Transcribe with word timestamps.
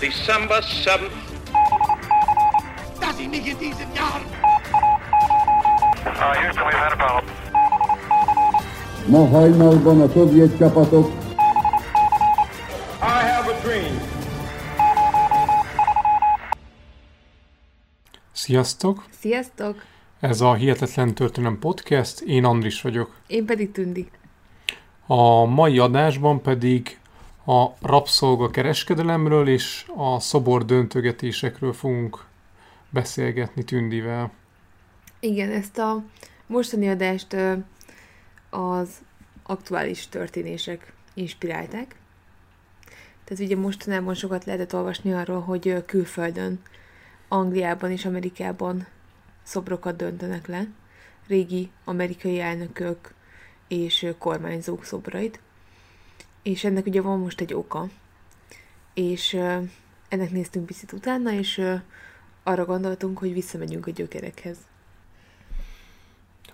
December 0.00 0.60
7th. 0.62 1.10
Dass 3.00 3.18
ich 3.18 3.28
nicht 3.28 3.46
in 3.46 3.58
diesem 3.58 3.94
Jahr 3.94 4.20
Uh, 6.18 6.34
Houston, 6.40 6.64
we've 6.64 6.74
had 6.78 6.92
a 6.92 6.96
problem. 6.96 7.34
Ma 9.06 9.26
hajnalban 9.28 10.00
a 10.00 10.08
szovjet 10.08 10.58
csapatok 10.58 11.10
I 13.00 13.22
have 13.28 13.50
a 13.52 13.60
dream. 13.62 14.00
Sziasztok! 18.32 19.04
Sziasztok! 19.20 19.84
Ez 20.20 20.40
a 20.40 20.54
Hihetetlen 20.54 21.14
Történelem 21.14 21.58
Podcast, 21.58 22.20
én 22.20 22.44
Andris 22.44 22.82
vagyok. 22.82 23.14
Én 23.26 23.46
pedig 23.46 23.72
Tündi. 23.72 24.10
A 25.06 25.44
mai 25.44 25.78
adásban 25.78 26.42
pedig 26.42 26.98
a 27.46 27.74
rabszolga 27.80 28.50
kereskedelemről 28.50 29.48
és 29.48 29.86
a 29.96 30.20
szobor 30.20 30.64
döntögetésekről 30.64 31.72
fogunk 31.72 32.24
beszélgetni 32.90 33.64
Tündivel. 33.64 34.32
Igen, 35.20 35.50
ezt 35.50 35.78
a 35.78 36.02
mostani 36.46 36.88
adást 36.88 37.36
az 38.50 38.88
aktuális 39.42 40.08
történések 40.08 40.92
inspirálták. 41.14 41.96
Tehát 43.24 43.42
ugye 43.44 43.56
mostanában 43.56 44.14
sokat 44.14 44.44
lehetett 44.44 44.74
olvasni 44.74 45.12
arról, 45.12 45.40
hogy 45.40 45.84
külföldön, 45.86 46.60
Angliában 47.28 47.90
és 47.90 48.04
Amerikában 48.04 48.86
szobrokat 49.42 49.96
döntenek 49.96 50.46
le, 50.46 50.66
régi 51.26 51.70
amerikai 51.84 52.40
elnökök 52.40 53.14
és 53.68 54.06
kormányzók 54.18 54.84
szobrait. 54.84 55.40
És 56.46 56.64
ennek 56.64 56.86
ugye 56.86 57.00
van 57.00 57.18
most 57.18 57.40
egy 57.40 57.54
oka. 57.54 57.88
És 58.94 59.34
ennek 60.08 60.30
néztünk 60.30 60.66
picit 60.66 60.92
utána, 60.92 61.32
és 61.32 61.62
arra 62.42 62.64
gondoltunk, 62.64 63.18
hogy 63.18 63.32
visszamegyünk 63.32 63.86
a 63.86 63.90
gyökerekhez. 63.90 64.56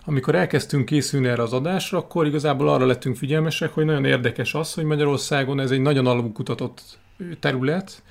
Amikor 0.05 0.35
elkezdtünk 0.35 0.85
készülni 0.85 1.27
erre 1.27 1.41
az 1.41 1.53
adásra, 1.53 1.97
akkor 1.97 2.25
igazából 2.25 2.69
arra 2.69 2.85
lettünk 2.85 3.15
figyelmesek, 3.15 3.73
hogy 3.73 3.85
nagyon 3.85 4.05
érdekes 4.05 4.53
az, 4.53 4.73
hogy 4.73 4.83
Magyarországon 4.83 5.59
ez 5.59 5.71
egy 5.71 5.81
nagyon 5.81 6.07
alapkutatott 6.07 6.99
terület, 7.39 8.03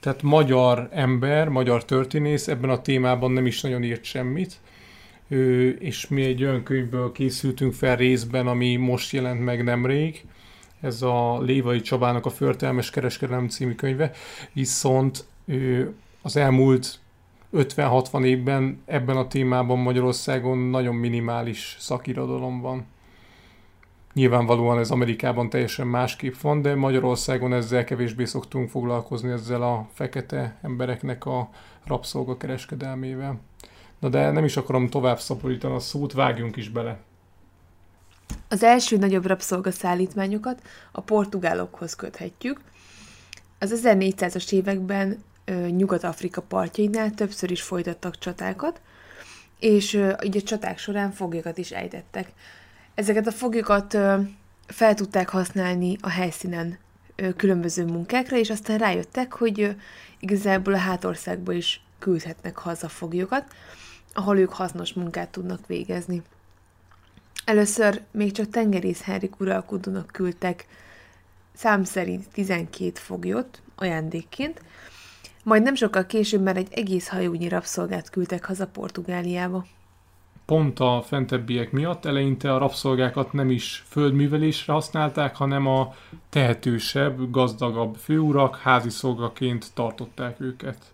tehát 0.00 0.22
magyar 0.22 0.88
ember, 0.90 1.48
magyar 1.48 1.84
történész 1.84 2.48
ebben 2.48 2.70
a 2.70 2.80
témában 2.80 3.30
nem 3.30 3.46
is 3.46 3.60
nagyon 3.60 3.82
írt 3.82 4.04
semmit, 4.04 4.60
és 5.78 6.08
mi 6.08 6.22
egy 6.22 6.42
olyan 6.42 6.62
könyvből 6.62 7.12
készültünk 7.12 7.72
fel 7.72 7.96
részben, 7.96 8.46
ami 8.46 8.76
most 8.76 9.12
jelent 9.12 9.44
meg 9.44 9.64
nemrég, 9.64 10.24
ez 10.82 11.02
a 11.02 11.40
Lévai 11.40 11.80
Csabának 11.80 12.26
a 12.26 12.30
Förtelmes 12.30 12.90
Kereskedelem 12.90 13.48
című 13.48 13.74
könyve, 13.74 14.10
viszont 14.52 15.24
ö, 15.46 15.82
az 16.22 16.36
elmúlt 16.36 17.00
50-60 17.52 18.24
évben 18.24 18.82
ebben 18.84 19.16
a 19.16 19.26
témában 19.26 19.78
Magyarországon 19.78 20.58
nagyon 20.58 20.94
minimális 20.94 21.76
szakirodalom 21.78 22.60
van. 22.60 22.86
Nyilvánvalóan 24.12 24.78
ez 24.78 24.90
Amerikában 24.90 25.50
teljesen 25.50 25.86
másképp 25.86 26.34
van, 26.34 26.62
de 26.62 26.74
Magyarországon 26.74 27.52
ezzel 27.52 27.84
kevésbé 27.84 28.24
szoktunk 28.24 28.68
foglalkozni 28.68 29.30
ezzel 29.30 29.62
a 29.62 29.88
fekete 29.92 30.58
embereknek 30.62 31.26
a 31.26 31.48
rabszolga 31.84 32.36
kereskedelmével. 32.36 33.40
Na 33.98 34.08
de 34.08 34.30
nem 34.30 34.44
is 34.44 34.56
akarom 34.56 34.88
tovább 34.88 35.18
szaporítani 35.18 35.74
a 35.74 35.78
szót, 35.78 36.12
vágjunk 36.12 36.56
is 36.56 36.68
bele. 36.68 37.00
Az 38.48 38.62
első 38.62 38.96
nagyobb 38.96 39.26
rabszolgaszállítmányokat 39.26 40.62
a 40.92 41.00
portugálokhoz 41.00 41.94
köthetjük. 41.94 42.60
Az 43.58 43.80
1400-as 43.84 44.52
években 44.52 45.24
Nyugat-Afrika 45.68 46.40
partjainál 46.40 47.10
többször 47.10 47.50
is 47.50 47.62
folytattak 47.62 48.18
csatákat, 48.18 48.80
és 49.58 50.00
így 50.22 50.42
csaták 50.44 50.78
során 50.78 51.10
foglyokat 51.12 51.58
is 51.58 51.70
ejtettek. 51.70 52.32
Ezeket 52.94 53.26
a 53.26 53.32
foglyokat 53.32 53.98
fel 54.66 54.94
tudták 54.94 55.28
használni 55.28 55.96
a 56.00 56.08
helyszínen 56.08 56.78
különböző 57.36 57.84
munkákra, 57.84 58.36
és 58.36 58.50
aztán 58.50 58.78
rájöttek, 58.78 59.32
hogy 59.32 59.76
igazából 60.20 60.74
a 60.74 60.78
hátországba 60.78 61.52
is 61.52 61.84
küldhetnek 61.98 62.56
haza 62.56 62.88
foglyokat, 62.88 63.44
ahol 64.14 64.38
ők 64.38 64.52
hasznos 64.52 64.92
munkát 64.92 65.28
tudnak 65.28 65.66
végezni. 65.66 66.22
Először 67.44 68.02
még 68.10 68.32
csak 68.32 68.48
tengerész 68.48 69.02
Henrik 69.02 69.40
uralkodónak 69.40 70.06
küldtek 70.06 70.66
szám 71.52 71.84
szerint 71.84 72.28
12 72.32 72.90
foglyot 72.94 73.62
ajándékként, 73.76 74.62
majd 75.44 75.62
nem 75.62 75.74
sokkal 75.74 76.06
később 76.06 76.42
már 76.42 76.56
egy 76.56 76.68
egész 76.70 77.08
hajónyi 77.08 77.48
rabszolgát 77.48 78.10
küldtek 78.10 78.44
haza 78.44 78.66
Portugáliába. 78.66 79.66
Pont 80.46 80.80
a 80.80 81.02
fentebbiek 81.06 81.70
miatt 81.72 82.04
eleinte 82.04 82.54
a 82.54 82.58
rabszolgákat 82.58 83.32
nem 83.32 83.50
is 83.50 83.84
földművelésre 83.88 84.72
használták, 84.72 85.36
hanem 85.36 85.66
a 85.66 85.94
tehetősebb, 86.28 87.30
gazdagabb 87.30 87.96
főurak 87.96 88.56
házi 88.56 88.90
szolgaként 88.90 89.70
tartották 89.74 90.40
őket. 90.40 90.92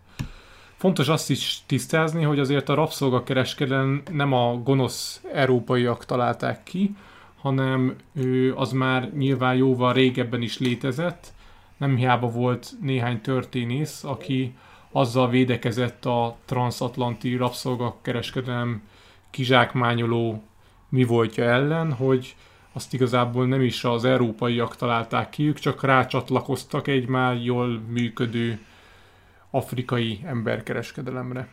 Fontos 0.78 1.08
azt 1.08 1.30
is 1.30 1.62
tisztázni, 1.66 2.22
hogy 2.22 2.38
azért 2.38 2.68
a 2.68 2.74
rabszolgakereskedelem 2.74 4.02
nem 4.10 4.32
a 4.32 4.54
gonosz 4.62 5.22
európaiak 5.32 6.04
találták 6.04 6.62
ki, 6.62 6.96
hanem 7.40 7.96
az 8.54 8.72
már 8.72 9.12
nyilván 9.16 9.54
jóval 9.54 9.92
régebben 9.92 10.42
is 10.42 10.58
létezett. 10.58 11.32
Nem 11.76 11.96
hiába 11.96 12.30
volt 12.30 12.72
néhány 12.80 13.20
történész, 13.20 14.04
aki 14.04 14.54
azzal 14.92 15.28
védekezett 15.28 16.04
a 16.04 16.36
transatlanti 16.44 17.36
rabszolgakereskedelem 17.36 18.82
kizsákmányoló 19.30 20.42
mi 20.88 21.04
voltja 21.04 21.44
ellen, 21.44 21.92
hogy 21.92 22.36
azt 22.72 22.94
igazából 22.94 23.46
nem 23.46 23.60
is 23.60 23.84
az 23.84 24.04
európaiak 24.04 24.76
találták 24.76 25.30
ki, 25.30 25.46
ők 25.46 25.58
csak 25.58 25.82
rácsatlakoztak 25.82 26.86
egy 26.86 27.06
már 27.06 27.42
jól 27.42 27.80
működő 27.88 28.58
afrikai 29.50 30.20
emberkereskedelemre. 30.26 31.48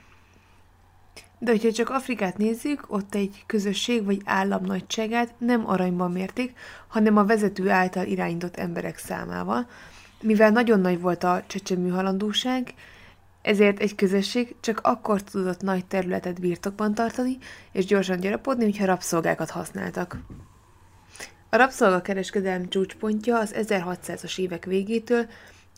De 1.40 1.52
hogyha 1.52 1.72
csak 1.72 1.90
Afrikát 1.90 2.38
nézzük, 2.38 2.86
ott 2.88 3.16
egy 3.16 3.44
közösség 3.46 4.06
vagy 4.06 4.22
állam 4.26 4.64
nagyságát 4.64 5.34
nem 5.38 5.68
aranyban 5.70 6.12
mérték, 6.12 6.54
hanem 6.88 7.18
a 7.18 7.26
vezető 7.26 7.70
által 7.70 8.06
irányított 8.06 8.56
emberek 8.58 8.98
számával. 8.98 9.68
Mivel 10.22 10.50
nagyon 10.50 10.80
nagy 10.80 11.02
volt 11.02 11.24
a 11.24 11.44
csecsemő 11.48 11.90
halandóság, 11.90 12.74
ezért 13.42 13.80
egy 13.80 13.96
közösség 13.96 14.56
csak 14.60 14.80
akkor 14.84 15.22
tudott 15.22 15.62
nagy 15.62 15.86
területet 15.86 16.40
birtokban 16.40 16.94
tartani, 16.94 17.38
és 17.72 17.86
gyorsan 17.86 18.20
gyarapodni, 18.20 18.64
hogyha 18.64 18.86
rabszolgákat 18.86 19.50
használtak. 19.50 20.18
A 21.50 21.58
rabszolgakereskedelem 21.58 22.70
csúcspontja 22.70 23.40
az 23.40 23.56
1600-as 23.58 24.40
évek 24.40 24.66
végétől 24.66 25.26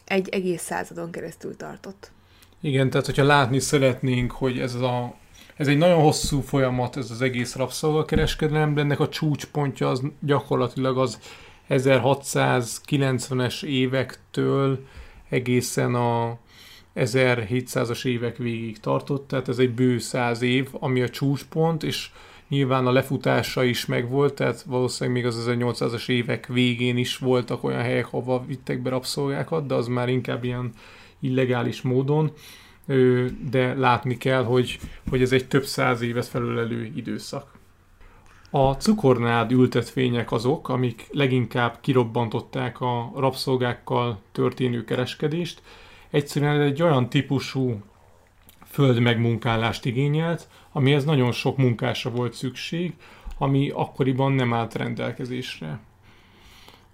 egy 0.08 0.30
egész 0.30 0.62
századon 0.62 1.12
keresztül 1.12 1.56
tartott. 1.56 2.12
Igen, 2.62 2.90
tehát 2.90 3.06
hogyha 3.06 3.24
látni 3.24 3.60
szeretnénk, 3.60 4.32
hogy 4.32 4.60
ez, 4.60 4.74
a, 4.74 5.16
ez 5.56 5.68
egy 5.68 5.78
nagyon 5.78 6.02
hosszú 6.02 6.42
folyamat, 6.42 6.98
ez 6.98 7.12
az 7.12 7.22
egész 7.22 7.56
rabszolgakereskedelem, 7.56 8.74
de 8.74 8.82
ennek 8.82 9.00
a 9.00 9.10
csúcspontja 9.10 9.90
az 9.90 10.02
gyakorlatilag 10.20 10.98
az 10.98 11.20
1690-es 11.70 13.64
évektől 13.64 14.80
egészen 15.30 15.96
a 15.96 16.38
1700-as 16.96 18.06
évek 18.06 18.38
végig 18.38 18.80
tartott, 18.80 19.28
tehát 19.28 19.48
ez 19.48 19.58
egy 19.58 19.74
bő 19.74 19.98
száz 19.98 20.42
év, 20.42 20.68
ami 20.72 21.02
a 21.02 21.10
csúcspont, 21.10 21.84
és 21.84 22.10
nyilván 22.50 22.88
a 22.88 22.92
lefutása 22.92 23.64
is 23.64 23.86
megvolt, 23.86 24.34
tehát 24.34 24.62
valószínűleg 24.62 25.22
még 25.22 25.32
az 25.32 25.46
1800-as 25.48 26.10
évek 26.10 26.48
végén 26.48 26.98
is 26.98 27.18
voltak 27.18 27.64
olyan 27.64 27.82
helyek, 27.82 28.06
hova 28.06 28.46
vittek 28.46 28.82
be 28.82 28.90
rabszolgákat, 28.90 29.66
de 29.66 29.74
az 29.74 29.88
már 29.88 30.10
inkább 30.10 30.44
ilyen 30.44 30.72
illegális 31.20 31.82
módon, 31.82 32.32
de 33.50 33.74
látni 33.74 34.18
kell, 34.18 34.44
hogy, 34.44 34.80
hogy 35.10 35.22
ez 35.22 35.32
egy 35.32 35.48
több 35.48 35.64
száz 35.64 36.02
évet 36.02 36.26
felülelő 36.26 36.92
időszak. 36.96 37.56
A 38.50 38.72
cukornád 38.72 39.52
ültetvények 39.52 40.32
azok, 40.32 40.70
amik 40.70 41.08
leginkább 41.12 41.78
kirobbantották 41.82 42.82
a 42.82 43.12
rabszolgákkal 43.16 44.20
történő 44.32 44.84
kereskedést. 44.84 45.62
Egyszerűen 46.10 46.62
egy 46.62 46.82
olyan 46.82 47.10
típusú 47.10 47.82
föld 48.66 49.00
megmunkálást 49.00 49.86
igényelt, 49.86 50.48
amihez 50.78 51.06
nagyon 51.06 51.32
sok 51.32 51.58
munkásra 51.58 52.10
volt 52.10 52.34
szükség, 52.34 52.94
ami 53.38 53.70
akkoriban 53.70 54.32
nem 54.32 54.54
állt 54.54 54.76
rendelkezésre. 54.76 55.80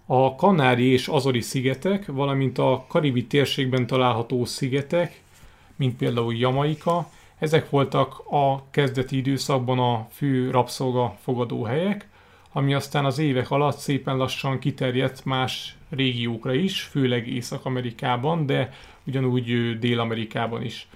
A 0.05 0.35
Kanári 0.35 0.85
és 0.85 1.07
Azori 1.07 1.41
szigetek, 1.41 2.05
valamint 2.05 2.57
a 2.57 2.85
karibi 2.87 3.25
térségben 3.25 3.87
található 3.87 4.45
szigetek, 4.45 5.21
mint 5.75 5.97
például 5.97 6.35
Jamaika, 6.35 7.09
ezek 7.37 7.69
voltak 7.69 8.23
a 8.29 8.69
kezdeti 8.71 9.17
időszakban 9.17 9.79
a 9.79 10.07
fő 10.11 10.51
rabszolga 10.51 11.15
fogadóhelyek, 11.21 12.09
ami 12.51 12.73
aztán 12.73 13.05
az 13.05 13.17
évek 13.17 13.51
alatt 13.51 13.77
szépen 13.77 14.17
lassan 14.17 14.59
kiterjedt 14.59 15.25
más 15.25 15.77
régiókra 15.89 16.53
is, 16.53 16.81
főleg 16.81 17.27
Észak-Amerikában, 17.27 18.45
de 18.45 18.73
ugyanúgy 19.07 19.79
Dél-Amerikában 19.79 20.63
is. 20.63 20.87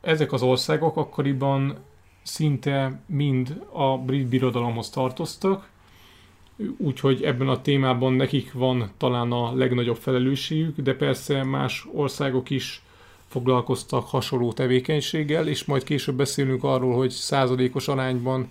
Ezek 0.00 0.32
az 0.32 0.42
országok 0.42 0.96
akkoriban 0.96 1.88
szinte 2.22 3.00
mind 3.06 3.62
a 3.72 3.98
brit 3.98 4.26
birodalomhoz 4.26 4.90
tartoztak, 4.90 5.68
úgyhogy 6.76 7.22
ebben 7.22 7.48
a 7.48 7.60
témában 7.60 8.12
nekik 8.12 8.52
van 8.52 8.90
talán 8.96 9.32
a 9.32 9.54
legnagyobb 9.54 9.96
felelősségük, 9.96 10.80
de 10.80 10.94
persze 10.94 11.42
más 11.44 11.86
országok 11.92 12.50
is 12.50 12.82
foglalkoztak 13.26 14.08
hasonló 14.08 14.52
tevékenységgel, 14.52 15.48
és 15.48 15.64
majd 15.64 15.84
később 15.84 16.14
beszélünk 16.14 16.64
arról, 16.64 16.96
hogy 16.96 17.10
századékos 17.10 17.88
arányban 17.88 18.48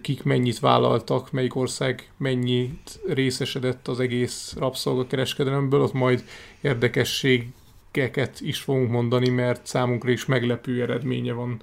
kik 0.00 0.22
mennyit 0.22 0.58
vállaltak, 0.58 1.32
melyik 1.32 1.54
ország 1.54 2.10
mennyit 2.16 3.00
részesedett 3.06 3.88
az 3.88 4.00
egész 4.00 4.54
rabszolgakereskedelemből, 4.58 5.80
ott 5.80 5.92
majd 5.92 6.24
érdekességeket 6.60 8.40
is 8.40 8.58
fogunk 8.58 8.90
mondani, 8.90 9.28
mert 9.28 9.66
számunkra 9.66 10.10
is 10.10 10.26
meglepő 10.26 10.82
eredménye 10.82 11.32
van 11.32 11.60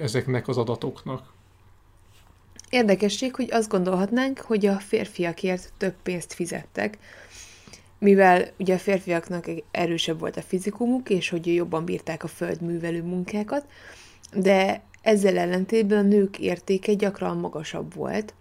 ezeknek 0.00 0.48
az 0.48 0.56
adatoknak. 0.56 1.32
Érdekesség, 2.70 3.34
hogy 3.34 3.48
azt 3.50 3.68
gondolhatnánk, 3.68 4.38
hogy 4.38 4.66
a 4.66 4.78
férfiakért 4.78 5.72
több 5.76 5.94
pénzt 6.02 6.32
fizettek, 6.32 6.98
mivel 7.98 8.48
ugye 8.58 8.74
a 8.74 8.78
férfiaknak 8.78 9.46
erősebb 9.70 10.18
volt 10.18 10.36
a 10.36 10.42
fizikumuk, 10.42 11.10
és 11.10 11.28
hogy 11.28 11.54
jobban 11.54 11.84
bírták 11.84 12.24
a 12.24 12.28
földművelő 12.28 13.02
munkákat, 13.02 13.66
de 14.34 14.82
ezzel 15.02 15.38
ellentétben 15.38 15.98
a 15.98 16.08
nők 16.08 16.38
értéke 16.38 16.94
gyakran 16.94 17.36
magasabb 17.36 17.94
volt. 17.94 18.34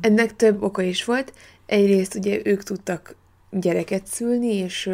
Ennek 0.00 0.36
több 0.36 0.62
oka 0.62 0.82
is 0.82 1.04
volt. 1.04 1.32
Egyrészt 1.66 2.14
ugye 2.14 2.40
ők 2.44 2.62
tudtak 2.62 3.16
gyereket 3.50 4.06
szülni, 4.06 4.54
és 4.54 4.90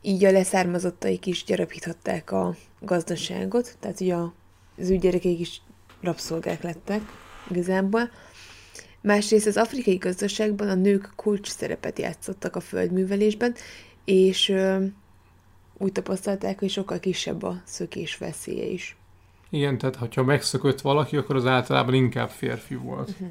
így 0.00 0.24
a 0.24 0.30
leszármazottaik 0.30 1.26
is 1.26 1.44
gyarapíthatták 1.44 2.32
a 2.32 2.56
gazdaságot, 2.84 3.76
tehát 3.80 4.00
ugye 4.00 4.14
az 4.78 4.90
ő 4.90 4.96
gyerekeik 4.96 5.40
is 5.40 5.60
rabszolgák 6.00 6.62
lettek 6.62 7.00
igazából. 7.50 8.10
Másrészt 9.00 9.46
az 9.46 9.56
afrikai 9.56 9.96
gazdaságban 9.96 10.68
a 10.68 10.74
nők 10.74 11.12
kulcs 11.16 11.48
szerepet 11.48 11.98
játszottak 11.98 12.56
a 12.56 12.60
földművelésben, 12.60 13.54
és 14.04 14.48
ö, 14.48 14.84
úgy 15.78 15.92
tapasztalták, 15.92 16.58
hogy 16.58 16.70
sokkal 16.70 17.00
kisebb 17.00 17.42
a 17.42 17.60
szökés 17.64 18.16
veszélye 18.16 18.64
is. 18.64 18.96
Igen, 19.50 19.78
tehát 19.78 20.14
ha 20.14 20.22
megszökött 20.22 20.80
valaki, 20.80 21.16
akkor 21.16 21.36
az 21.36 21.46
általában 21.46 21.94
inkább 21.94 22.30
férfi 22.30 22.74
volt. 22.74 23.08
Uh-huh. 23.08 23.28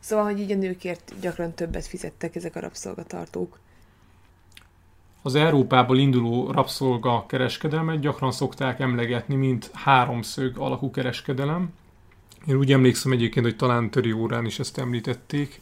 Szóval, 0.00 0.24
hogy 0.24 0.40
így 0.40 0.52
a 0.52 0.56
nőkért 0.56 1.12
gyakran 1.20 1.54
többet 1.54 1.86
fizettek 1.86 2.36
ezek 2.36 2.56
a 2.56 2.60
rabszolgatartók. 2.60 3.58
Az 5.22 5.34
Európából 5.34 5.98
induló 5.98 6.50
rabszolga 6.50 7.24
kereskedelmet 7.26 8.00
gyakran 8.00 8.32
szokták 8.32 8.80
emlegetni, 8.80 9.34
mint 9.34 9.70
háromszög 9.72 10.58
alakú 10.58 10.90
kereskedelem. 10.90 11.72
Én 12.46 12.56
úgy 12.56 12.72
emlékszem 12.72 13.12
egyébként, 13.12 13.44
hogy 13.44 13.56
talán 13.56 13.90
töri 13.90 14.12
órán 14.12 14.44
is 14.46 14.58
ezt 14.58 14.78
említették, 14.78 15.60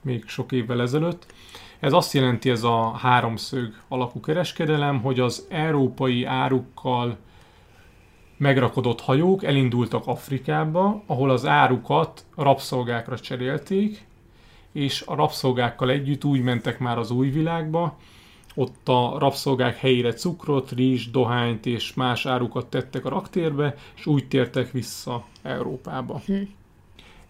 még 0.00 0.24
sok 0.26 0.52
évvel 0.52 0.80
ezelőtt. 0.80 1.26
Ez 1.80 1.92
azt 1.92 2.12
jelenti 2.12 2.50
ez 2.50 2.62
a 2.62 2.90
háromszög 2.90 3.74
alakú 3.88 4.20
kereskedelem, 4.20 5.00
hogy 5.00 5.20
az 5.20 5.46
európai 5.48 6.24
árukkal 6.24 7.16
megrakodott 8.36 9.00
hajók 9.00 9.44
elindultak 9.44 10.06
Afrikába, 10.06 11.02
ahol 11.06 11.30
az 11.30 11.46
árukat 11.46 12.24
rabszolgákra 12.36 13.18
cserélték, 13.18 14.06
és 14.72 15.02
a 15.06 15.14
rabszolgákkal 15.14 15.90
együtt 15.90 16.24
úgy 16.24 16.42
mentek 16.42 16.78
már 16.78 16.98
az 16.98 17.10
új 17.10 17.30
világba, 17.30 17.96
ott 18.58 18.88
a 18.88 19.16
rabszolgák 19.18 19.76
helyére 19.76 20.12
cukrot, 20.12 20.70
rizs, 20.70 21.10
dohányt 21.10 21.66
és 21.66 21.94
más 21.94 22.26
árukat 22.26 22.66
tettek 22.66 23.04
a 23.04 23.08
raktérbe, 23.08 23.74
és 23.96 24.06
úgy 24.06 24.28
tértek 24.28 24.70
vissza 24.70 25.24
Európába. 25.42 26.20
Hm. 26.26 26.42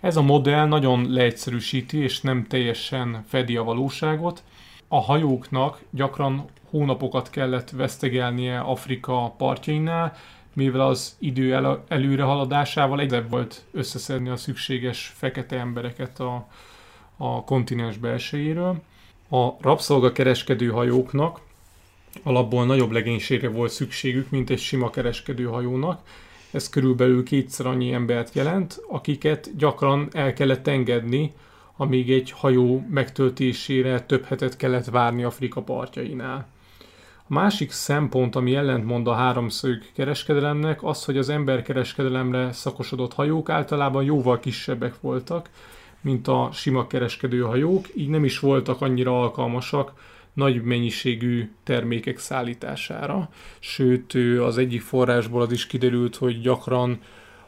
Ez 0.01 0.17
a 0.17 0.23
modell 0.23 0.67
nagyon 0.67 1.11
leegyszerűsíti, 1.11 1.99
és 1.99 2.21
nem 2.21 2.47
teljesen 2.47 3.25
fedi 3.29 3.57
a 3.57 3.65
valóságot. 3.65 4.43
A 4.89 5.01
hajóknak 5.01 5.83
gyakran 5.91 6.45
hónapokat 6.71 7.31
kellett 7.31 7.71
vesztegelnie 7.71 8.59
Afrika 8.59 9.35
partjainál, 9.37 10.13
mivel 10.53 10.81
az 10.81 11.17
idő 11.19 11.55
el, 11.55 11.85
előre 11.89 12.23
haladásával 12.23 13.01
egyre 13.01 13.23
volt 13.23 13.65
összeszedni 13.73 14.29
a 14.29 14.37
szükséges 14.37 15.13
fekete 15.17 15.59
embereket 15.59 16.21
a, 16.21 16.49
a 17.17 17.45
kontinens 17.45 17.97
belsejéről. 17.97 18.83
A 19.29 19.61
rabszolgakereskedő 19.61 20.69
hajóknak 20.69 21.41
alapból 22.23 22.67
nagyobb 22.67 22.91
legénységre 22.91 23.49
volt 23.49 23.71
szükségük, 23.71 24.31
mint 24.31 24.51
egy 24.51 24.59
sima 24.59 24.91
kereskedő 24.91 25.45
hajónak. 25.45 26.01
Ez 26.51 26.69
körülbelül 26.69 27.25
kétszer 27.25 27.67
annyi 27.67 27.93
embert 27.93 28.35
jelent, 28.35 28.81
akiket 28.89 29.57
gyakran 29.57 30.09
el 30.13 30.33
kellett 30.33 30.67
engedni, 30.67 31.33
amíg 31.77 32.11
egy 32.11 32.31
hajó 32.31 32.87
megtöltésére 32.91 34.01
több 34.01 34.25
hetet 34.25 34.57
kellett 34.57 34.85
várni 34.85 35.23
Afrika 35.23 35.63
partjainál. 35.63 36.47
A 37.29 37.35
másik 37.35 37.71
szempont, 37.71 38.37
ami 38.37 38.55
ellentmond 38.55 39.07
a 39.07 39.15
háromszög 39.15 39.83
kereskedelemnek, 39.95 40.83
az, 40.83 41.05
hogy 41.05 41.19
az 41.19 41.29
emberkereskedelemre 41.29 42.53
szakosodott 42.53 43.15
hajók 43.15 43.51
általában 43.51 44.05
jóval 44.05 44.41
kisebbek 44.41 45.01
voltak, 45.01 45.51
mint 46.07 46.29
a 46.29 46.49
sima 46.53 46.87
kereskedő 46.87 47.41
hajók, 47.41 47.87
így 47.95 48.09
nem 48.09 48.25
is 48.25 48.39
voltak 48.39 48.81
annyira 48.81 49.21
alkalmasak 49.21 49.93
nagy 50.33 50.63
mennyiségű 50.63 51.51
termékek 51.65 52.19
szállítására. 52.19 53.29
Sőt, 53.59 54.15
az 54.41 54.59
egyik 54.59 54.81
forrásból 54.81 55.43
az 55.43 55.53
is 55.53 55.67
kiderült, 55.67 56.17
hogy 56.17 56.41
gyakran 56.41 57.01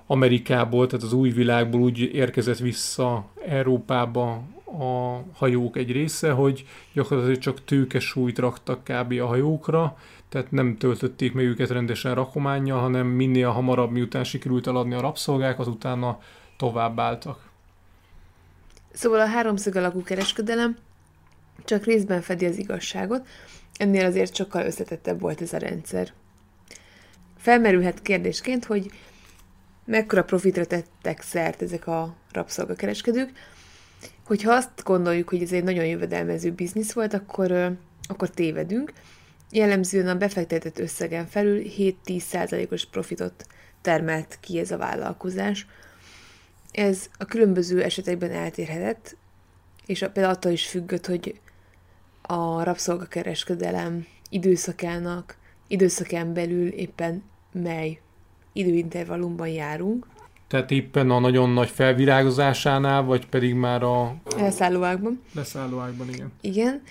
Amerikából, 0.06 0.87
tehát 0.87 1.05
az 1.05 1.12
új 1.12 1.31
világból 1.31 1.81
úgy 1.81 2.00
érkezett 2.00 2.58
vissza 2.58 3.28
Európába 3.46 4.43
a 4.64 5.20
hajók 5.34 5.76
egy 5.76 5.93
része, 5.93 6.31
hogy 6.31 6.66
gyakorlatilag 6.93 7.38
csak 7.38 7.64
tőkesúlyt 7.64 8.38
raktak 8.38 8.84
kb. 8.84 9.12
a 9.20 9.26
hajókra, 9.26 9.96
tehát 10.28 10.50
nem 10.50 10.76
töltötték 10.76 11.32
meg 11.32 11.44
őket 11.44 11.70
rendesen 11.70 12.14
rakománya, 12.14 12.78
hanem 12.78 13.06
minél 13.06 13.49
hamarabb, 13.49 13.90
miután 13.90 14.25
sikerült 14.25 14.66
eladni 14.66 14.94
a 14.94 15.00
rabszolgákat, 15.00 15.66
utána 15.66 16.19
tovább 16.56 16.99
álltak. 16.99 17.47
Szóval 18.93 19.20
a 19.20 19.26
háromszög 19.26 19.76
alakú 19.76 20.02
kereskedelem 20.02 20.76
csak 21.64 21.85
részben 21.85 22.23
fedi 22.23 22.46
az 22.46 22.56
igazságot, 22.56 23.26
ennél 23.76 24.05
azért 24.05 24.35
sokkal 24.35 24.67
összetettebb 24.67 25.20
volt 25.20 25.40
ez 25.40 25.52
a 25.52 25.58
rendszer. 25.58 26.12
Felmerülhet 27.39 28.03
kérdésként, 28.03 28.65
hogy 28.65 28.91
mekkora 29.84 30.24
profitra 30.24 30.65
tettek 30.65 31.22
szert 31.22 31.62
ezek 31.62 31.86
a 31.86 32.17
rabszolgakereskedők, 32.32 33.31
hogyha 34.24 34.53
azt 34.53 34.82
gondoljuk, 34.84 35.29
hogy 35.29 35.43
ez 35.43 35.53
egy 35.53 35.65
nagyon 35.65 35.86
jövedelmező 35.86 36.53
biznisz 36.53 36.93
volt, 36.93 37.15
akkor, 37.15 37.77
akkor 38.08 38.31
tévedünk. 38.31 38.93
Jellemzően 39.51 40.08
a 40.08 40.15
befektetett 40.15 40.79
összegen 40.79 41.27
felül 41.27 41.62
7-10%-os 41.79 42.86
profitot 42.86 43.46
termelt 43.81 44.39
ki 44.41 44.58
ez 44.58 44.70
a 44.70 44.77
vállalkozás. 44.77 45.67
Ez 46.70 47.06
a 47.19 47.25
különböző 47.25 47.82
esetekben 47.82 48.31
eltérhetett, 48.31 49.17
és 49.87 49.98
például 49.98 50.34
attól 50.34 50.53
is 50.53 50.67
függött, 50.67 51.06
hogy 51.06 51.41
a 52.22 52.63
rabszolgakereskedelem 52.63 54.06
időszakának, 54.31 55.37
időszakán 55.67 56.32
belül 56.32 56.69
éppen 56.69 57.22
mely 57.53 58.01
időintervallumban 58.53 59.48
járunk. 59.48 60.06
Tehát 60.46 60.70
éppen 60.70 61.10
a 61.10 61.19
nagyon 61.19 61.51
nagy 61.51 61.69
felvirágozásánál, 61.69 63.03
vagy 63.03 63.27
pedig 63.27 63.55
már 63.55 63.82
a... 63.82 64.17
Leszállóákban. 64.37 65.22
Leszállóákban, 65.34 66.08
igen. 66.08 66.32
Igen, 66.41 66.82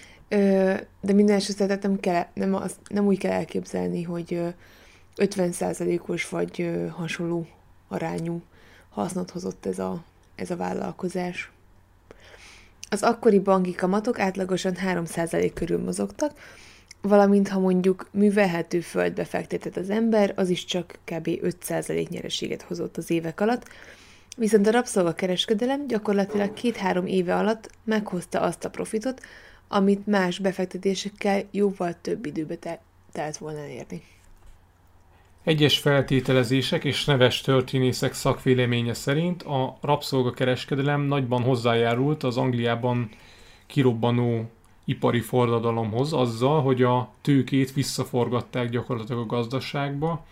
de 1.01 1.13
minden 1.13 1.36
esetre 1.36 1.79
nem, 1.81 2.00
kell, 2.00 2.25
nem, 2.34 2.55
az, 2.55 2.75
nem 2.89 3.05
úgy 3.05 3.17
kell 3.17 3.31
elképzelni, 3.31 4.03
hogy 4.03 4.41
50%-os 5.17 6.29
vagy 6.29 6.69
hasonló 6.91 7.48
arányú 7.88 8.41
hasznot 9.01 9.31
hozott 9.31 9.65
ez 9.65 9.79
a, 9.79 10.03
ez 10.35 10.51
a 10.51 10.55
vállalkozás. 10.55 11.51
Az 12.89 13.03
akkori 13.03 13.39
banki 13.39 13.75
kamatok 13.75 14.19
átlagosan 14.19 14.75
3% 14.85 15.51
körül 15.53 15.83
mozogtak, 15.83 16.31
valamint 17.01 17.47
ha 17.47 17.59
mondjuk 17.59 18.07
művelhető 18.11 18.79
földbe 18.79 19.25
fektetett 19.25 19.77
az 19.77 19.89
ember, 19.89 20.33
az 20.35 20.49
is 20.49 20.65
csak 20.65 20.99
kb. 21.03 21.27
5% 21.27 22.09
nyereséget 22.09 22.61
hozott 22.61 22.97
az 22.97 23.11
évek 23.11 23.41
alatt, 23.41 23.67
viszont 24.37 24.67
a 24.67 24.71
rabszolgakereskedelem 24.71 25.87
gyakorlatilag 25.87 26.53
két-három 26.53 27.05
éve 27.05 27.35
alatt 27.35 27.69
meghozta 27.83 28.41
azt 28.41 28.65
a 28.65 28.69
profitot, 28.69 29.21
amit 29.67 30.07
más 30.07 30.39
befektetésekkel 30.39 31.43
jóval 31.51 31.95
több 32.01 32.25
időbe 32.25 32.55
te- 32.55 32.81
telt 33.11 33.37
volna 33.37 33.59
elérni. 33.59 34.03
Egyes 35.47 35.77
feltételezések 35.77 36.83
és 36.83 37.05
neves 37.05 37.41
történészek 37.41 38.13
szakvéleménye 38.13 38.93
szerint 38.93 39.43
a 39.43 39.77
rabszolgakereskedelem 39.81 41.01
nagyban 41.01 41.41
hozzájárult 41.41 42.23
az 42.23 42.37
Angliában 42.37 43.09
kirobbanó 43.65 44.49
ipari 44.85 45.19
forradalomhoz 45.19 46.13
azzal, 46.13 46.61
hogy 46.61 46.83
a 46.83 47.09
tőkét 47.21 47.73
visszaforgatták 47.73 48.69
gyakorlatilag 48.69 49.21
a 49.21 49.25
gazdaságba. 49.25 50.25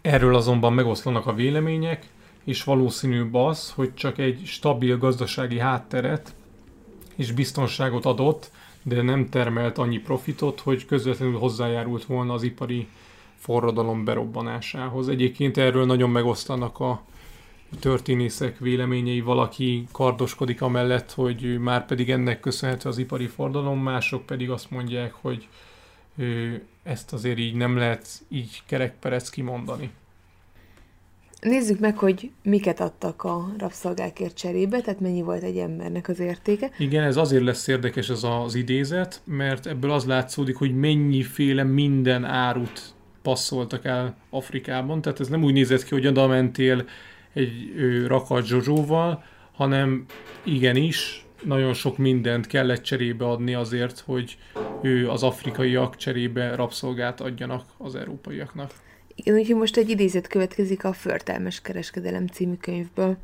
Erről 0.00 0.34
azonban 0.34 0.72
megoszlanak 0.72 1.26
a 1.26 1.34
vélemények, 1.34 2.06
és 2.44 2.64
valószínűbb 2.64 3.34
az, 3.34 3.70
hogy 3.70 3.94
csak 3.94 4.18
egy 4.18 4.42
stabil 4.44 4.98
gazdasági 4.98 5.58
hátteret 5.58 6.34
és 7.16 7.32
biztonságot 7.32 8.04
adott, 8.04 8.50
de 8.82 9.02
nem 9.02 9.28
termelt 9.28 9.78
annyi 9.78 9.98
profitot, 9.98 10.60
hogy 10.60 10.86
közvetlenül 10.86 11.38
hozzájárult 11.38 12.04
volna 12.04 12.32
az 12.32 12.42
ipari 12.42 12.88
forradalom 13.38 14.04
berobbanásához. 14.04 15.08
Egyébként 15.08 15.56
erről 15.56 15.86
nagyon 15.86 16.10
megosztanak 16.10 16.80
a 16.80 17.02
történészek 17.80 18.58
véleményei, 18.58 19.20
valaki 19.20 19.86
kardoskodik 19.92 20.62
amellett, 20.62 21.12
hogy 21.12 21.58
már 21.58 21.86
pedig 21.86 22.10
ennek 22.10 22.40
köszönhető 22.40 22.88
az 22.88 22.98
ipari 22.98 23.26
forradalom, 23.26 23.78
mások 23.78 24.26
pedig 24.26 24.50
azt 24.50 24.70
mondják, 24.70 25.12
hogy 25.12 25.48
ezt 26.82 27.12
azért 27.12 27.38
így 27.38 27.54
nem 27.54 27.76
lehet 27.76 28.08
így 28.28 28.62
kerekperec 28.66 29.28
kimondani. 29.28 29.90
Nézzük 31.40 31.78
meg, 31.78 31.98
hogy 31.98 32.30
miket 32.42 32.80
adtak 32.80 33.24
a 33.24 33.54
rabszolgákért 33.58 34.36
cserébe, 34.36 34.80
tehát 34.80 35.00
mennyi 35.00 35.22
volt 35.22 35.42
egy 35.42 35.56
embernek 35.56 36.08
az 36.08 36.18
értéke. 36.18 36.70
Igen, 36.78 37.04
ez 37.04 37.16
azért 37.16 37.44
lesz 37.44 37.66
érdekes 37.66 38.08
ez 38.08 38.22
az 38.22 38.54
idézet, 38.54 39.20
mert 39.24 39.66
ebből 39.66 39.90
az 39.90 40.04
látszódik, 40.04 40.56
hogy 40.56 40.74
mennyiféle 40.74 41.62
minden 41.62 42.24
árut 42.24 42.94
passzoltak 43.22 43.84
el 43.84 44.16
Afrikában. 44.30 45.00
Tehát 45.00 45.20
ez 45.20 45.28
nem 45.28 45.44
úgy 45.44 45.52
nézett 45.52 45.84
ki, 45.84 45.94
hogy 45.94 46.06
oda 46.06 46.26
mentél 46.26 46.84
egy 47.32 47.72
rakat 48.06 48.46
zsozsóval, 48.46 49.24
hanem 49.52 50.04
igenis 50.42 51.26
nagyon 51.44 51.72
sok 51.72 51.98
mindent 51.98 52.46
kellett 52.46 52.82
cserébe 52.82 53.24
adni 53.24 53.54
azért, 53.54 53.98
hogy 53.98 54.38
ő 54.82 55.10
az 55.10 55.22
afrikaiak 55.22 55.96
cserébe 55.96 56.54
rabszolgát 56.54 57.20
adjanak 57.20 57.64
az 57.76 57.94
európaiaknak. 57.94 58.72
Igen, 59.14 59.34
úgyhogy 59.34 59.56
most 59.56 59.76
egy 59.76 59.90
idézet 59.90 60.26
következik 60.26 60.84
a 60.84 60.92
Förtelmes 60.92 61.60
kereskedelem 61.60 62.26
című 62.26 62.54
könyvből. 62.54 63.16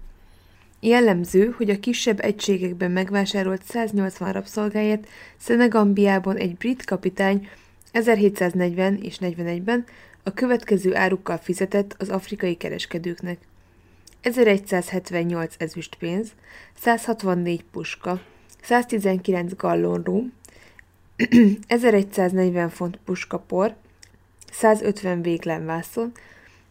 Jellemző, 0.80 1.54
hogy 1.56 1.70
a 1.70 1.80
kisebb 1.80 2.20
egységekben 2.20 2.90
megvásárolt 2.90 3.62
180 3.62 4.32
rabszolgáért 4.32 5.08
Szenegambiában 5.36 6.36
egy 6.36 6.56
brit 6.56 6.84
kapitány 6.84 7.48
1740 7.94 8.98
és 9.02 9.16
41-ben 9.20 9.84
a 10.22 10.32
következő 10.32 10.96
árukkal 10.96 11.36
fizetett 11.36 11.94
az 11.98 12.08
afrikai 12.08 12.54
kereskedőknek. 12.54 13.38
1178 14.20 15.54
ezüstpénz, 15.58 16.32
164 16.80 17.64
puska, 17.72 18.20
119 18.62 19.56
gallon 19.56 20.02
rum, 20.02 20.32
1140 21.66 22.68
font 22.68 22.98
puskapor, 23.04 23.74
150 24.52 25.22
véglemvászon, 25.22 26.12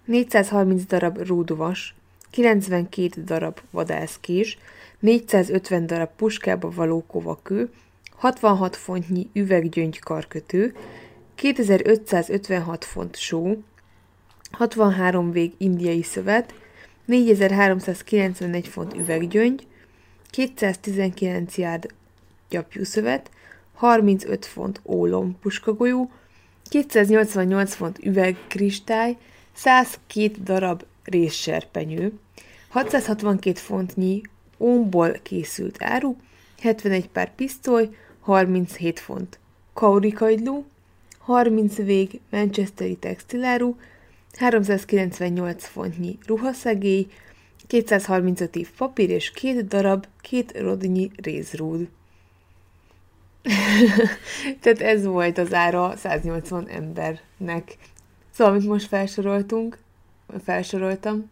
430 0.05 0.85
darab 0.85 1.17
rúduvas, 1.17 1.95
92 2.29 3.23
darab 3.23 3.59
vadászkés, 3.71 4.57
450 4.99 5.85
darab 5.85 6.09
puskába 6.15 6.69
való 6.69 7.03
kovakő, 7.07 7.69
66 8.11 8.75
fontnyi 8.75 9.29
üveggyöngy 9.33 9.99
karkötő, 9.99 10.75
2556 11.35 12.85
font 12.85 13.15
só, 13.15 13.57
63 14.51 15.31
vég 15.31 15.53
indiai 15.57 16.01
szövet, 16.03 16.53
4391 17.05 18.67
font 18.67 18.93
üveggyöngy, 18.93 19.67
219 20.29 21.57
járd 21.57 21.93
gyapjúszövet, 22.49 23.29
35 23.73 24.45
font 24.45 24.81
ólom 24.85 25.37
puskagolyó, 25.39 26.11
288 26.69 27.73
font 27.75 27.99
üvegkristály, 28.03 29.17
102 29.53 30.43
darab 30.43 30.83
részserpenyő, 31.03 32.13
662 32.69 33.59
fontnyi 33.59 34.21
ómból 34.57 35.11
készült 35.23 35.83
áru, 35.83 36.15
71 36.61 37.09
pár 37.09 37.35
pisztoly, 37.35 37.89
37 38.19 38.99
font 38.99 39.39
kaurikaidló, 39.73 40.65
30 41.25 41.75
vég 41.75 42.19
manchesteri 42.29 42.95
textiláru, 42.95 43.75
398 44.37 45.65
fontnyi 45.65 46.17
ruhaszegély, 46.25 47.07
235 47.67 48.55
év 48.55 48.69
papír 48.77 49.09
és 49.09 49.31
két 49.31 49.67
darab, 49.67 50.05
két 50.21 50.59
rodnyi 50.59 51.11
rézrúd. 51.15 51.87
Tehát 54.61 54.81
ez 54.81 55.05
volt 55.05 55.37
az 55.37 55.53
ára 55.53 55.95
180 55.95 56.67
embernek. 56.67 57.77
Szóval, 58.31 58.53
amit 58.53 58.67
most 58.67 58.87
felsoroltunk, 58.87 59.77
felsoroltam, 60.43 61.29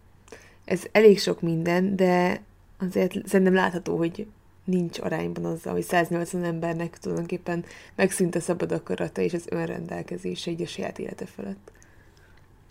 ez 0.65 0.83
elég 0.91 1.19
sok 1.19 1.41
minden, 1.41 1.95
de 1.95 2.41
azért 2.77 3.27
szerintem 3.27 3.53
látható, 3.53 3.98
hogy 3.98 4.27
nincs 4.71 4.99
arányban 4.99 5.45
azzal, 5.45 5.73
hogy 5.73 5.83
180 5.83 6.43
embernek 6.43 6.97
tulajdonképpen 6.97 7.63
megszűnt 7.95 8.35
a 8.35 8.39
szabad 8.39 8.71
akarata 8.71 9.21
és 9.21 9.33
az 9.33 9.45
önrendelkezése 9.49 10.51
így 10.51 10.61
a 10.61 10.67
saját 10.67 10.99
élete 10.99 11.25
felett. 11.25 11.71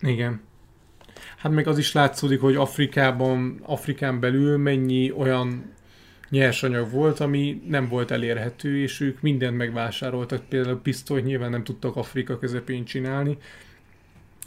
Igen. 0.01 0.41
Hát 1.37 1.51
meg 1.51 1.67
az 1.67 1.77
is 1.77 1.91
látszódik, 1.91 2.41
hogy 2.41 2.55
Afrikában, 2.55 3.59
Afrikán 3.63 4.19
belül 4.19 4.57
mennyi 4.57 5.11
olyan 5.11 5.73
nyersanyag 6.29 6.91
volt, 6.91 7.19
ami 7.19 7.61
nem 7.67 7.87
volt 7.87 8.11
elérhető, 8.11 8.81
és 8.81 8.99
ők 8.99 9.21
mindent 9.21 9.57
megvásároltak, 9.57 10.43
például 10.49 10.81
pisztolyt 10.81 11.25
nyilván 11.25 11.49
nem 11.49 11.63
tudtak 11.63 11.95
Afrika 11.95 12.37
közepén 12.37 12.85
csinálni. 12.85 13.37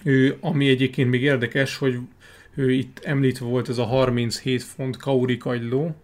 Ő, 0.05 0.37
ami 0.41 0.69
egyébként 0.69 1.11
még 1.11 1.23
érdekes, 1.23 1.77
hogy 1.77 1.99
ő 2.55 2.73
itt 2.73 3.01
említve 3.05 3.47
volt 3.47 3.69
ez 3.69 3.79
a 3.79 3.85
37 3.85 4.63
font 4.63 4.97
kaurikagyló, 4.97 5.95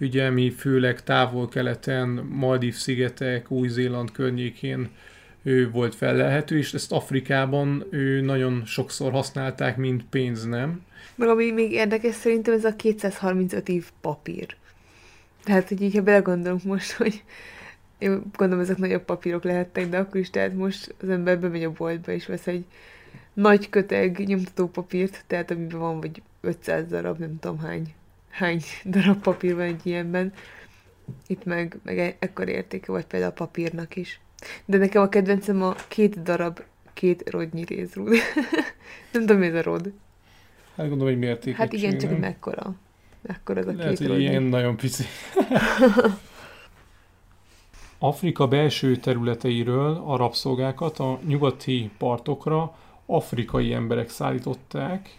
ugye 0.00 0.30
mi 0.30 0.50
főleg 0.50 1.02
távol-keleten, 1.02 2.08
Maldív-szigetek, 2.32 3.50
Új-Zéland 3.50 4.12
környékén 4.12 4.88
ő 5.42 5.70
volt 5.70 5.94
felelhető, 5.94 6.58
és 6.58 6.74
ezt 6.74 6.92
Afrikában 6.92 7.86
ő 7.90 8.20
nagyon 8.20 8.62
sokszor 8.64 9.12
használták, 9.12 9.76
mint 9.76 10.04
pénz, 10.10 10.44
nem? 10.44 10.84
Meg 11.14 11.28
ami 11.28 11.50
még 11.50 11.72
érdekes 11.72 12.14
szerintem 12.14 12.54
ez 12.54 12.64
a 12.64 12.76
235 12.76 13.68
év 13.68 13.86
papír. 14.00 14.56
Tehát, 15.44 15.68
hogy 15.68 15.82
így, 15.82 15.94
ha 15.94 16.02
belegondolunk 16.02 16.62
most, 16.62 16.92
hogy 16.92 17.22
én 17.98 18.22
gondolom, 18.36 18.64
ezek 18.64 18.76
nagyobb 18.76 19.04
papírok 19.04 19.44
lehettek, 19.44 19.88
de 19.88 19.98
akkor 19.98 20.20
is, 20.20 20.30
tehát 20.30 20.54
most 20.54 20.94
az 21.02 21.08
ember 21.08 21.40
bemegy 21.40 21.64
a 21.64 21.72
boltba, 21.72 22.12
és 22.12 22.26
vesz 22.26 22.46
egy 22.46 22.64
nagy 23.32 23.68
köteg 23.68 24.18
nyomtató 24.26 24.68
papírt, 24.68 25.24
tehát 25.26 25.50
amiben 25.50 25.78
van 25.78 26.00
vagy 26.00 26.22
500 26.40 26.86
darab, 26.86 27.18
nem 27.18 27.38
tudom 27.40 27.58
hány, 27.58 27.94
hány 28.36 28.62
darab 28.84 29.20
papír 29.22 29.54
van 29.54 29.64
egy 29.64 29.86
ilyenben. 29.86 30.32
Itt 31.26 31.44
meg, 31.44 31.78
meg 31.82 31.98
e- 31.98 32.16
ekkor 32.18 32.48
értéke 32.48 32.92
vagy 32.92 33.04
például 33.04 33.30
a 33.30 33.34
papírnak 33.34 33.96
is. 33.96 34.20
De 34.64 34.78
nekem 34.78 35.02
a 35.02 35.08
kedvencem 35.08 35.62
a 35.62 35.74
két 35.88 36.22
darab, 36.22 36.60
két 36.92 37.30
rodnyi 37.30 37.64
rézrúd. 37.64 38.08
nem 39.12 39.26
tudom, 39.26 39.38
mi 39.38 39.46
ez 39.46 39.54
a 39.54 39.62
rod. 39.62 39.92
Hát 40.76 40.88
gondolom, 40.88 41.12
hogy 41.12 41.22
miért 41.22 41.50
Hát 41.50 41.72
igen, 41.72 41.98
csak 41.98 42.18
mekkora. 42.18 42.74
Mekkora 43.22 43.60
az 43.60 43.66
a 43.66 43.72
Lehet, 43.72 43.88
két 43.88 43.98
hogy 43.98 44.06
rodnyi. 44.06 44.22
ilyen 44.22 44.42
nagyon 44.42 44.76
pici. 44.76 45.04
Afrika 47.98 48.48
belső 48.48 48.96
területeiről 48.96 50.02
a 50.06 50.16
rabszolgákat 50.16 50.98
a 50.98 51.18
nyugati 51.26 51.90
partokra 51.98 52.76
afrikai 53.06 53.72
emberek 53.72 54.10
szállították, 54.10 55.16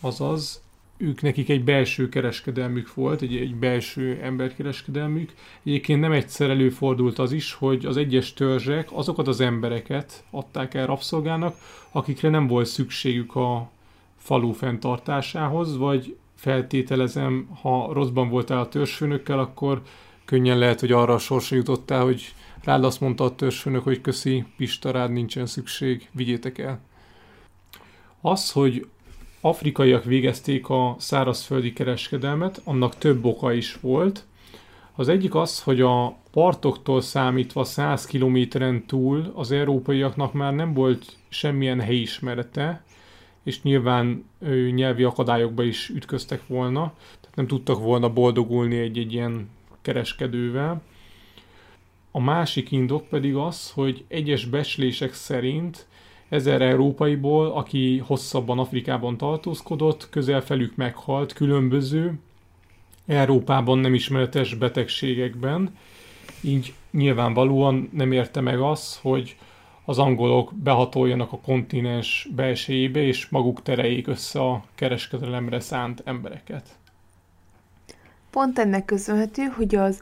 azaz 0.00 0.62
ők 1.02 1.22
nekik 1.22 1.48
egy 1.48 1.64
belső 1.64 2.08
kereskedelmük 2.08 2.94
volt, 2.94 3.22
egy, 3.22 3.36
egy 3.36 3.54
belső 3.54 4.18
emberkereskedelmük. 4.22 5.32
Egyébként 5.64 6.00
nem 6.00 6.12
egyszer 6.12 6.50
előfordult 6.50 7.18
az 7.18 7.32
is, 7.32 7.52
hogy 7.52 7.86
az 7.86 7.96
egyes 7.96 8.32
törzsek 8.32 8.88
azokat 8.92 9.28
az 9.28 9.40
embereket 9.40 10.24
adták 10.30 10.74
el 10.74 10.86
rabszolgának, 10.86 11.56
akikre 11.90 12.28
nem 12.28 12.46
volt 12.46 12.66
szükségük 12.66 13.36
a 13.36 13.70
falu 14.16 14.52
fenntartásához, 14.52 15.76
vagy 15.76 16.16
feltételezem, 16.34 17.48
ha 17.62 17.92
rosszban 17.92 18.28
voltál 18.28 18.58
a 18.58 18.68
törzsfőnökkel, 18.68 19.38
akkor 19.38 19.82
könnyen 20.24 20.58
lehet, 20.58 20.80
hogy 20.80 20.92
arra 20.92 21.14
a 21.14 21.18
sorsa 21.18 21.54
jutottál, 21.54 22.02
hogy 22.02 22.34
rád 22.64 22.84
azt 22.84 23.00
mondta 23.00 23.24
a 23.24 23.34
törzsfőnök, 23.34 23.82
hogy 23.82 24.00
köszi, 24.00 24.44
Pista, 24.56 24.90
rád 24.90 25.12
nincsen 25.12 25.46
szükség, 25.46 26.08
vigyétek 26.12 26.58
el. 26.58 26.80
Az, 28.20 28.52
hogy 28.52 28.86
afrikaiak 29.44 30.04
végezték 30.04 30.68
a 30.68 30.96
szárazföldi 30.98 31.72
kereskedelmet, 31.72 32.60
annak 32.64 32.98
több 32.98 33.24
oka 33.24 33.52
is 33.52 33.78
volt. 33.80 34.24
Az 34.94 35.08
egyik 35.08 35.34
az, 35.34 35.62
hogy 35.62 35.80
a 35.80 36.16
partoktól 36.30 37.00
számítva 37.00 37.64
100 37.64 38.06
kilométeren 38.06 38.86
túl 38.86 39.32
az 39.34 39.50
európaiaknak 39.50 40.32
már 40.32 40.54
nem 40.54 40.74
volt 40.74 41.16
semmilyen 41.28 41.80
helyismerete, 41.80 42.84
és 43.42 43.62
nyilván 43.62 44.24
ő, 44.38 44.70
nyelvi 44.70 45.02
akadályokba 45.02 45.62
is 45.62 45.88
ütköztek 45.88 46.46
volna, 46.46 46.92
tehát 47.20 47.36
nem 47.36 47.46
tudtak 47.46 47.78
volna 47.78 48.12
boldogulni 48.12 48.78
egy-egy 48.78 49.12
ilyen 49.12 49.50
kereskedővel. 49.80 50.82
A 52.10 52.20
másik 52.20 52.70
indok 52.70 53.08
pedig 53.08 53.34
az, 53.34 53.70
hogy 53.70 54.04
egyes 54.08 54.44
becslések 54.44 55.14
szerint 55.14 55.86
ezer 56.32 56.62
európaiból, 56.62 57.46
aki 57.46 57.98
hosszabban 57.98 58.58
Afrikában 58.58 59.16
tartózkodott, 59.16 60.08
közel 60.10 60.40
felük 60.40 60.76
meghalt 60.76 61.32
különböző 61.32 62.18
Európában 63.06 63.78
nem 63.78 63.94
ismeretes 63.94 64.54
betegségekben, 64.54 65.76
így 66.40 66.74
nyilvánvalóan 66.90 67.88
nem 67.92 68.12
érte 68.12 68.40
meg 68.40 68.60
az, 68.60 68.98
hogy 69.02 69.36
az 69.84 69.98
angolok 69.98 70.52
behatoljanak 70.54 71.32
a 71.32 71.38
kontinens 71.38 72.28
belsejébe, 72.34 73.00
és 73.00 73.28
maguk 73.28 73.62
tereljék 73.62 74.06
össze 74.06 74.40
a 74.40 74.64
kereskedelemre 74.74 75.60
szánt 75.60 76.02
embereket. 76.04 76.66
Pont 78.30 78.58
ennek 78.58 78.84
köszönhető, 78.84 79.42
hogy 79.42 79.74
az 79.74 80.00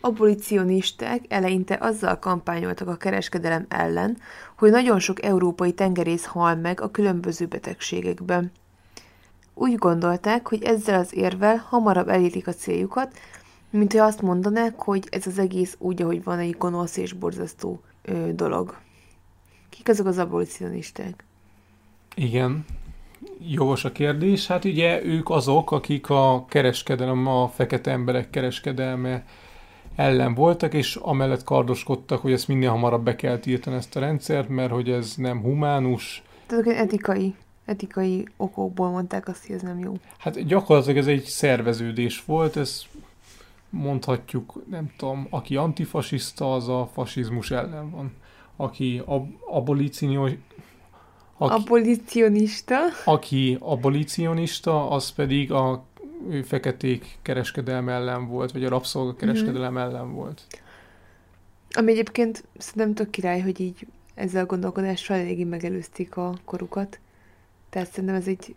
abolicionisták 0.00 1.24
eleinte 1.28 1.78
azzal 1.80 2.18
kampányoltak 2.18 2.88
a 2.88 2.96
kereskedelem 2.96 3.66
ellen, 3.68 4.18
hogy 4.58 4.70
nagyon 4.70 4.98
sok 4.98 5.24
európai 5.24 5.72
tengerész 5.72 6.24
hal 6.24 6.54
meg 6.54 6.80
a 6.80 6.90
különböző 6.90 7.46
betegségekben. 7.46 8.52
Úgy 9.54 9.74
gondolták, 9.74 10.48
hogy 10.48 10.62
ezzel 10.62 11.00
az 11.00 11.14
érvel 11.14 11.56
hamarabb 11.68 12.08
elérik 12.08 12.46
a 12.46 12.52
céljukat, 12.52 13.18
mint 13.70 13.92
hogy 13.92 14.00
azt 14.00 14.22
mondanák, 14.22 14.82
hogy 14.82 15.06
ez 15.10 15.26
az 15.26 15.38
egész 15.38 15.76
úgy, 15.78 16.02
ahogy 16.02 16.24
van 16.24 16.38
egy 16.38 16.56
gonosz 16.58 16.96
és 16.96 17.12
borzasztó 17.12 17.80
ö, 18.02 18.32
dolog. 18.32 18.76
Kik 19.68 19.88
azok 19.88 20.06
az 20.06 20.18
abolicionisták? 20.18 21.24
Igen, 22.14 22.64
jogos 23.48 23.84
a 23.84 23.92
kérdés. 23.92 24.46
Hát 24.46 24.64
ugye 24.64 25.04
ők 25.04 25.30
azok, 25.30 25.70
akik 25.70 26.10
a 26.10 26.44
kereskedelem, 26.48 27.26
a 27.26 27.48
fekete 27.48 27.90
emberek 27.90 28.30
kereskedelme 28.30 29.24
ellen 30.00 30.34
voltak, 30.34 30.74
és 30.74 30.96
amellett 30.96 31.44
kardoskodtak, 31.44 32.20
hogy 32.20 32.32
ezt 32.32 32.48
minél 32.48 32.70
hamarabb 32.70 33.04
be 33.04 33.16
kell 33.16 33.38
tiltani 33.38 33.76
ezt 33.76 33.96
a 33.96 34.00
rendszert, 34.00 34.48
mert 34.48 34.70
hogy 34.70 34.90
ez 34.90 35.14
nem 35.16 35.40
humánus. 35.42 36.22
Tehát 36.46 36.66
etikai, 36.66 37.34
etikai 37.64 38.26
okokból 38.36 38.90
mondták 38.90 39.28
azt, 39.28 39.46
hogy 39.46 39.56
ez 39.56 39.62
nem 39.62 39.78
jó. 39.78 39.92
Hát 40.18 40.46
gyakorlatilag 40.46 40.96
ez 40.96 41.06
egy 41.06 41.24
szerveződés 41.24 42.24
volt, 42.24 42.56
ez 42.56 42.82
mondhatjuk, 43.70 44.62
nem 44.70 44.90
tudom, 44.96 45.26
aki 45.30 45.56
antifasiszta, 45.56 46.54
az 46.54 46.68
a 46.68 46.88
fasizmus 46.92 47.50
ellen 47.50 47.90
van. 47.90 48.12
Aki 48.56 49.02
ab- 49.04 49.40
abolicionista, 49.50 50.38
aki, 51.36 51.62
abolicionista. 51.62 52.76
Aki 53.04 53.56
abolicionista, 53.60 54.90
az 54.90 55.10
pedig 55.10 55.52
a 55.52 55.84
feketék 56.44 57.18
kereskedelme 57.22 57.92
ellen 57.92 58.26
volt, 58.26 58.52
vagy 58.52 58.64
a 58.64 58.68
rabszolga 58.68 59.16
kereskedelem 59.16 59.72
mm-hmm. 59.72 59.82
ellen 59.82 60.12
volt. 60.12 60.46
Ami 61.70 61.92
egyébként 61.92 62.44
szerintem 62.58 62.94
tök 62.94 63.10
király, 63.10 63.40
hogy 63.40 63.60
így 63.60 63.86
ezzel 64.14 64.42
a 64.42 64.46
gondolkodással 64.46 65.16
eléggé 65.16 65.44
megelőzték 65.44 66.16
a 66.16 66.34
korukat. 66.44 66.98
Tehát 67.70 67.90
szerintem 67.90 68.14
ez 68.14 68.26
egy... 68.26 68.54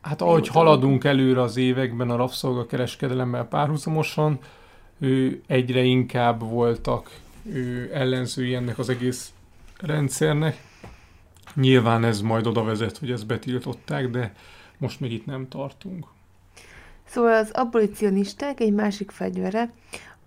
Hát 0.00 0.20
ahogy 0.20 0.48
haladunk 0.48 1.04
előre 1.04 1.42
az 1.42 1.56
években 1.56 2.10
a 2.10 2.16
rabszolga 2.16 2.66
kereskedelemmel 2.66 3.44
párhuzamosan, 3.44 4.38
ő 4.98 5.42
egyre 5.46 5.82
inkább 5.82 6.40
voltak 6.40 7.10
ő 7.42 7.90
ellenzői 7.92 8.54
ennek 8.54 8.78
az 8.78 8.88
egész 8.88 9.32
rendszernek. 9.76 10.56
Nyilván 11.54 12.04
ez 12.04 12.20
majd 12.20 12.46
oda 12.46 12.64
vezet, 12.64 12.98
hogy 12.98 13.10
ezt 13.10 13.26
betiltották, 13.26 14.08
de 14.08 14.34
most 14.78 15.00
még 15.00 15.12
itt 15.12 15.26
nem 15.26 15.48
tartunk. 15.48 16.06
Szóval 17.12 17.34
az 17.34 17.50
abolicionisták 17.52 18.60
egy 18.60 18.72
másik 18.72 19.10
fegyvere 19.10 19.72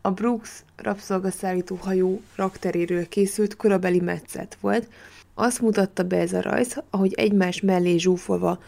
a 0.02 0.12
Brooks 0.12 0.64
rabszolgaszállító 0.76 1.76
hajó 1.76 2.22
rakteréről 2.36 3.08
készült 3.08 3.56
korabeli 3.56 4.00
metszet 4.00 4.58
volt. 4.62 4.88
Azt 5.34 5.62
mutatta 5.62 6.04
be 6.04 6.18
ez 6.18 6.34
a 6.34 6.42
rajz, 6.42 6.82
ahogy 6.90 7.14
egymás 7.14 7.62
mellé 7.62 7.98
zsúfolva 7.98 8.60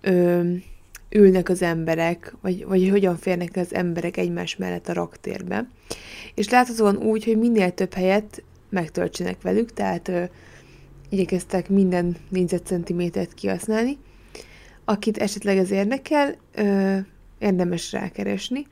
ö, 0.00 0.42
ülnek 1.10 1.48
az 1.48 1.62
emberek, 1.62 2.34
vagy, 2.40 2.66
vagy 2.66 2.88
hogyan 2.88 3.16
férnek 3.16 3.56
az 3.56 3.74
emberek 3.74 4.16
egymás 4.16 4.56
mellett 4.56 4.88
a 4.88 4.92
raktérbe. 4.92 5.68
És 6.34 6.48
láthatóan 6.48 6.96
úgy, 6.96 7.24
hogy 7.24 7.38
minél 7.38 7.74
több 7.74 7.92
helyet 7.92 8.42
megtöltsenek 8.68 9.42
velük, 9.42 9.72
tehát 9.72 10.08
ö, 10.08 10.24
igyekeztek 11.08 11.68
minden 11.68 12.16
négyzetcentimétert 12.28 13.34
kihasználni. 13.34 13.98
Akit 14.84 15.18
esetleg 15.18 15.56
ez 15.56 15.70
érdekel, 15.70 16.36
érdemes 17.40 17.92
rákeresni. 17.92 18.66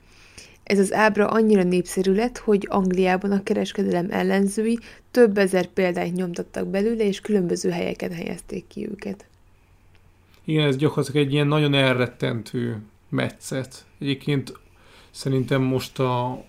Ez 0.62 0.78
az 0.78 0.92
ábra 0.92 1.26
annyira 1.26 1.62
népszerű 1.62 2.12
lett, 2.12 2.38
hogy 2.38 2.66
Angliában 2.70 3.32
a 3.32 3.42
kereskedelem 3.42 4.06
ellenzői 4.10 4.78
több 5.10 5.38
ezer 5.38 5.66
példányt 5.66 6.16
nyomtattak 6.16 6.66
belőle, 6.66 7.04
és 7.04 7.20
különböző 7.20 7.70
helyeken 7.70 8.12
helyezték 8.12 8.66
ki 8.66 8.88
őket. 8.90 9.26
Igen, 10.44 10.66
ez 10.66 10.76
gyakorlatilag 10.76 11.26
egy 11.26 11.32
ilyen 11.32 11.46
nagyon 11.46 11.74
elrettentő 11.74 12.82
metszet. 13.08 13.84
Egyébként 13.98 14.52
szerintem 15.10 15.62
most 15.62 15.98
a 15.98 16.44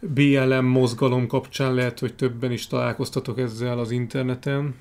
BLM 0.00 0.64
mozgalom 0.64 1.26
kapcsán 1.26 1.74
lehet, 1.74 1.98
hogy 1.98 2.14
többen 2.14 2.52
is 2.52 2.66
találkoztatok 2.66 3.38
ezzel 3.38 3.78
az 3.78 3.90
interneten. 3.90 4.74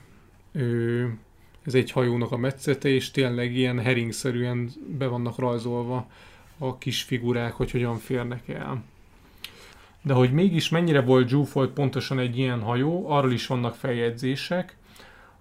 Ez 1.68 1.76
egy 1.76 1.92
hajónak 1.92 2.32
a 2.32 2.38
metszete, 2.38 2.90
és 2.90 3.12
tényleg 3.12 3.56
ilyen 3.56 3.80
heringszerűen 3.80 4.72
be 4.98 5.08
vannak 5.08 5.38
rajzolva 5.38 6.08
a 6.58 6.78
kis 6.78 7.02
figurák, 7.02 7.54
hogy 7.54 7.72
hogyan 7.72 7.98
férnek 7.98 8.48
el. 8.48 8.84
De 10.02 10.14
hogy 10.14 10.32
mégis 10.32 10.70
mennyire 10.70 11.02
volt 11.02 11.28
zsúfolt 11.28 11.72
pontosan 11.72 12.20
egy 12.20 12.38
ilyen 12.38 12.62
hajó, 12.62 13.10
arról 13.10 13.32
is 13.32 13.48
vannak 13.48 13.76
feljegyzések. 13.76 14.76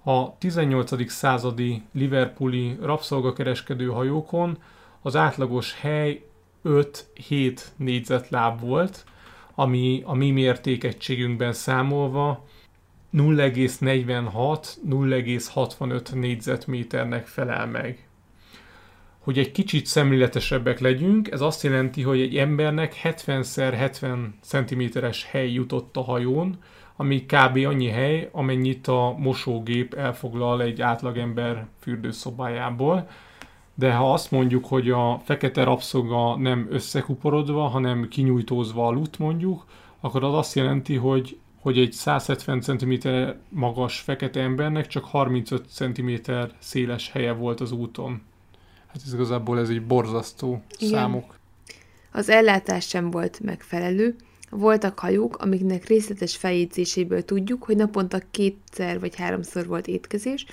A 0.02 0.38
18. 0.38 1.10
századi 1.10 1.82
Liverpooli 1.92 2.76
rabszolgakereskedő 2.80 3.86
hajókon 3.86 4.58
az 5.02 5.16
átlagos 5.16 5.80
hely 5.80 6.24
5-7 6.64 7.60
négyzetláb 7.76 8.60
volt, 8.60 9.04
ami 9.54 10.02
a 10.04 10.14
mi 10.14 10.30
mértékegységünkben 10.30 11.52
számolva 11.52 12.44
0,46-0,65 13.14 16.14
négyzetméternek 16.14 17.26
felel 17.26 17.66
meg. 17.66 18.08
Hogy 19.18 19.38
egy 19.38 19.52
kicsit 19.52 19.86
szemléletesebbek 19.86 20.80
legyünk, 20.80 21.30
ez 21.30 21.40
azt 21.40 21.62
jelenti, 21.62 22.02
hogy 22.02 22.20
egy 22.20 22.36
embernek 22.36 23.00
70x70 23.02 24.16
cm-es 24.40 25.26
hely 25.30 25.52
jutott 25.52 25.96
a 25.96 26.02
hajón, 26.02 26.58
ami 26.96 27.24
kb. 27.24 27.66
annyi 27.66 27.88
hely, 27.88 28.28
amennyit 28.32 28.86
a 28.86 29.14
mosógép 29.18 29.94
elfoglal 29.94 30.62
egy 30.62 30.80
átlagember 30.80 31.66
fürdőszobájából. 31.80 33.08
De 33.74 33.92
ha 33.92 34.12
azt 34.12 34.30
mondjuk, 34.30 34.66
hogy 34.66 34.90
a 34.90 35.20
fekete 35.24 35.64
rabszoga 35.64 36.36
nem 36.36 36.66
összekuporodva, 36.70 37.66
hanem 37.66 38.08
kinyújtózva 38.08 38.86
aludt 38.86 39.18
mondjuk, 39.18 39.64
akkor 40.00 40.24
az 40.24 40.34
azt 40.34 40.54
jelenti, 40.54 40.96
hogy 40.96 41.38
hogy 41.66 41.78
egy 41.78 41.92
170 41.92 42.60
cm 42.60 43.08
magas 43.48 44.00
fekete 44.00 44.40
embernek 44.40 44.86
csak 44.86 45.04
35 45.04 45.64
cm 45.70 46.10
széles 46.58 47.10
helye 47.10 47.32
volt 47.32 47.60
az 47.60 47.72
úton. 47.72 48.22
Hát 48.86 49.00
ez 49.06 49.12
igazából 49.14 49.58
ez 49.58 49.68
egy 49.68 49.86
borzasztó 49.86 50.62
Igen. 50.78 50.92
számok. 50.92 51.38
Az 52.12 52.28
ellátás 52.28 52.88
sem 52.88 53.10
volt 53.10 53.40
megfelelő. 53.40 54.16
Voltak 54.50 54.98
hajók, 54.98 55.36
amiknek 55.36 55.86
részletes 55.86 56.36
feljegyzéséből 56.36 57.24
tudjuk, 57.24 57.64
hogy 57.64 57.76
naponta 57.76 58.18
kétszer 58.30 59.00
vagy 59.00 59.16
háromszor 59.16 59.66
volt 59.66 59.86
étkezés, 59.86 60.46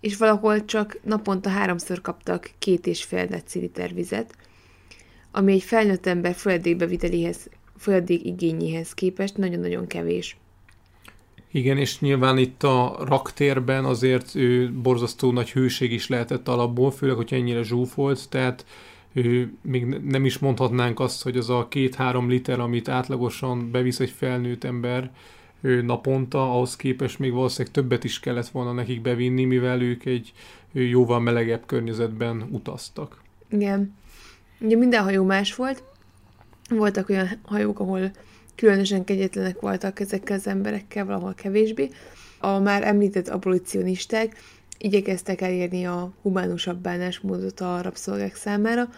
és 0.00 0.16
valahol 0.16 0.64
csak 0.64 0.98
naponta 1.02 1.48
háromszor 1.48 2.00
kaptak 2.00 2.50
két 2.58 2.86
és 2.86 3.04
fél 3.04 3.26
deciliter 3.26 3.94
vizet, 3.94 4.34
ami 5.30 5.52
egy 5.52 5.62
felnőtt 5.62 6.06
ember 6.06 6.34
folyadékbeviteléhez 6.34 7.48
folyadék 7.78 8.24
igényéhez 8.24 8.94
képest 8.94 9.36
nagyon-nagyon 9.36 9.86
kevés. 9.86 10.36
Igen, 11.50 11.78
és 11.78 12.00
nyilván 12.00 12.38
itt 12.38 12.62
a 12.62 12.96
raktérben 13.04 13.84
azért 13.84 14.34
ő 14.34 14.72
borzasztó 14.72 15.32
nagy 15.32 15.50
hőség 15.50 15.92
is 15.92 16.08
lehetett 16.08 16.48
alapból, 16.48 16.90
főleg, 16.90 17.16
hogy 17.16 17.32
ennyire 17.34 17.62
zsúfolt, 17.62 18.28
tehát 18.28 18.64
ő, 19.12 19.52
még 19.62 19.84
nem 19.86 20.24
is 20.24 20.38
mondhatnánk 20.38 21.00
azt, 21.00 21.22
hogy 21.22 21.36
az 21.36 21.50
a 21.50 21.66
két-három 21.68 22.28
liter, 22.28 22.60
amit 22.60 22.88
átlagosan 22.88 23.70
bevisz 23.70 24.00
egy 24.00 24.10
felnőtt 24.10 24.64
ember 24.64 25.10
ő 25.60 25.82
naponta, 25.82 26.52
ahhoz 26.52 26.76
képest 26.76 27.18
még 27.18 27.32
valószínűleg 27.32 27.72
többet 27.72 28.04
is 28.04 28.20
kellett 28.20 28.48
volna 28.48 28.72
nekik 28.72 29.00
bevinni, 29.00 29.44
mivel 29.44 29.82
ők 29.82 30.04
egy 30.04 30.32
jóval 30.72 31.20
melegebb 31.20 31.66
környezetben 31.66 32.48
utaztak. 32.50 33.22
Igen. 33.50 33.94
Ugye 34.60 34.76
minden 34.76 35.02
hajó 35.02 35.24
más 35.24 35.54
volt, 35.54 35.82
voltak 36.68 37.08
olyan 37.08 37.28
hajók, 37.42 37.80
ahol 37.80 38.10
különösen 38.54 39.04
kegyetlenek 39.04 39.60
voltak 39.60 40.00
ezekkel 40.00 40.36
az 40.36 40.46
emberekkel, 40.46 41.04
valahol 41.04 41.34
kevésbé. 41.34 41.88
A 42.38 42.58
már 42.58 42.82
említett 42.82 43.28
abolicionisták 43.28 44.36
igyekeztek 44.78 45.40
elérni 45.40 45.86
a 45.86 46.12
humánusabb 46.22 46.78
bánásmódot 46.78 47.60
a 47.60 47.82
rabszolgák 47.82 48.34
számára, 48.34 48.88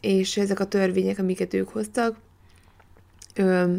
és 0.00 0.36
ezek 0.36 0.60
a 0.60 0.68
törvények, 0.68 1.18
amiket 1.18 1.54
ők 1.54 1.68
hoztak, 1.68 2.16
ö, 3.34 3.76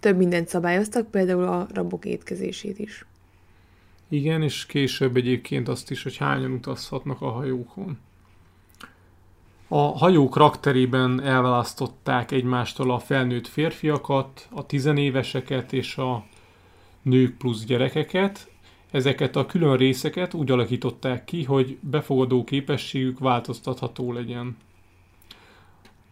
több 0.00 0.16
mindent 0.16 0.48
szabályoztak, 0.48 1.10
például 1.10 1.44
a 1.44 1.66
rabok 1.74 2.04
étkezését 2.04 2.78
is. 2.78 3.06
Igen, 4.08 4.42
és 4.42 4.66
később 4.66 5.16
egyébként 5.16 5.68
azt 5.68 5.90
is, 5.90 6.02
hogy 6.02 6.16
hányan 6.16 6.52
utazhatnak 6.52 7.20
a 7.20 7.30
hajókon. 7.30 7.98
A 9.74 9.98
hajók 9.98 10.36
rakterében 10.36 11.22
elválasztották 11.22 12.30
egymástól 12.30 12.90
a 12.90 12.98
felnőtt 12.98 13.46
férfiakat, 13.46 14.48
a 14.50 14.66
tizenéveseket 14.66 15.72
és 15.72 15.96
a 15.96 16.24
nők 17.02 17.36
plusz 17.36 17.64
gyerekeket. 17.64 18.50
Ezeket 18.90 19.36
a 19.36 19.46
külön 19.46 19.76
részeket 19.76 20.34
úgy 20.34 20.50
alakították 20.50 21.24
ki, 21.24 21.44
hogy 21.44 21.78
befogadó 21.80 22.44
képességük 22.44 23.18
változtatható 23.18 24.12
legyen. 24.12 24.56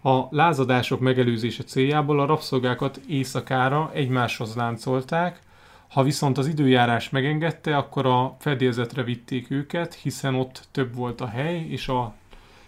A 0.02 0.20
lázadások 0.30 1.00
megelőzése 1.00 1.62
céljából 1.62 2.20
a 2.20 2.26
rabszolgákat 2.26 3.00
éjszakára 3.08 3.90
egymáshoz 3.94 4.54
láncolták, 4.54 5.40
ha 5.88 6.02
viszont 6.02 6.38
az 6.38 6.46
időjárás 6.46 7.10
megengedte, 7.10 7.76
akkor 7.76 8.06
a 8.06 8.36
fedélzetre 8.38 9.02
vitték 9.02 9.50
őket, 9.50 9.94
hiszen 9.94 10.34
ott 10.34 10.68
több 10.70 10.94
volt 10.94 11.20
a 11.20 11.26
hely 11.26 11.66
és 11.68 11.88
a 11.88 12.14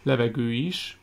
levegő 0.03 0.53
is. 0.53 0.99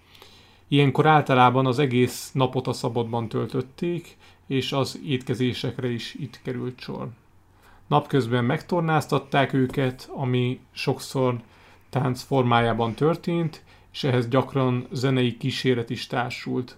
Ilyenkor 0.67 1.05
általában 1.05 1.65
az 1.65 1.79
egész 1.79 2.31
napot 2.33 2.67
a 2.67 2.73
szabadban 2.73 3.27
töltötték, 3.27 4.17
és 4.47 4.71
az 4.71 4.99
étkezésekre 5.05 5.89
is 5.89 6.13
itt 6.13 6.39
került 6.43 6.79
sor. 6.79 7.07
Napközben 7.87 8.45
megtornáztatták 8.45 9.53
őket, 9.53 10.09
ami 10.13 10.59
sokszor 10.71 11.41
tánc 11.89 12.21
formájában 12.21 12.93
történt, 12.93 13.63
és 13.93 14.03
ehhez 14.03 14.27
gyakran 14.27 14.87
zenei 14.91 15.37
kíséret 15.37 15.89
is 15.89 16.07
társult. 16.07 16.77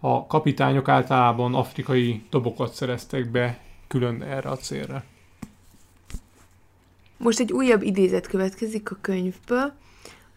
A 0.00 0.26
kapitányok 0.26 0.88
általában 0.88 1.54
afrikai 1.54 2.22
dobokat 2.30 2.72
szereztek 2.72 3.30
be 3.30 3.60
külön 3.86 4.22
erre 4.22 4.50
a 4.50 4.56
célra. 4.56 5.04
Most 7.16 7.40
egy 7.40 7.52
újabb 7.52 7.82
idézet 7.82 8.26
következik 8.26 8.90
a 8.90 8.96
könyvből, 9.00 9.72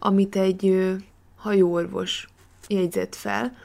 amit 0.04 0.36
egy 0.36 0.96
hajóorvos 1.36 2.28
jegyzett 2.68 3.16
fel, 3.16 3.58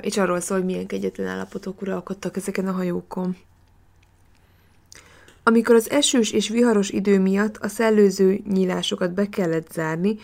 és 0.00 0.16
arról 0.16 0.40
szól, 0.40 0.56
hogy 0.56 0.66
milyen 0.66 0.86
kegyetlen 0.86 1.26
állapotok 1.26 1.82
uralkodtak 1.82 2.36
ezeken 2.36 2.68
a 2.68 2.72
hajókon. 2.72 3.36
Amikor 5.42 5.74
az 5.74 5.90
esős 5.90 6.32
és 6.32 6.48
viharos 6.48 6.90
idő 6.90 7.18
miatt 7.18 7.56
a 7.56 7.68
szellőző 7.68 8.40
nyílásokat 8.48 9.12
be 9.12 9.28
kellett 9.28 9.72
zárni, 9.72 10.16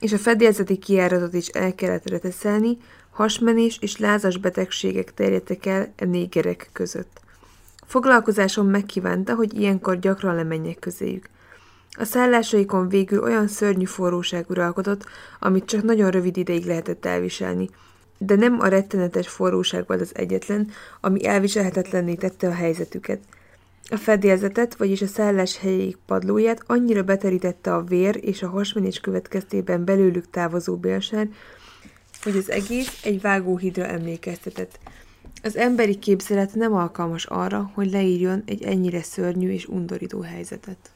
és 0.00 0.12
a 0.12 0.18
fedélzeti 0.18 0.76
kiáratot 0.76 1.34
is 1.34 1.48
el 1.48 1.74
kellett 1.74 2.08
reteszelni, 2.08 2.76
hasmenés 3.10 3.78
és 3.80 3.96
lázas 3.96 4.36
betegségek 4.36 5.14
terjedtek 5.14 5.66
el 5.66 5.92
a 5.98 6.04
négerek 6.04 6.70
között. 6.72 7.20
Foglalkozásom 7.86 8.66
megkívánta, 8.66 9.34
hogy 9.34 9.60
ilyenkor 9.60 9.98
gyakran 9.98 10.34
lemenjek 10.34 10.78
közéjük. 10.78 11.28
A 12.00 12.04
szállásaikon 12.04 12.88
végül 12.88 13.22
olyan 13.22 13.48
szörnyű 13.48 13.84
forróság 13.84 14.50
uralkodott, 14.50 15.04
amit 15.38 15.64
csak 15.64 15.82
nagyon 15.82 16.10
rövid 16.10 16.36
ideig 16.36 16.64
lehetett 16.64 17.06
elviselni. 17.06 17.68
De 18.18 18.34
nem 18.34 18.60
a 18.60 18.66
rettenetes 18.66 19.28
forróság 19.28 19.84
volt 19.86 20.00
az 20.00 20.10
egyetlen, 20.14 20.70
ami 21.00 21.26
elviselhetetlenné 21.26 22.14
tette 22.14 22.48
a 22.48 22.52
helyzetüket. 22.52 23.20
A 23.90 23.96
fedélzetet, 23.96 24.76
vagyis 24.76 25.02
a 25.02 25.06
szállás 25.06 25.58
helyéig 25.58 25.96
padlóját 26.06 26.62
annyira 26.66 27.02
beterítette 27.02 27.74
a 27.74 27.82
vér 27.82 28.18
és 28.22 28.42
a 28.42 28.48
hasmenés 28.48 29.00
következtében 29.00 29.84
belőlük 29.84 30.30
távozó 30.30 30.76
bélsár, 30.76 31.28
hogy 32.22 32.36
az 32.36 32.50
egész 32.50 33.00
egy 33.04 33.20
vágóhidra 33.20 33.86
emlékeztetett. 33.86 34.78
Az 35.42 35.56
emberi 35.56 35.98
képzelet 35.98 36.54
nem 36.54 36.74
alkalmas 36.74 37.24
arra, 37.24 37.70
hogy 37.74 37.90
leírjon 37.90 38.42
egy 38.46 38.62
ennyire 38.62 39.02
szörnyű 39.02 39.50
és 39.50 39.66
undorító 39.66 40.20
helyzetet. 40.20 40.90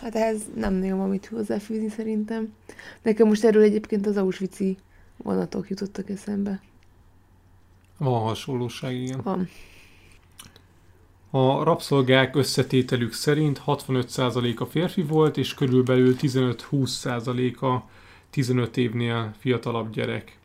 Hát 0.00 0.14
ez 0.14 0.42
nem 0.54 0.74
nagyon 0.74 0.98
van 0.98 1.08
mit 1.08 1.26
hozzáfűzni 1.26 1.88
szerintem. 1.88 2.54
Nekem 3.02 3.26
most 3.26 3.44
erről 3.44 3.62
egyébként 3.62 4.06
az 4.06 4.16
auschwitz 4.16 4.60
vonatok 5.16 5.68
jutottak 5.68 6.10
eszembe. 6.10 6.60
Van 7.98 8.20
hasonlóság, 8.20 8.94
igen. 8.94 9.20
Van. 9.22 9.48
A 11.30 11.62
rabszolgák 11.62 12.36
összetételük 12.36 13.12
szerint 13.12 13.62
65% 13.66 14.58
a 14.58 14.66
férfi 14.66 15.02
volt, 15.02 15.36
és 15.36 15.54
körülbelül 15.54 16.16
15-20% 16.20 17.58
a 17.58 17.88
15 18.30 18.76
évnél 18.76 19.34
fiatalabb 19.38 19.92
gyerek. 19.92 20.38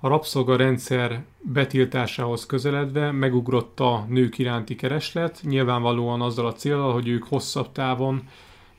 A 0.00 0.08
rabszolga 0.08 0.56
rendszer 0.56 1.24
betiltásához 1.40 2.46
közeledve 2.46 3.10
megugrott 3.10 3.80
a 3.80 4.06
nők 4.08 4.38
iránti 4.38 4.76
kereslet, 4.76 5.40
nyilvánvalóan 5.42 6.20
azzal 6.20 6.46
a 6.46 6.52
célral, 6.52 6.92
hogy 6.92 7.08
ők 7.08 7.24
hosszabb 7.24 7.72
távon 7.72 8.28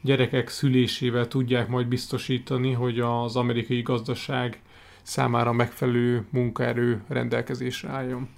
gyerekek 0.06 0.50
szülésével 0.50 1.28
tudják 1.28 1.68
majd 1.68 1.88
biztosítani, 1.88 2.72
hogy 2.72 3.00
az 3.00 3.36
amerikai 3.36 3.82
gazdaság 3.82 4.60
számára 5.04 5.52
megfelelő 5.52 6.26
munkaerő 6.30 7.02
rendelkezésre 7.08 7.90
álljon. 7.90 8.30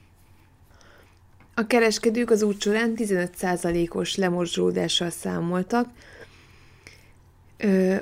A 1.54 1.68
kereskedők 1.68 2.30
az 2.30 2.42
út 2.42 2.62
során 2.62 2.94
15%-os 2.96 4.16
lemorzsolódással 4.16 5.10
számoltak, 5.10 5.90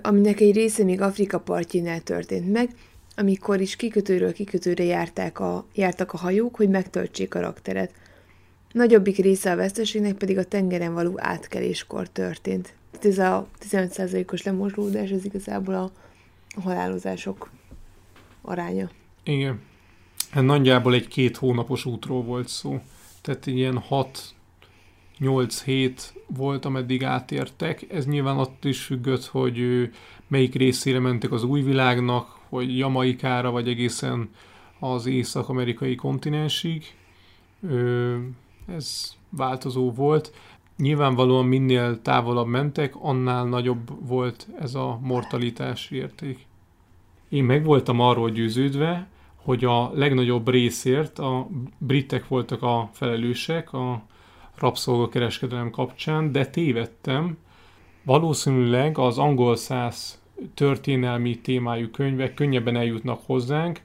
aminek 0.02 0.40
egy 0.40 0.56
része 0.56 0.84
még 0.84 1.02
Afrika 1.02 1.40
partjánál 1.40 2.02
történt 2.02 2.52
meg, 2.52 2.70
amikor 3.16 3.62
is 3.62 3.76
kikötőről 3.76 4.34
kikötőre 4.34 4.84
járták 4.84 5.40
a, 5.40 5.66
jártak 5.74 6.14
a 6.14 6.18
hajók, 6.18 6.56
hogy 6.56 6.70
megtöltsék 6.70 7.36
a 7.36 7.40
rakteret. 7.40 7.92
Nagyobbik 8.72 9.18
része 9.18 9.52
a 9.52 9.56
veszteségnek 9.56 10.14
pedig 10.14 10.38
a 10.38 10.44
tengeren 10.44 10.94
való 10.94 11.14
átkeléskor 11.16 12.10
történt. 12.10 12.74
Tehát 13.00 13.06
ez 13.06 13.18
a 13.18 13.48
15%-os 13.70 14.44
lemorzsolódás, 14.44 15.10
ez 15.10 15.26
igazából 15.26 15.74
a, 15.76 15.92
halálozások 16.62 17.50
aránya. 18.42 18.90
Igen. 19.24 19.60
Hát 20.32 20.44
nagyjából 20.44 20.94
egy 20.94 21.08
két 21.08 21.38
hónapos 21.38 21.86
útról 21.86 22.24
volt 22.24 22.48
szó. 22.48 22.82
Tehát 23.22 23.46
ilyen 23.46 23.84
6-8 25.20 25.62
hét 25.64 26.14
volt, 26.28 26.66
ameddig 26.66 27.04
átértek. 27.04 27.86
Ez 27.90 28.06
nyilván 28.06 28.38
ott 28.38 28.66
is 28.66 28.84
függött, 28.84 29.26
hogy 29.26 29.90
melyik 30.28 30.56
részére 30.56 31.00
mentek 31.00 31.32
az 31.32 31.44
új 31.44 31.62
világnak, 31.62 32.40
hogy 32.50 32.78
Jamaikára, 32.78 33.52
vagy 33.52 33.68
egészen 33.68 34.30
az 34.80 35.06
észak-amerikai 35.06 35.96
kontinensig. 35.96 36.96
Ez 38.68 39.14
változó 39.30 39.92
volt. 39.92 40.34
Nyilvánvalóan 40.78 41.46
minél 41.46 42.02
távolabb 42.02 42.48
mentek, 42.48 42.94
annál 43.00 43.46
nagyobb 43.46 44.08
volt 44.08 44.48
ez 44.60 44.76
a 44.76 45.00
mortalitás 45.02 45.92
érték. 45.92 46.46
Én 47.30 47.44
meg 47.44 47.64
voltam 47.64 48.00
arról 48.00 48.30
győződve, 48.30 49.08
hogy 49.36 49.66
a 49.66 49.92
legnagyobb 49.94 50.50
részért 50.50 51.20
a 51.20 51.48
britek 51.78 52.28
voltak 52.28 52.62
a 52.64 52.90
felelősek 52.94 53.74
a 53.74 54.06
rabszolgakereskedelem 54.56 55.70
kapcsán, 55.70 56.32
de 56.32 56.46
tévedtem. 56.46 57.38
Valószínűleg 58.04 58.98
az 58.98 59.18
angol 59.18 59.56
száz 59.56 60.22
történelmi 60.54 61.40
témájú 61.40 61.90
könyvek 61.90 62.34
könnyebben 62.34 62.76
eljutnak 62.76 63.22
hozzánk, 63.26 63.82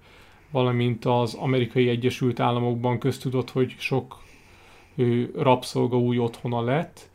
valamint 0.50 1.04
az 1.04 1.34
amerikai 1.34 1.88
Egyesült 1.88 2.40
Államokban 2.40 2.98
köztudott, 2.98 3.50
hogy 3.50 3.74
sok 3.78 4.22
rabszolga 5.36 5.98
új 5.98 6.18
otthona 6.18 6.60
lett, 6.60 7.08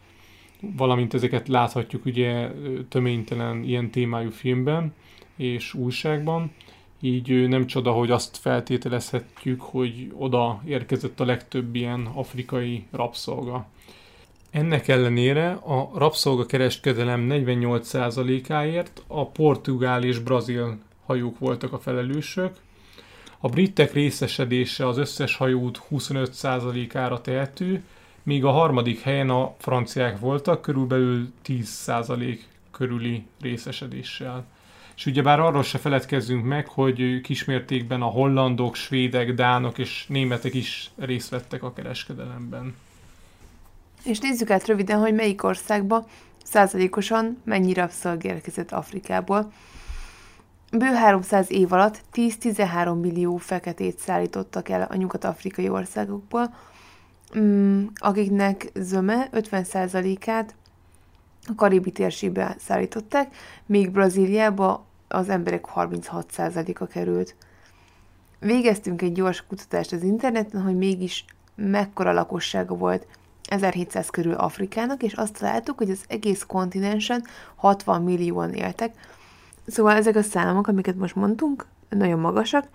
valamint 0.60 1.14
ezeket 1.14 1.48
láthatjuk 1.48 2.06
ugye 2.06 2.52
töménytelen 2.90 3.64
ilyen 3.64 3.90
témájú 3.90 4.30
filmben 4.30 4.94
és 5.36 5.74
újságban, 5.74 6.52
így 7.02 7.48
nem 7.48 7.66
csoda, 7.66 7.92
hogy 7.92 8.12
azt 8.12 8.38
feltételezhetjük, 8.38 9.62
hogy 9.62 10.12
oda 10.18 10.62
érkezett 10.66 11.20
a 11.20 11.26
legtöbb 11.26 11.76
ilyen 11.76 12.10
afrikai 12.14 12.86
rabszolga. 12.92 13.66
Ennek 14.52 14.88
ellenére 14.88 15.52
a 15.52 15.90
rabszolgakereskedelem 15.96 17.28
48%-áért 17.30 19.04
a 19.08 19.28
portugál 19.28 20.04
és 20.04 20.20
brazil 20.20 20.78
hajók 21.06 21.40
voltak 21.40 21.74
a 21.74 21.80
felelősök. 21.80 22.56
A 23.46 23.50
britek 23.50 23.94
részesedése 23.94 24.88
az 24.88 24.98
összes 24.98 25.36
hajót 25.36 25.82
25%-ára 25.92 27.22
tehető, 27.22 27.84
míg 28.24 28.46
a 28.46 28.52
harmadik 28.52 29.02
helyen 29.02 29.30
a 29.30 29.56
franciák 29.58 30.20
voltak 30.20 30.62
körülbelül 30.62 31.32
10% 31.48 32.40
körüli 32.72 33.26
részesedéssel. 33.42 34.46
És 34.96 35.06
ugyebár 35.06 35.40
arról 35.40 35.64
se 35.64 35.78
feledkezzünk 35.78 36.46
meg, 36.46 36.68
hogy 36.68 37.22
kismértékben 37.22 38.02
a 38.02 38.06
hollandok, 38.06 38.76
svédek, 38.76 39.34
dánok 39.34 39.78
és 39.78 40.06
németek 40.08 40.54
is 40.54 40.92
részt 40.96 41.30
vettek 41.30 41.64
a 41.64 41.74
kereskedelemben. 41.74 42.76
És 44.04 44.20
nézzük 44.20 44.50
át 44.50 44.68
röviden, 44.68 45.00
hogy 45.00 45.14
melyik 45.14 45.44
országba 45.44 46.08
százalékosan 46.44 47.42
mennyi 47.44 47.74
rabszolg 47.74 48.24
érkezett 48.24 48.72
Afrikából. 48.72 49.52
Bő 50.72 50.86
300 50.86 51.52
év 51.52 51.74
alatt 51.74 52.02
10-13 52.14 53.00
millió 53.00 53.38
feketét 53.38 54.00
szállítottak 54.00 54.70
el 54.70 54.88
a 54.90 54.96
nyugat-afrikai 54.96 55.70
országokból, 55.70 56.54
mm, 57.38 57.86
akiknek 57.96 58.72
zöme 58.74 59.30
50%-át 59.32 60.56
a 61.48 61.56
karibi 61.56 61.92
térségbe 61.92 62.56
szállították, 62.60 63.36
míg 63.66 63.92
Brazíliába 63.92 64.86
az 65.08 65.30
emberek 65.30 65.66
36%-a 65.76 66.86
került. 66.86 67.36
Végeztünk 68.40 69.02
egy 69.02 69.12
gyors 69.12 69.46
kutatást 69.48 69.92
az 69.92 70.04
interneten, 70.04 70.62
hogy 70.62 70.78
mégis 70.78 71.26
mekkora 71.56 72.12
lakossága 72.14 72.76
volt 72.76 73.08
1700 73.50 74.10
körül 74.10 74.34
Afrikának, 74.34 75.04
és 75.04 75.14
azt 75.14 75.38
találtuk, 75.40 75.78
hogy 75.78 75.90
az 75.90 76.04
egész 76.08 76.44
kontinensen 76.48 77.24
60 77.56 78.02
millióan 78.02 78.54
éltek. 78.54 78.94
Szóval 79.68 79.96
ezek 79.96 80.16
a 80.16 80.22
számok, 80.22 80.68
amiket 80.68 80.96
most 80.96 81.16
mondtunk, 81.16 81.66
nagyon 81.90 82.20
magasak, 82.20 82.68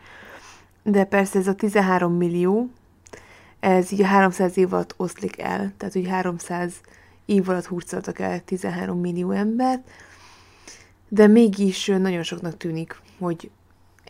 de 0.82 1.04
persze 1.04 1.38
ez 1.38 1.46
a 1.46 1.54
13 1.54 2.12
millió, 2.12 2.70
ez 3.60 3.92
így 3.92 4.02
a 4.02 4.06
300 4.06 4.56
év 4.56 4.72
alatt 4.72 4.94
oszlik 4.96 5.38
el, 5.38 5.72
tehát 5.76 5.94
hogy 5.94 6.08
300 6.08 6.72
év 7.24 7.48
alatt 7.48 7.66
hurcoltak 7.66 8.18
el 8.18 8.44
13 8.44 9.00
millió 9.00 9.30
embert, 9.30 9.90
de 11.08 11.26
mégis 11.26 11.86
nagyon 11.86 12.22
soknak 12.22 12.56
tűnik, 12.56 13.00
hogy 13.18 13.50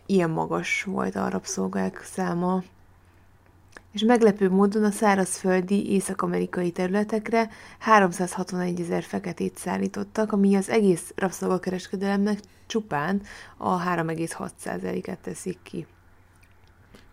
ilyen 0.07 0.31
magas 0.31 0.83
volt 0.83 1.17
a 1.17 1.29
rabszolgák 1.29 2.03
száma. 2.05 2.63
És 3.93 4.03
meglepő 4.03 4.51
módon 4.51 4.85
a 4.85 4.91
szárazföldi 4.91 5.93
észak-amerikai 5.93 6.71
területekre 6.71 7.49
361 7.79 8.81
ezer 8.81 9.03
feketét 9.03 9.57
szállítottak, 9.57 10.33
ami 10.33 10.55
az 10.55 10.69
egész 10.69 11.13
rabszolgakereskedelemnek 11.17 12.41
csupán 12.67 13.23
a 13.57 13.83
3,6%-et 13.83 15.19
teszik 15.19 15.59
ki. 15.63 15.87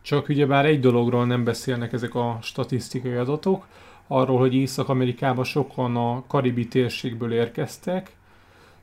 Csak 0.02 0.30
ugyebár 0.30 0.66
egy 0.66 0.80
dologról 0.80 1.26
nem 1.26 1.44
beszélnek 1.44 1.94
ezek 1.94 2.16
a 2.16 2.38
statisztikai 2.42 3.14
adatok, 3.14 3.68
arról, 4.08 4.40
hogy 4.40 4.54
Észak-Amerikában 4.54 5.44
sokan 5.44 5.96
a 5.96 6.24
karibi 6.28 6.68
térségből 6.68 7.34
érkeztek, 7.34 8.16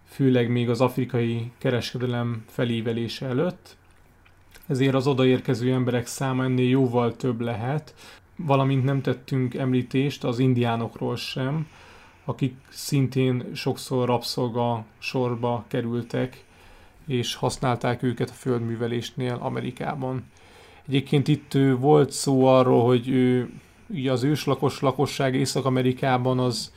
főleg 0.04 0.48
még 0.48 0.70
az 0.70 0.80
afrikai 0.80 1.52
kereskedelem 1.58 2.44
felívelése 2.48 3.26
előtt, 3.26 3.76
ezért 4.66 4.94
az 4.94 5.06
odaérkező 5.06 5.72
emberek 5.72 6.06
száma 6.06 6.44
ennél 6.44 6.68
jóval 6.68 7.16
több 7.16 7.40
lehet, 7.40 7.94
valamint 8.36 8.84
nem 8.84 9.02
tettünk 9.02 9.54
említést 9.54 10.24
az 10.24 10.38
indiánokról 10.38 11.16
sem, 11.16 11.66
akik 12.24 12.56
szintén 12.68 13.44
sokszor 13.54 14.06
rabszolga 14.08 14.84
sorba 14.98 15.64
kerültek, 15.68 16.44
és 17.06 17.34
használták 17.34 18.02
őket 18.02 18.30
a 18.30 18.32
földművelésnél 18.32 19.38
Amerikában. 19.40 20.24
Egyébként 20.88 21.28
itt 21.28 21.52
volt 21.78 22.10
szó 22.10 22.46
arról, 22.46 22.84
hogy 22.84 23.08
ugye 23.86 24.12
az 24.12 24.22
őslakos 24.22 24.80
lakosság 24.80 25.34
Észak-Amerikában 25.34 26.38
az 26.38 26.72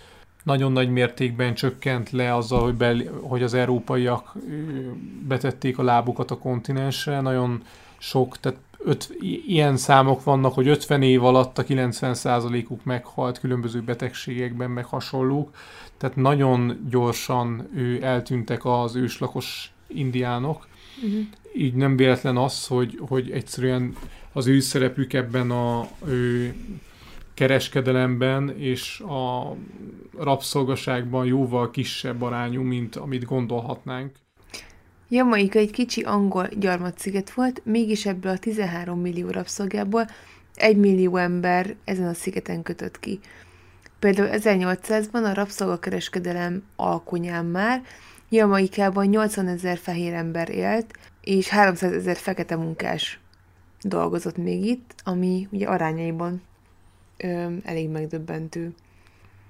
nagyon 0.48 0.72
nagy 0.72 0.90
mértékben 0.90 1.54
csökkent 1.54 2.12
le 2.12 2.36
azzal, 2.36 2.62
hogy, 2.62 2.74
be, 2.74 2.96
hogy 3.22 3.44
az 3.44 3.54
európaiak 3.54 4.36
betették 5.28 5.78
a 5.78 5.84
lábukat 5.84 6.32
a 6.32 6.38
kontinensre. 6.38 7.22
Nagyon 7.22 7.64
sok, 7.98 8.38
tehát 8.38 8.60
öt, 8.78 9.18
ilyen 9.48 9.78
számok 9.78 10.24
vannak, 10.24 10.54
hogy 10.54 10.68
50 10.68 11.02
év 11.02 11.24
alatt 11.24 11.58
a 11.58 11.64
90%-uk 11.64 12.84
meghalt 12.84 13.40
különböző 13.40 13.82
betegségekben, 13.82 14.70
meg 14.70 14.86
hasonlók. 14.86 15.56
Tehát 15.98 16.16
nagyon 16.16 16.88
gyorsan 16.90 17.68
ő, 17.76 18.04
eltűntek 18.04 18.66
az 18.66 18.96
őslakos 18.96 19.72
indiánok. 19.88 20.68
Uh-huh. 21.04 21.20
Így 21.56 21.74
nem 21.74 21.96
véletlen 21.96 22.38
az, 22.38 22.68
hogy, 22.68 23.00
hogy 23.08 23.32
egyszerűen 23.32 23.96
az 24.34 24.48
ő 24.48 24.60
szerepük 24.60 25.14
ebben 25.14 25.52
a 25.52 25.88
ő, 26.08 26.56
kereskedelemben 27.38 28.56
és 28.58 29.00
a 29.00 29.56
rabszolgaságban 30.18 31.26
jóval 31.26 31.72
kisebb 31.72 32.22
arányú, 32.22 32.62
mint 32.62 32.96
amit 32.96 33.26
gondolhatnánk. 33.26 34.12
Jamaika 35.10 35.60
egy 35.60 35.72
kicsi 35.72 36.02
angol 36.02 36.48
gyarmatsziget 36.60 37.32
volt, 37.32 37.62
mégis 37.66 38.06
ebből 38.06 38.32
a 38.32 38.38
13 38.38 39.00
millió 39.00 39.30
rabszolgából 39.30 40.08
egy 40.56 40.78
millió 40.78 41.16
ember 41.16 41.76
ezen 41.84 42.08
a 42.08 42.14
szigeten 42.14 42.64
kötött 42.64 43.00
ki. 43.00 43.20
Például 44.00 44.30
1800-ban 44.32 45.24
a 45.24 45.34
rabszolgakereskedelem 45.34 46.64
alkonyán 46.76 47.46
már 47.46 47.82
Jamaikában 48.30 49.06
80 49.06 49.48
ezer 49.48 49.78
fehér 49.78 50.14
ember 50.14 50.50
élt, 50.50 50.94
és 51.22 51.50
300 51.50 51.94
ezer 51.94 52.16
fekete 52.16 52.56
munkás 52.56 53.20
dolgozott 53.82 54.38
még 54.38 54.66
itt, 54.66 54.96
ami 55.04 55.48
ugye 55.52 55.68
arányaiban 55.68 56.42
ö, 57.18 57.48
elég 57.64 57.90
megdöbbentő. 57.90 58.74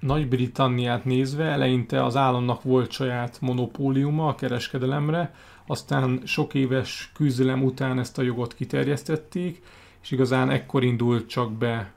Nagy-Britanniát 0.00 1.04
nézve 1.04 1.44
eleinte 1.44 2.04
az 2.04 2.16
államnak 2.16 2.62
volt 2.62 2.90
saját 2.90 3.38
monopóliuma 3.40 4.28
a 4.28 4.34
kereskedelemre, 4.34 5.34
aztán 5.66 6.20
sok 6.24 6.54
éves 6.54 7.10
küzdelem 7.14 7.64
után 7.64 7.98
ezt 7.98 8.18
a 8.18 8.22
jogot 8.22 8.54
kiterjesztették, 8.54 9.62
és 10.02 10.10
igazán 10.10 10.50
ekkor 10.50 10.84
indult 10.84 11.28
csak 11.28 11.52
be 11.52 11.92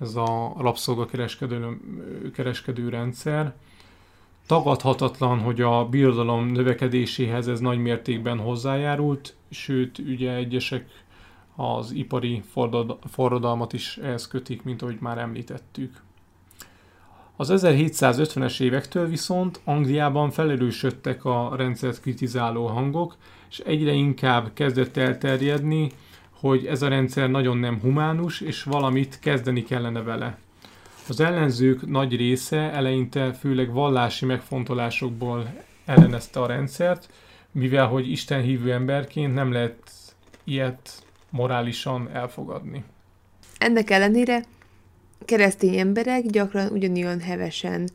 ez 0.00 0.14
a 0.14 0.54
rabszolgakereskedő 0.58 1.80
kereskedő 2.34 2.88
rendszer. 2.88 3.54
Tagadhatatlan, 4.46 5.38
hogy 5.38 5.60
a 5.60 5.88
birodalom 5.88 6.46
növekedéséhez 6.46 7.48
ez 7.48 7.60
nagy 7.60 7.78
mértékben 7.78 8.38
hozzájárult, 8.38 9.34
sőt, 9.50 9.98
ugye 9.98 10.34
egyesek 10.34 10.86
az 11.56 11.92
ipari 11.92 12.42
forradalmat 13.10 13.72
is 13.72 13.96
ehhez 13.96 14.28
kötik, 14.28 14.62
mint 14.62 14.82
ahogy 14.82 14.96
már 15.00 15.18
említettük. 15.18 16.02
Az 17.36 17.50
1750-es 17.52 18.60
évektől 18.60 19.08
viszont 19.08 19.60
Angliában 19.64 20.30
felerősödtek 20.30 21.24
a 21.24 21.52
rendszert 21.56 22.00
kritizáló 22.00 22.66
hangok, 22.66 23.16
és 23.50 23.58
egyre 23.58 23.92
inkább 23.92 24.50
kezdett 24.54 24.96
elterjedni, 24.96 25.90
hogy 26.30 26.66
ez 26.66 26.82
a 26.82 26.88
rendszer 26.88 27.30
nagyon 27.30 27.56
nem 27.56 27.80
humánus, 27.80 28.40
és 28.40 28.62
valamit 28.62 29.18
kezdeni 29.18 29.62
kellene 29.62 30.02
vele. 30.02 30.38
Az 31.08 31.20
ellenzők 31.20 31.86
nagy 31.86 32.16
része 32.16 32.56
eleinte 32.56 33.32
főleg 33.32 33.72
vallási 33.72 34.24
megfontolásokból 34.24 35.54
ellenezte 35.84 36.40
a 36.40 36.46
rendszert, 36.46 37.12
mivel 37.52 37.86
hogy 37.86 38.10
Isten 38.10 38.42
hívő 38.42 38.72
emberként 38.72 39.34
nem 39.34 39.52
lehet 39.52 39.90
ilyet 40.44 41.02
morálisan 41.32 42.10
elfogadni. 42.12 42.84
Ennek 43.58 43.90
ellenére 43.90 44.44
keresztény 45.24 45.78
emberek 45.78 46.22
gyakran 46.22 46.72
ugyanilyen 46.72 47.20
hevesen 47.20 47.88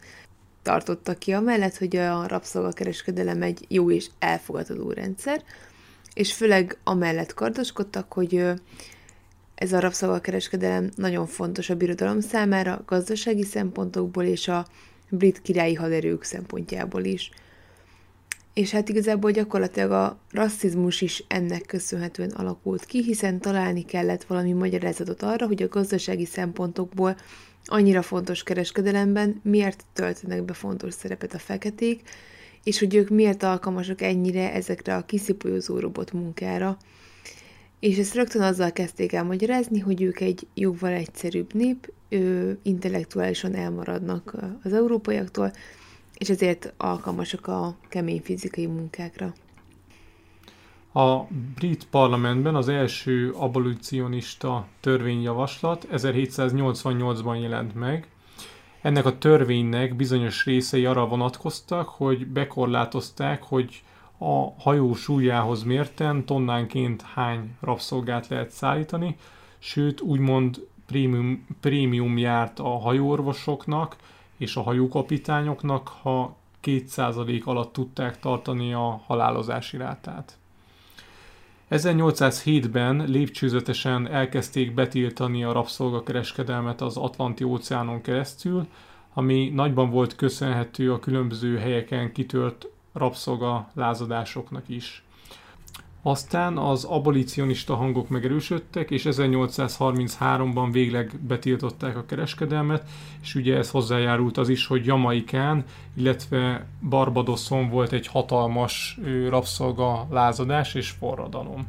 tartottak 0.62 1.20
ki 1.20 1.32
amellett, 1.32 1.78
hogy 1.78 1.96
a 1.96 2.28
rabszolgakereskedelem 2.28 3.42
egy 3.42 3.66
jó 3.68 3.92
és 3.92 4.10
elfogadható 4.20 4.92
rendszer, 4.92 5.44
és 6.14 6.34
főleg 6.34 6.78
amellett 6.84 7.34
kardoskodtak, 7.34 8.14
hogy 8.14 8.46
ez 9.56 9.74
a 9.74 9.80
rabszolgakereskedelem 9.80 10.90
nagyon 10.96 11.26
fontos 11.26 11.70
a 11.70 11.76
birodalom 11.76 12.20
számára, 12.20 12.84
gazdasági 12.86 13.44
szempontokból 13.44 14.24
és 14.24 14.48
a 14.48 14.66
brit 15.10 15.42
királyi 15.42 15.74
haderők 15.74 16.24
szempontjából 16.24 17.04
is 17.04 17.32
és 18.58 18.72
hát 18.72 18.90
igazából 18.90 19.32
gyakorlatilag 19.32 19.92
a 19.92 20.20
rasszizmus 20.32 21.02
is 21.02 21.24
ennek 21.28 21.62
köszönhetően 21.62 22.30
alakult 22.30 22.86
ki, 22.86 23.04
hiszen 23.04 23.40
találni 23.40 23.86
kellett 23.86 24.24
valami 24.24 24.52
magyarázatot 24.52 25.22
arra, 25.22 25.48
hogy 25.48 25.64
a 25.64 25.68
gazdasági 25.68 26.26
szempontokból 26.26 27.16
annyira 27.66 28.02
fontos 28.02 28.44
kereskedelemben 28.44 29.40
miért 29.44 29.86
töltenek 29.94 30.44
be 30.44 30.54
fontos 30.54 30.94
szerepet 30.94 31.34
a 31.34 31.40
feketék, 31.40 32.02
és 32.64 32.80
hogy 32.80 32.96
ők 32.96 33.10
miért 33.10 33.44
alkalmasak 33.44 34.02
ennyire 34.02 34.54
ezekre 34.54 34.96
a 34.96 35.06
kiszipolyozó 35.06 35.80
robot 35.80 36.14
munkára. 36.14 36.78
És 37.80 37.98
ezt 37.98 38.16
rögtön 38.16 38.42
azzal 38.42 38.72
kezdték 38.72 39.14
el 39.14 39.24
magyarázni, 39.24 39.80
hogy 39.80 40.02
ők 40.02 40.20
egy 40.20 40.48
jóval 40.54 40.92
egyszerűbb 40.92 41.54
nép, 41.54 41.92
ő 42.10 42.58
intellektuálisan 42.64 43.56
elmaradnak 43.56 44.36
az 44.64 44.74
európaiaktól, 44.74 45.52
és 46.18 46.30
ezért 46.30 46.74
alkalmasak 46.78 47.48
a 47.48 47.76
kemény 47.90 48.22
fizikai 48.24 48.66
munkákra. 48.66 49.34
A 50.94 51.24
brit 51.56 51.88
parlamentben 51.90 52.56
az 52.56 52.68
első 52.68 53.32
abolicionista 53.32 54.68
törvényjavaslat 54.80 55.88
1788-ban 55.92 57.42
jelent 57.42 57.76
meg. 57.76 58.08
Ennek 58.82 59.06
a 59.06 59.18
törvénynek 59.18 59.96
bizonyos 59.96 60.46
részei 60.46 60.86
arra 60.86 61.08
vonatkoztak, 61.08 61.90
hogy 61.90 62.28
bekorlátozták, 62.28 63.44
hogy 63.44 63.84
a 64.18 64.62
hajó 64.62 64.94
súlyához 64.94 65.64
mérten 65.64 66.26
tonnánként 66.26 67.02
hány 67.02 67.56
rabszolgát 67.60 68.28
lehet 68.28 68.52
szállítani, 68.52 69.16
sőt 69.60 70.02
úgymond 70.02 70.68
prémium, 70.86 71.46
prémium 71.62 72.18
járt 72.18 72.60
a 72.60 72.78
hajóorvosoknak, 72.78 73.96
és 74.38 74.56
a 74.56 74.62
hajókapitányoknak, 74.62 75.88
ha 75.88 76.36
2% 76.64 77.44
alatt 77.44 77.74
tudták 77.74 78.20
tartani 78.20 78.74
a 78.74 79.02
halálozási 79.06 79.78
rátát. 79.78 80.38
1807-ben 81.72 83.04
lépcsőzetesen 83.08 84.08
elkezdték 84.08 84.74
betiltani 84.74 85.44
a 85.44 85.52
rabszolgakereskedelmet 85.52 86.82
az 86.82 86.98
Atlanti 86.98 87.44
óceánon 87.44 88.02
keresztül, 88.02 88.68
ami 89.14 89.50
nagyban 89.50 89.90
volt 89.90 90.16
köszönhető 90.16 90.94
a 90.94 91.00
különböző 91.00 91.58
helyeken 91.58 92.12
kitört 92.12 92.68
rabszolga 92.94 93.70
lázadásoknak 93.74 94.70
is. 94.70 95.04
Aztán 96.08 96.58
az 96.58 96.84
abolicionista 96.84 97.76
hangok 97.76 98.10
megerősödtek, 98.10 98.92
és 98.92 99.04
1833-ban 99.10 100.70
végleg 100.72 101.12
betiltották 101.28 101.98
a 101.98 102.06
kereskedelmet, 102.06 102.90
és 103.22 103.36
ugye 103.36 103.58
ez 103.58 103.70
hozzájárult 103.70 104.38
az 104.38 104.50
is, 104.50 104.68
hogy 104.68 104.86
Jamaikán, 104.86 105.64
illetve 105.94 106.66
Barbadoson 106.90 107.70
volt 107.70 107.92
egy 107.92 108.08
hatalmas 108.08 109.00
rabszolga 109.30 110.08
lázadás 110.12 110.74
és 110.74 110.90
forradalom. 110.90 111.68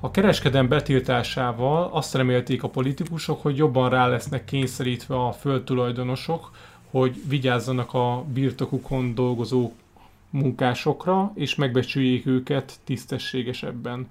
A 0.00 0.10
kereskedem 0.10 0.68
betiltásával 0.68 1.90
azt 1.92 2.14
remélték 2.14 2.62
a 2.62 2.68
politikusok, 2.68 3.42
hogy 3.42 3.56
jobban 3.56 3.90
rá 3.90 4.06
lesznek 4.06 4.44
kényszerítve 4.44 5.14
a 5.14 5.32
földtulajdonosok, 5.32 6.50
hogy 6.90 7.22
vigyázzanak 7.28 7.94
a 7.94 8.24
birtokukon 8.32 9.14
dolgozó 9.14 9.72
munkásokra, 10.34 11.32
és 11.34 11.54
megbecsüljék 11.54 12.26
őket 12.26 12.78
tisztességesebben. 12.84 14.08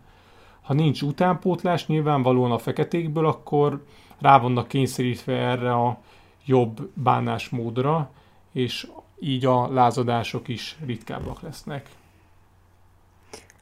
Ha 0.62 0.74
nincs 0.74 1.02
utánpótlás 1.02 1.88
nyilvánvalóan 1.88 2.52
a 2.52 2.58
feketékből, 2.58 3.26
akkor 3.26 3.86
rá 4.20 4.40
vannak 4.40 4.68
kényszerítve 4.68 5.34
erre 5.34 5.74
a 5.74 6.02
jobb 6.46 6.90
bánásmódra, 6.94 8.10
és 8.52 8.88
így 9.20 9.46
a 9.46 9.74
lázadások 9.74 10.48
is 10.48 10.78
ritkábbak 10.86 11.42
lesznek. 11.42 11.90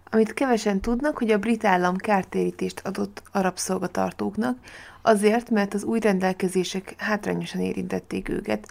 Amit 0.09 0.33
kevesen 0.33 0.79
tudnak, 0.81 1.17
hogy 1.17 1.31
a 1.31 1.39
brit 1.39 1.65
állam 1.65 1.95
kártérítést 1.95 2.79
adott 2.79 3.23
a 3.31 3.41
rabszolgatartóknak, 3.41 4.57
azért, 5.01 5.49
mert 5.49 5.73
az 5.73 5.83
új 5.83 5.99
rendelkezések 5.99 6.93
hátrányosan 6.97 7.61
érintették 7.61 8.29
őket, 8.29 8.67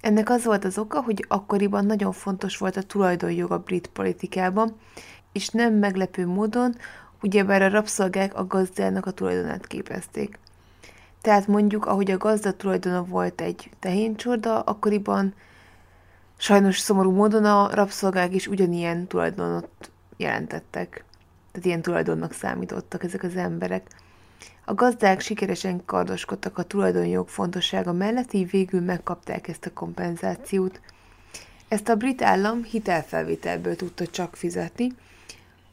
ennek 0.00 0.30
az 0.30 0.44
volt 0.44 0.64
az 0.64 0.78
oka, 0.78 1.02
hogy 1.02 1.24
akkoriban 1.28 1.86
nagyon 1.86 2.12
fontos 2.12 2.56
volt 2.56 2.76
a 2.76 2.82
tulajdonjog 2.82 3.50
a 3.50 3.58
brit 3.58 3.86
politikában, 3.86 4.76
és 5.32 5.48
nem 5.48 5.74
meglepő 5.74 6.26
módon, 6.26 6.76
ugyebár 7.22 7.62
a 7.62 7.68
rabszolgák 7.68 8.34
a 8.34 8.46
gazdának 8.46 9.06
a 9.06 9.10
tulajdonát 9.10 9.66
képezték. 9.66 10.38
Tehát 11.20 11.46
mondjuk, 11.46 11.86
ahogy 11.86 12.10
a 12.10 12.16
gazda 12.16 12.52
tulajdona 12.52 13.04
volt 13.04 13.40
egy 13.40 13.70
tehéncsorda, 13.80 14.60
akkoriban 14.60 15.34
sajnos 16.36 16.78
szomorú 16.78 17.10
módon 17.10 17.44
a 17.44 17.74
rabszolgák 17.74 18.34
is 18.34 18.46
ugyanilyen 18.46 19.06
tulajdonot 19.06 19.90
jelentettek. 20.16 21.04
Tehát 21.52 21.66
ilyen 21.66 21.82
tulajdonnak 21.82 22.32
számítottak 22.32 23.04
ezek 23.04 23.22
az 23.22 23.36
emberek. 23.36 23.88
A 24.64 24.74
gazdák 24.74 25.20
sikeresen 25.20 25.82
kardoskodtak 25.84 26.58
a 26.58 26.62
tulajdonjog 26.62 27.28
fontossága 27.28 27.92
mellett, 27.92 28.32
így 28.32 28.50
végül 28.50 28.80
megkapták 28.80 29.48
ezt 29.48 29.66
a 29.66 29.72
kompenzációt. 29.72 30.80
Ezt 31.68 31.88
a 31.88 31.94
brit 31.94 32.22
állam 32.22 32.62
hitelfelvételből 32.62 33.76
tudta 33.76 34.06
csak 34.06 34.36
fizetni, 34.36 34.92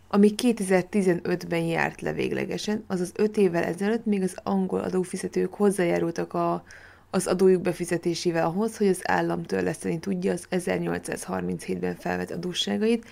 ami 0.07 0.33
2015-ben 0.37 1.63
járt 1.63 2.01
le 2.01 2.13
véglegesen, 2.13 2.83
azaz 2.87 3.11
5 3.15 3.37
évvel 3.37 3.63
ezelőtt 3.63 4.05
még 4.05 4.21
az 4.21 4.35
angol 4.43 4.79
adófizetők 4.79 5.53
hozzájárultak 5.53 6.33
a, 6.33 6.63
az 7.09 7.27
adójuk 7.27 7.61
befizetésével 7.61 8.45
ahhoz, 8.45 8.77
hogy 8.77 8.87
az 8.87 8.99
állam 9.03 9.43
törleszteni 9.43 9.99
tudja 9.99 10.31
az 10.31 10.47
1837-ben 10.51 11.95
felvett 11.95 12.31
adósságait, 12.31 13.05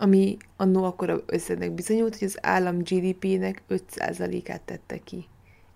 ami 0.00 0.36
annó 0.56 0.84
akkor 0.84 1.24
összednek 1.26 1.72
bizonyult, 1.72 2.18
hogy 2.18 2.28
az 2.28 2.38
állam 2.42 2.78
GDP-nek 2.78 3.62
5%-át 3.70 4.60
tette 4.60 4.98
ki, 5.04 5.24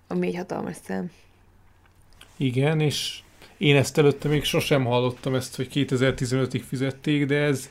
ami 0.07 0.27
egy 0.27 0.37
hatalmas 0.37 0.77
szám. 0.83 1.11
Igen, 2.37 2.81
és 2.81 3.21
én 3.57 3.77
ezt 3.77 3.99
előtte 3.99 4.29
még 4.29 4.45
sosem 4.45 4.85
hallottam 4.85 5.35
ezt, 5.35 5.57
hogy 5.57 5.69
2015-ig 5.75 6.63
fizették, 6.67 7.27
de 7.27 7.37
ez 7.37 7.69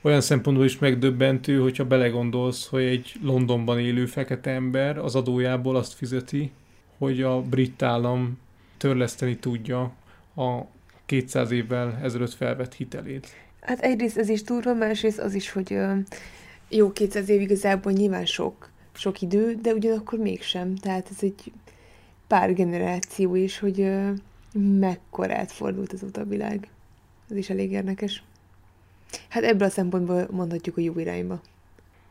olyan 0.00 0.20
szempontból 0.20 0.64
is 0.64 0.78
megdöbbentő, 0.78 1.60
hogyha 1.60 1.84
belegondolsz, 1.84 2.66
hogy 2.66 2.82
egy 2.82 3.12
Londonban 3.22 3.80
élő 3.80 4.06
fekete 4.06 4.50
ember 4.50 4.98
az 4.98 5.14
adójából 5.14 5.76
azt 5.76 5.92
fizeti, 5.92 6.50
hogy 6.98 7.22
a 7.22 7.42
brit 7.42 7.82
állam 7.82 8.38
törleszteni 8.76 9.36
tudja 9.36 9.92
a 10.36 10.60
200 11.06 11.50
évvel 11.50 11.98
ezelőtt 12.02 12.34
felvett 12.34 12.74
hitelét. 12.74 13.43
Hát 13.64 13.80
egyrészt 13.80 14.18
ez 14.18 14.28
is 14.28 14.42
durva, 14.42 14.74
másrészt 14.74 15.18
az 15.18 15.34
is, 15.34 15.50
hogy 15.50 15.78
jó, 16.68 16.92
200 16.92 17.28
év 17.28 17.40
igazából 17.40 17.92
nyilván 17.92 18.26
sok, 18.26 18.68
sok 18.92 19.20
idő, 19.20 19.54
de 19.54 19.72
ugyanakkor 19.72 20.18
mégsem. 20.18 20.74
Tehát 20.74 21.08
ez 21.10 21.16
egy 21.20 21.52
pár 22.26 22.54
generáció 22.54 23.34
is, 23.34 23.58
hogy 23.58 23.90
mekkorát 24.78 25.52
fordult 25.52 25.92
az 25.92 26.02
a 26.12 26.24
világ. 26.24 26.68
Ez 27.30 27.36
is 27.36 27.50
elég 27.50 27.72
érdekes. 27.72 28.22
Hát 29.28 29.42
ebből 29.42 29.68
a 29.68 29.70
szempontból 29.70 30.26
mondhatjuk 30.30 30.76
a 30.76 30.80
jó 30.80 30.98
irányba. 30.98 31.40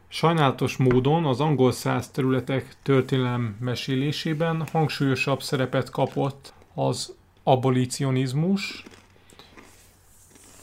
Sajnálatos 0.07 0.77
módon 0.77 1.25
az 1.25 1.39
angol 1.39 1.71
száz 1.71 2.09
területek 2.09 2.75
történelem 2.83 3.55
mesélésében 3.59 4.67
hangsúlyosabb 4.71 5.41
szerepet 5.41 5.89
kapott 5.89 6.53
az 6.73 7.13
abolicionizmus, 7.43 8.83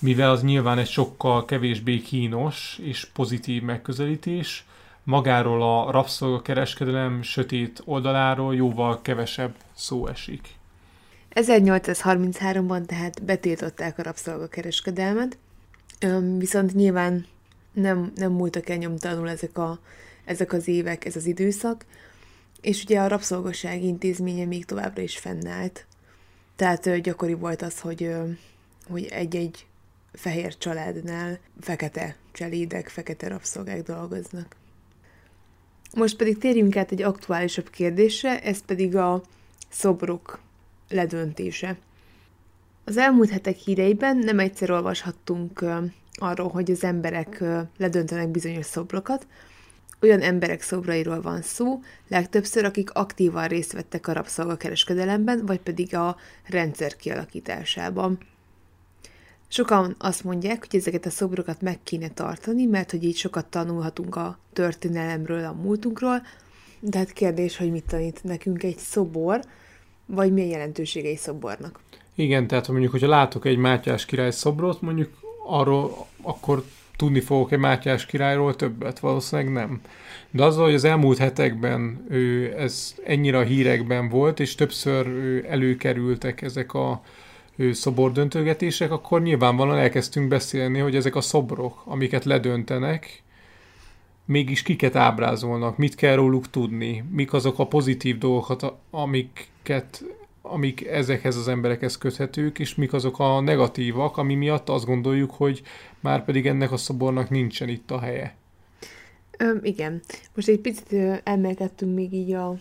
mivel 0.01 0.31
az 0.31 0.43
nyilván 0.43 0.79
egy 0.79 0.89
sokkal 0.89 1.45
kevésbé 1.45 2.01
kínos 2.01 2.79
és 2.83 3.05
pozitív 3.05 3.63
megközelítés, 3.63 4.65
magáról 5.03 5.63
a 5.63 5.91
rabszolgakereskedelem 5.91 7.23
sötét 7.23 7.83
oldaláról 7.85 8.55
jóval 8.55 9.03
kevesebb 9.03 9.55
szó 9.75 10.07
esik. 10.07 10.49
1833-ban 11.35 12.87
tehát 12.87 13.23
betiltották 13.23 13.99
a 13.99 14.03
rabszolgakereskedelmet, 14.03 15.39
viszont 16.39 16.75
nyilván 16.75 17.27
nem, 17.73 18.13
nem 18.15 18.33
múltak 18.33 18.69
el 18.69 18.77
nyomtalanul 18.77 19.29
ezek, 19.29 19.59
a, 19.59 19.79
ezek 20.25 20.53
az 20.53 20.69
évek, 20.69 21.05
ez 21.05 21.17
az 21.17 21.27
időszak, 21.27 21.85
és 22.61 22.83
ugye 22.83 23.01
a 23.01 23.09
rabszolgaság 23.09 23.83
intézménye 23.83 24.45
még 24.45 24.65
továbbra 24.65 25.03
is 25.03 25.19
fennállt. 25.19 25.87
Tehát 26.57 27.01
gyakori 27.01 27.35
volt 27.35 27.63
az, 27.63 27.81
hogy, 27.81 28.11
hogy 28.89 29.05
egy-egy 29.05 29.67
fehér 30.13 30.59
családnál 30.59 31.39
fekete 31.61 32.17
cselédek, 32.33 32.89
fekete 32.89 33.29
rabszolgák 33.29 33.83
dolgoznak. 33.83 34.57
Most 35.95 36.17
pedig 36.17 36.39
térjünk 36.39 36.77
át 36.77 36.93
egy 36.93 37.03
aktuálisabb 37.03 37.71
kérdésre, 37.71 38.43
ez 38.43 38.65
pedig 38.65 38.97
a 38.97 39.23
szobrok 39.69 40.41
ledöntése. 40.89 41.77
Az 42.85 42.97
elmúlt 42.97 43.31
hetek 43.31 43.57
híreiben 43.57 44.17
nem 44.17 44.39
egyszer 44.39 44.71
olvashattunk 44.71 45.65
arról, 46.15 46.49
hogy 46.49 46.71
az 46.71 46.85
emberek 46.85 47.45
ledöntenek 47.77 48.29
bizonyos 48.29 48.67
szobrokat, 48.67 49.27
olyan 50.03 50.21
emberek 50.21 50.63
szobrairól 50.63 51.21
van 51.21 51.43
szó, 51.43 51.81
legtöbbször 52.09 52.65
akik 52.65 52.91
aktívan 52.91 53.49
részt 53.49 53.73
vettek 53.73 54.07
a 54.07 54.13
rabszolgakereskedelemben, 54.13 55.47
vagy 55.47 55.61
pedig 55.61 55.95
a 55.95 56.17
rendszer 56.47 56.97
kialakításában. 56.97 58.19
Sokan 59.53 59.95
azt 59.99 60.25
mondják, 60.25 60.67
hogy 60.71 60.81
ezeket 60.81 61.07
a 61.07 61.11
szobrokat 61.11 61.61
meg 61.61 61.79
kéne 61.83 62.09
tartani, 62.09 62.65
mert 62.65 62.91
hogy 62.91 63.05
így 63.05 63.17
sokat 63.17 63.47
tanulhatunk 63.47 64.17
a 64.17 64.39
történelemről, 64.53 65.45
a 65.45 65.53
múltunkról, 65.53 66.23
de 66.81 66.99
hát 66.99 67.13
kérdés, 67.13 67.57
hogy 67.57 67.71
mit 67.71 67.85
tanít 67.87 68.25
nekünk 68.25 68.63
egy 68.63 68.79
szobor, 68.79 69.41
vagy 70.07 70.33
milyen 70.33 70.49
jelentősége 70.49 71.09
egy 71.09 71.19
szobornak. 71.19 71.81
Igen, 72.15 72.47
tehát 72.47 72.67
ha 72.67 72.73
mondjuk, 72.73 72.93
hogyha 72.93 73.09
látok 73.09 73.45
egy 73.45 73.57
Mátyás 73.57 74.05
király 74.05 74.31
szobrot, 74.31 74.81
mondjuk 74.81 75.11
arról 75.47 76.07
akkor 76.23 76.65
tudni 76.97 77.21
fogok 77.21 77.53
egy 77.53 77.59
Mátyás 77.59 78.07
királyról 78.07 78.57
többet, 78.57 78.99
valószínűleg 78.99 79.53
nem. 79.53 79.81
De 80.31 80.45
azzal, 80.45 80.65
hogy 80.65 80.75
az 80.75 80.85
elmúlt 80.85 81.19
hetekben 81.19 82.07
ő, 82.09 82.55
ez 82.59 82.95
ennyire 83.05 83.39
a 83.39 83.43
hírekben 83.43 84.09
volt, 84.09 84.41
és 84.41 84.55
többször 84.55 85.07
előkerültek 85.49 86.43
ezek 86.43 86.75
a 86.75 87.03
szobordöntögetések, 87.73 88.91
akkor 88.91 89.23
nyilvánvalóan 89.23 89.79
elkezdtünk 89.79 90.29
beszélni, 90.29 90.79
hogy 90.79 90.97
ezek 90.97 91.17
a 91.17 91.21
szobrok, 91.21 91.83
amiket 91.85 92.25
ledöntenek, 92.25 93.23
mégis 94.25 94.63
kiket 94.63 94.97
ábrázolnak, 94.97 95.77
mit 95.77 95.95
kell 95.95 96.15
róluk 96.15 96.51
tudni, 96.51 97.05
mik 97.11 97.33
azok 97.33 97.59
a 97.59 97.67
pozitív 97.67 98.19
dolgokat, 98.19 98.73
amiket, 98.91 100.05
amik 100.43 100.87
ezekhez 100.87 101.37
az 101.37 101.49
emberekhez 101.49 101.99
köthetők, 101.99 102.59
és 102.59 102.75
mik 102.75 102.93
azok 102.93 103.19
a 103.19 103.41
negatívak, 103.41 104.17
ami 104.17 104.35
miatt 104.35 104.69
azt 104.69 104.85
gondoljuk, 104.85 105.31
hogy 105.31 105.63
már 106.01 106.25
pedig 106.25 106.47
ennek 106.47 106.73
a 106.73 106.77
szobornak 106.77 107.31
nincsen 107.31 107.69
itt 107.69 107.91
a 107.91 108.01
helye. 108.01 108.35
Ö, 109.39 109.57
igen. 109.63 110.01
Most 110.35 110.49
egy 110.49 110.61
picit 110.61 111.21
emelkedtünk 111.25 111.95
még 111.95 112.13
így 112.13 112.33
a, 112.33 112.57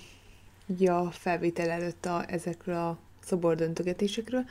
így 0.68 0.88
a 0.88 1.12
felvétel 1.12 1.70
előtt 1.70 2.06
a, 2.06 2.24
ezekről 2.28 2.76
a 2.76 2.98
szobordöntögetésekről, 3.20 4.46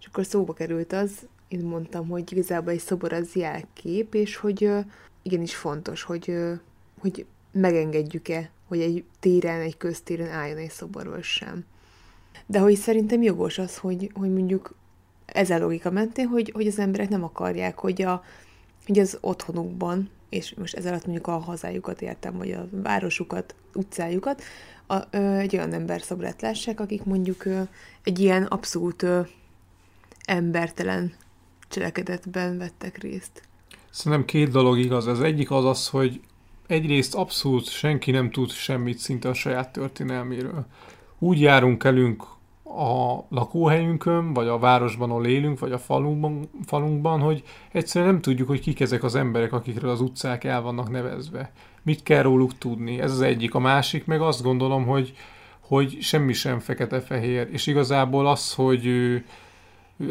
és 0.00 0.06
akkor 0.06 0.26
szóba 0.26 0.52
került 0.52 0.92
az, 0.92 1.26
én 1.48 1.60
mondtam, 1.60 2.08
hogy 2.08 2.32
igazából 2.32 2.72
egy 2.72 2.80
szobor 2.80 3.12
az 3.12 3.34
jelkép, 3.34 4.14
és 4.14 4.36
hogy 4.36 4.70
igenis 5.22 5.54
fontos, 5.54 6.02
hogy, 6.02 6.34
hogy 6.98 7.26
megengedjük-e, 7.52 8.50
hogy 8.66 8.80
egy 8.80 9.04
téren, 9.20 9.60
egy 9.60 9.76
köztéren 9.76 10.30
álljon 10.30 10.56
egy 10.56 10.70
szoborról 10.70 11.22
sem. 11.22 11.64
De 12.46 12.58
hogy 12.58 12.74
szerintem 12.74 13.22
jogos 13.22 13.58
az, 13.58 13.76
hogy, 13.76 14.10
hogy 14.14 14.32
mondjuk 14.32 14.74
ez 15.26 15.50
a 15.50 15.58
logika 15.58 15.90
mentén, 15.90 16.26
hogy, 16.26 16.50
hogy 16.54 16.66
az 16.66 16.78
emberek 16.78 17.08
nem 17.08 17.24
akarják, 17.24 17.78
hogy, 17.78 18.02
a, 18.02 18.24
hogy 18.86 18.98
az 18.98 19.18
otthonukban, 19.20 20.10
és 20.28 20.54
most 20.54 20.76
ez 20.76 20.86
alatt 20.86 21.04
mondjuk 21.04 21.26
a 21.26 21.38
hazájukat 21.38 22.02
értem, 22.02 22.36
vagy 22.36 22.52
a 22.52 22.68
városukat, 22.70 23.54
utcájukat, 23.74 24.42
a, 24.86 24.96
ö, 25.10 25.36
egy 25.36 25.56
olyan 25.56 25.72
ember 25.72 26.02
szobrát 26.02 26.42
lássák, 26.42 26.80
akik 26.80 27.04
mondjuk 27.04 27.44
ö, 27.44 27.62
egy 28.02 28.18
ilyen 28.18 28.42
abszolút 28.42 29.02
ö, 29.02 29.20
embertelen 30.28 31.12
cselekedetben 31.68 32.58
vettek 32.58 32.98
részt. 32.98 33.42
Szerintem 33.90 34.24
két 34.24 34.50
dolog 34.50 34.78
igaz. 34.78 35.06
Az 35.06 35.20
egyik 35.20 35.50
az 35.50 35.64
az, 35.64 35.88
hogy 35.88 36.20
egyrészt 36.66 37.14
abszolút 37.14 37.68
senki 37.68 38.10
nem 38.10 38.30
tud 38.30 38.50
semmit 38.50 38.98
szinte 38.98 39.28
a 39.28 39.34
saját 39.34 39.72
történelméről. 39.72 40.66
Úgy 41.18 41.40
járunk 41.40 41.84
elünk 41.84 42.24
a 42.64 43.24
lakóhelyünkön, 43.28 44.32
vagy 44.32 44.48
a 44.48 44.58
városban, 44.58 45.10
ahol 45.10 45.26
élünk, 45.26 45.58
vagy 45.58 45.72
a 45.72 45.78
falunkban, 45.78 46.50
falunkban, 46.66 47.20
hogy 47.20 47.42
egyszerűen 47.72 48.12
nem 48.12 48.20
tudjuk, 48.20 48.48
hogy 48.48 48.60
kik 48.60 48.80
ezek 48.80 49.02
az 49.02 49.14
emberek, 49.14 49.52
akikről 49.52 49.90
az 49.90 50.00
utcák 50.00 50.44
el 50.44 50.62
vannak 50.62 50.90
nevezve. 50.90 51.52
Mit 51.82 52.02
kell 52.02 52.22
róluk 52.22 52.58
tudni? 52.58 53.00
Ez 53.00 53.12
az 53.12 53.20
egyik. 53.20 53.54
A 53.54 53.58
másik 53.58 54.06
meg 54.06 54.20
azt 54.20 54.42
gondolom, 54.42 54.86
hogy, 54.86 55.12
hogy 55.60 55.98
semmi 56.00 56.32
sem 56.32 56.58
fekete-fehér. 56.58 57.48
És 57.52 57.66
igazából 57.66 58.26
az, 58.26 58.54
hogy 58.54 58.86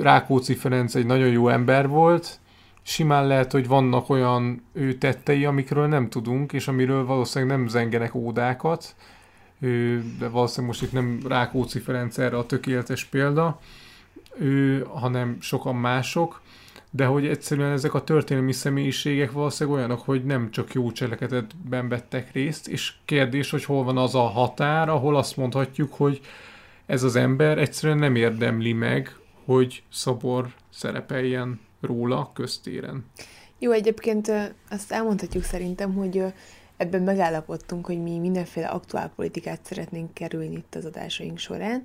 Rákóczi 0.01 0.55
Ferenc 0.55 0.95
egy 0.95 1.05
nagyon 1.05 1.27
jó 1.27 1.49
ember 1.49 1.87
volt, 1.87 2.39
simán 2.81 3.27
lehet, 3.27 3.51
hogy 3.51 3.67
vannak 3.67 4.09
olyan 4.09 4.61
ő 4.73 4.93
tettei, 4.93 5.45
amikről 5.45 5.87
nem 5.87 6.09
tudunk, 6.09 6.53
és 6.53 6.67
amiről 6.67 7.05
valószínűleg 7.05 7.57
nem 7.57 7.67
zengenek 7.67 8.15
ódákat, 8.15 8.95
de 10.19 10.27
valószínűleg 10.31 10.67
most 10.67 10.81
itt 10.81 10.91
nem 10.91 11.19
Rákóczi 11.27 11.79
Ferenc 11.79 12.17
erre 12.17 12.37
a 12.37 12.45
tökéletes 12.45 13.05
példa, 13.05 13.59
ő, 14.39 14.85
hanem 14.93 15.37
sokan 15.39 15.75
mások, 15.75 16.41
de 16.89 17.05
hogy 17.05 17.27
egyszerűen 17.27 17.71
ezek 17.71 17.93
a 17.93 18.03
történelmi 18.03 18.51
személyiségek 18.51 19.31
valószínűleg 19.31 19.79
olyanok, 19.79 19.99
hogy 19.99 20.25
nem 20.25 20.51
csak 20.51 20.73
jó 20.73 20.91
cselekedetben 20.91 21.89
vettek 21.89 22.31
részt, 22.31 22.67
és 22.67 22.93
kérdés, 23.05 23.49
hogy 23.49 23.63
hol 23.63 23.83
van 23.83 23.97
az 23.97 24.15
a 24.15 24.27
határ, 24.27 24.89
ahol 24.89 25.15
azt 25.15 25.37
mondhatjuk, 25.37 25.93
hogy 25.93 26.21
ez 26.85 27.03
az 27.03 27.15
ember 27.15 27.57
egyszerűen 27.57 27.97
nem 27.97 28.15
érdemli 28.15 28.73
meg, 28.73 29.15
hogy 29.47 29.83
szobor 29.89 30.53
szerepeljen 30.69 31.59
róla 31.81 32.31
köztéren. 32.33 33.05
Jó, 33.59 33.71
egyébként 33.71 34.31
azt 34.69 34.91
elmondhatjuk 34.91 35.43
szerintem, 35.43 35.93
hogy 35.93 36.23
ebben 36.77 37.01
megállapodtunk, 37.01 37.85
hogy 37.85 38.01
mi 38.03 38.17
mindenféle 38.19 38.67
aktuál 38.67 39.11
politikát 39.15 39.65
szeretnénk 39.65 40.13
kerülni 40.13 40.55
itt 40.55 40.75
az 40.75 40.85
adásaink 40.85 41.37
során, 41.37 41.83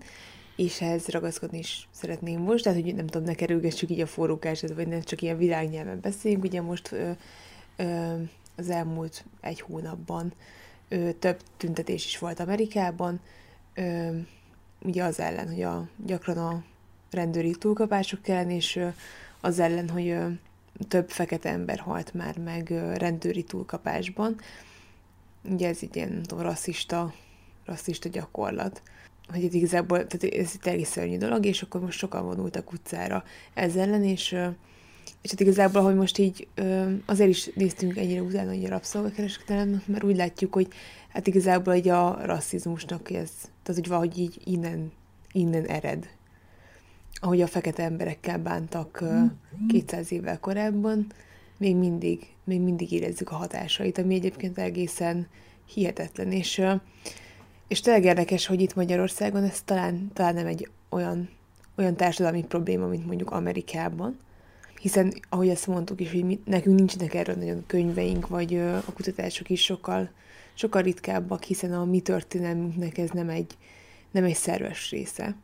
és 0.57 0.81
ehhez 0.81 1.09
ragaszkodni 1.09 1.59
is 1.59 1.89
szeretném 1.91 2.41
most, 2.41 2.65
tehát 2.65 2.83
hogy 2.83 2.95
nem 2.95 3.07
tudom, 3.07 3.27
ne 3.27 3.35
kerülgessük 3.35 3.91
így 3.91 4.01
a 4.01 4.07
forrókását, 4.07 4.75
vagy 4.75 4.89
ne 4.89 5.01
csak 5.01 5.23
ilyen 5.23 5.37
világnyelven 5.37 6.01
beszéljünk. 6.01 6.45
Ugye 6.45 6.61
most 6.61 6.93
ö, 6.93 7.11
ö, 7.77 8.15
az 8.57 8.71
elmúlt 8.71 9.25
egy 9.41 9.61
hónapban 9.61 10.33
ö, 10.89 11.13
több 11.19 11.41
tüntetés 11.57 12.07
is 12.07 12.19
volt 12.19 12.41
Amerikában, 12.41 13.21
ö, 13.75 14.09
ugye 14.81 15.05
az 15.05 15.21
ellen, 15.21 15.49
hogy 15.49 15.63
a, 15.63 15.89
gyakran 16.07 16.39
a 16.39 16.65
rendőri 17.13 17.51
túlkapások 17.51 18.29
ellen, 18.29 18.51
és 18.51 18.81
az 19.41 19.59
ellen, 19.59 19.89
hogy 19.89 20.17
több 20.89 21.11
fekete 21.11 21.49
ember 21.49 21.79
halt 21.79 22.15
már 22.15 22.39
meg 22.39 22.69
rendőri 22.97 23.43
túlkapásban. 23.43 24.41
Ugye 25.51 25.69
ez 25.69 25.79
egy 25.81 25.97
ilyen 25.97 26.23
tudom, 26.23 26.45
rasszista, 26.45 27.15
rasszista 27.65 28.09
gyakorlat 28.09 28.83
hogy 29.33 29.43
itt 29.43 29.53
igazából, 29.53 30.07
tehát 30.07 30.37
ez 30.37 30.51
egy 30.63 30.73
egész 30.73 30.91
szörnyű 30.91 31.17
dolog, 31.17 31.47
és 31.47 31.63
akkor 31.63 31.81
most 31.81 31.99
sokan 31.99 32.25
vonultak 32.25 32.73
utcára 32.73 33.25
ezzel 33.55 33.83
ellen, 33.83 34.05
és, 34.05 34.33
és 35.23 35.31
hát 35.31 35.41
igazából, 35.41 35.83
hogy 35.83 35.95
most 35.95 36.19
így 36.19 36.49
azért 37.07 37.31
is 37.31 37.51
néztünk 37.55 37.97
ennyire 37.97 38.23
utána 38.23 38.51
hogy 38.51 38.65
a 38.65 38.69
rabszolgakereskedelem, 38.69 39.83
mert 39.87 40.05
úgy 40.05 40.17
látjuk, 40.17 40.55
hogy 40.55 40.69
hát 41.09 41.27
igazából 41.27 41.73
egy 41.73 41.89
a 41.89 42.19
rasszizmusnak 42.25 43.11
ez, 43.11 43.31
tehát 43.63 43.81
hogy 43.81 43.89
valahogy 43.89 44.19
így 44.19 44.41
innen, 44.45 44.93
innen 45.33 45.65
ered. 45.65 46.09
Ahogy 47.21 47.41
a 47.41 47.47
fekete 47.47 47.83
emberekkel 47.83 48.39
bántak 48.39 49.05
200 49.69 50.13
évvel 50.13 50.41
korábban, 50.41 51.07
még 51.57 51.77
mindig, 51.77 52.27
még 52.45 52.61
mindig 52.61 52.93
érezzük 52.93 53.31
a 53.31 53.35
hatásait, 53.35 53.99
ami 53.99 54.15
egyébként 54.15 54.59
egészen 54.59 55.27
hihetetlen, 55.65 56.33
és 56.33 56.63
és 57.73 57.81
tényleg 57.81 58.05
érdekes, 58.05 58.47
hogy 58.47 58.61
itt 58.61 58.75
Magyarországon 58.75 59.43
ez 59.43 59.63
talán, 59.63 60.11
talán 60.13 60.35
nem 60.35 60.47
egy 60.47 60.69
olyan, 60.89 61.29
olyan 61.77 61.97
társadalmi 61.97 62.45
probléma, 62.45 62.87
mint 62.87 63.07
mondjuk 63.07 63.31
Amerikában, 63.31 64.19
hiszen, 64.81 65.15
ahogy 65.29 65.49
ezt 65.49 65.67
mondtuk 65.67 66.01
is, 66.01 66.11
hogy 66.11 66.25
mi, 66.25 66.41
nekünk 66.45 66.77
nincsenek 66.77 67.15
erről 67.15 67.35
nagyon 67.35 67.65
könyveink, 67.67 68.29
vagy 68.29 68.57
a 68.57 68.93
kutatások 68.93 69.51
is 69.51 69.63
sokkal, 69.63 70.11
sokkal 70.55 70.83
ritkábbak, 70.83 71.43
hiszen 71.43 71.73
a 71.73 71.85
mi 71.85 72.01
történelmünknek 72.01 72.99
ez 72.99 73.11
nem 73.11 73.29
egy, 73.29 73.57
nem 74.11 74.25
egy 74.25 74.35
szerves 74.35 74.91
része. 74.91 75.37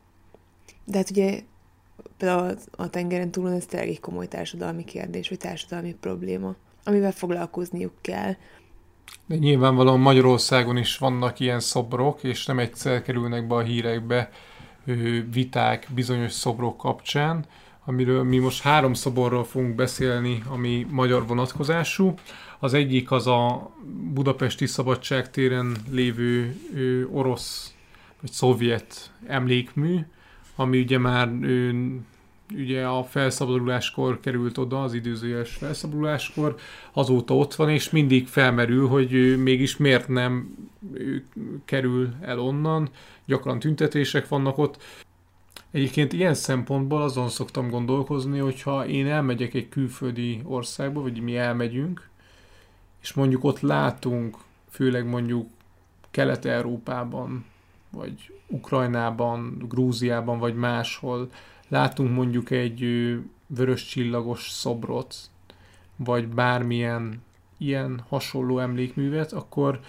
De 0.85 0.97
hát 0.97 1.11
ugye 1.11 1.41
például 2.17 2.55
a 2.71 2.91
tengeren 2.91 3.31
túlon 3.31 3.53
ez 3.53 3.67
tényleg 3.67 3.89
egy 3.89 4.01
komoly 4.01 4.29
társadalmi 4.29 4.85
kérdés, 4.85 5.29
vagy 5.29 5.39
társadalmi 5.39 5.95
probléma, 6.01 6.55
amivel 6.85 7.13
foglalkozniuk 7.13 7.93
kell. 8.01 8.35
De 9.27 9.37
nyilvánvalóan 9.37 10.01
Magyarországon 10.01 10.77
is 10.77 10.99
vannak 10.99 11.41
ilyen 11.41 11.61
szobrok, 11.61 12.23
és 12.23 12.47
nem 12.47 12.59
egyszer 12.59 13.03
kerülnek 13.03 13.47
be 13.47 13.55
a 13.55 13.61
hírekbe 13.61 14.31
viták 15.33 15.87
bizonyos 15.95 16.33
szobrok 16.33 16.77
kapcsán, 16.77 17.45
amiről 17.85 18.23
mi 18.23 18.39
most 18.39 18.63
három 18.63 18.95
szoborról 18.95 19.45
fogunk 19.45 19.75
beszélni, 19.75 20.43
ami 20.49 20.87
magyar 20.91 21.27
vonatkozású. 21.27 22.15
Az 22.59 22.75
egyik 22.75 23.11
az 23.11 23.27
a 23.27 23.71
budapesti 24.13 24.67
szabadságtéren 24.67 25.77
lévő 25.91 26.57
orosz 27.13 27.75
vagy 28.21 28.31
szovjet 28.33 29.13
emlékmű, 29.27 29.99
ami 30.61 30.81
ugye 30.81 30.99
már 30.99 31.31
ugye 32.55 32.87
a 32.87 33.05
felszabaduláskor 33.05 34.21
került 34.21 34.59
oda, 34.59 34.83
az 34.83 34.95
időzőjes 34.95 35.55
felszabaduláskor, 35.55 36.57
azóta 36.93 37.37
ott 37.37 37.55
van, 37.55 37.71
és 37.71 37.91
mindig 37.91 38.27
felmerül, 38.27 38.89
hogy 38.89 39.43
mégis 39.43 39.77
miért 39.77 40.09
nem 40.09 40.57
kerül 41.65 42.15
el 42.21 42.39
onnan, 42.39 42.89
gyakran 43.25 43.59
tüntetések 43.59 44.29
vannak 44.29 44.59
ott. 44.59 44.83
Egyébként 45.71 46.13
ilyen 46.13 46.35
szempontból 46.35 47.03
azon 47.03 47.29
szoktam 47.29 47.71
gondolkozni, 47.71 48.39
hogyha 48.39 48.87
én 48.87 49.07
elmegyek 49.07 49.55
egy 49.55 49.69
külföldi 49.69 50.41
országba, 50.45 51.01
vagy 51.01 51.21
mi 51.21 51.37
elmegyünk, 51.37 52.09
és 53.03 53.13
mondjuk 53.13 53.45
ott 53.45 53.61
látunk, 53.61 54.37
főleg 54.71 55.07
mondjuk 55.07 55.49
Kelet-Európában, 56.11 57.45
vagy 57.91 58.33
Ukrajnában, 58.49 59.65
Grúziában, 59.69 60.39
vagy 60.39 60.55
máshol 60.55 61.31
látunk 61.69 62.15
mondjuk 62.15 62.51
egy 62.51 63.15
vörös 63.47 63.87
csillagos 63.87 64.51
szobrot, 64.51 65.15
vagy 65.97 66.29
bármilyen 66.29 67.23
ilyen 67.59 68.05
hasonló 68.09 68.59
emlékművet, 68.59 69.33
akkor 69.33 69.81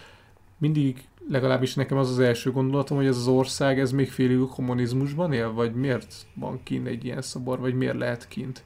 mindig 0.57 1.07
legalábbis 1.29 1.73
nekem 1.73 1.97
az 1.97 2.09
az 2.09 2.19
első 2.19 2.51
gondolatom, 2.51 2.97
hogy 2.97 3.05
ez 3.05 3.17
az 3.17 3.27
ország, 3.27 3.79
ez 3.79 3.91
még 3.91 4.11
félig 4.11 4.39
kommunizmusban 4.39 5.33
él, 5.33 5.53
vagy 5.53 5.73
miért 5.73 6.13
van 6.33 6.59
kint 6.63 6.87
egy 6.87 7.05
ilyen 7.05 7.21
szobor, 7.21 7.59
vagy 7.59 7.73
miért 7.73 7.97
lehet 7.97 8.27
kint. 8.27 8.63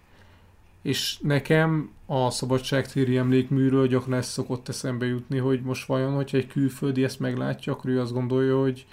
És 0.82 1.20
nekem 1.22 1.92
a 2.06 2.30
szabadságtéri 2.30 3.18
emlékműről 3.18 3.88
gyakran 3.88 4.18
ez 4.18 4.28
szokott 4.28 4.70
eszembe 4.70 5.06
jutni, 5.06 5.38
hogy 5.38 5.62
most 5.62 5.86
vajon, 5.86 6.14
hogyha 6.14 6.38
egy 6.38 6.48
külföldi 6.48 7.04
ezt 7.04 7.20
meglátja, 7.20 7.74
akkor 7.74 7.90
ő 7.90 8.00
azt 8.00 8.14
gondolja, 8.14 8.60
hogy 8.60 8.86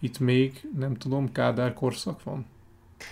itt 0.00 0.18
még, 0.18 0.68
nem 0.78 0.94
tudom, 0.94 1.32
Kádár 1.32 1.74
korszak 1.74 2.22
van. 2.22 2.46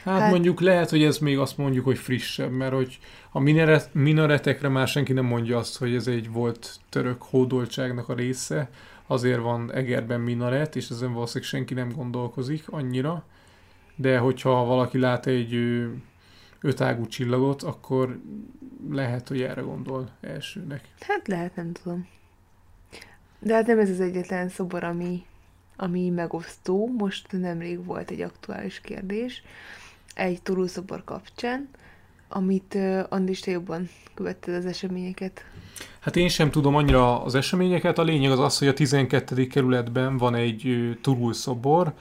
Hát, 0.05 0.21
hát 0.21 0.31
mondjuk 0.31 0.61
lehet, 0.61 0.91
hogy 0.91 1.03
ez 1.03 1.19
még 1.19 1.39
azt 1.39 1.59
mondjuk, 1.59 1.85
hogy 1.85 1.99
frissebb, 1.99 2.51
mert 2.51 2.73
hogy 2.73 2.99
a 3.31 3.39
minaret, 3.39 3.95
minaretekre 3.95 4.69
már 4.69 4.89
senki 4.89 5.13
nem 5.13 5.25
mondja 5.25 5.59
azt, 5.59 5.79
hogy 5.79 5.95
ez 5.95 6.07
egy 6.07 6.31
volt 6.31 6.81
török 6.89 7.23
hódoltságnak 7.23 8.09
a 8.09 8.15
része, 8.15 8.71
azért 9.07 9.41
van 9.41 9.73
Egerben 9.73 10.21
minaret, 10.21 10.77
és 10.77 10.89
ezen 10.89 11.13
valószínűleg 11.13 11.49
senki 11.49 11.75
nem 11.75 11.93
gondolkozik 11.93 12.69
annyira, 12.69 13.25
de 13.97 14.19
hogyha 14.19 14.65
valaki 14.65 14.99
lát 14.99 15.27
egy 15.27 15.55
ötágú 16.61 17.07
csillagot, 17.07 17.63
akkor 17.63 18.21
lehet, 18.91 19.29
hogy 19.29 19.43
erre 19.43 19.61
gondol 19.61 20.11
elsőnek. 20.21 20.89
Hát 21.01 21.29
lehet, 21.29 21.57
nem 21.57 21.73
tudom. 21.73 22.09
De 23.39 23.55
hát 23.55 23.67
nem 23.67 23.79
ez 23.79 23.91
az 23.91 24.01
egyetlen 24.01 24.49
szobor, 24.49 24.85
ami, 24.85 25.25
ami 25.77 26.09
megosztó. 26.09 26.91
Most 26.99 27.27
nemrég 27.31 27.85
volt 27.85 28.11
egy 28.11 28.21
aktuális 28.21 28.81
kérdés 28.81 29.43
egy 30.15 30.43
turulszobor 30.43 31.05
kapcsán, 31.05 31.69
amit 32.29 32.79
Andis, 33.09 33.41
te 33.41 33.51
jobban 33.51 33.89
követted 34.15 34.55
az 34.55 34.67
eseményeket. 34.67 35.45
Hát 36.01 36.17
én 36.17 36.29
sem 36.29 36.51
tudom 36.51 36.75
annyira 36.75 37.23
az 37.23 37.35
eseményeket. 37.35 37.99
A 37.99 38.03
lényeg 38.03 38.31
az 38.31 38.39
az, 38.39 38.59
hogy 38.59 38.69
a 38.69 38.73
12. 38.73 39.47
kerületben 39.47 40.17
van 40.17 40.35
egy 40.35 40.91
Turul 41.01 41.33
szobor, 41.33 41.93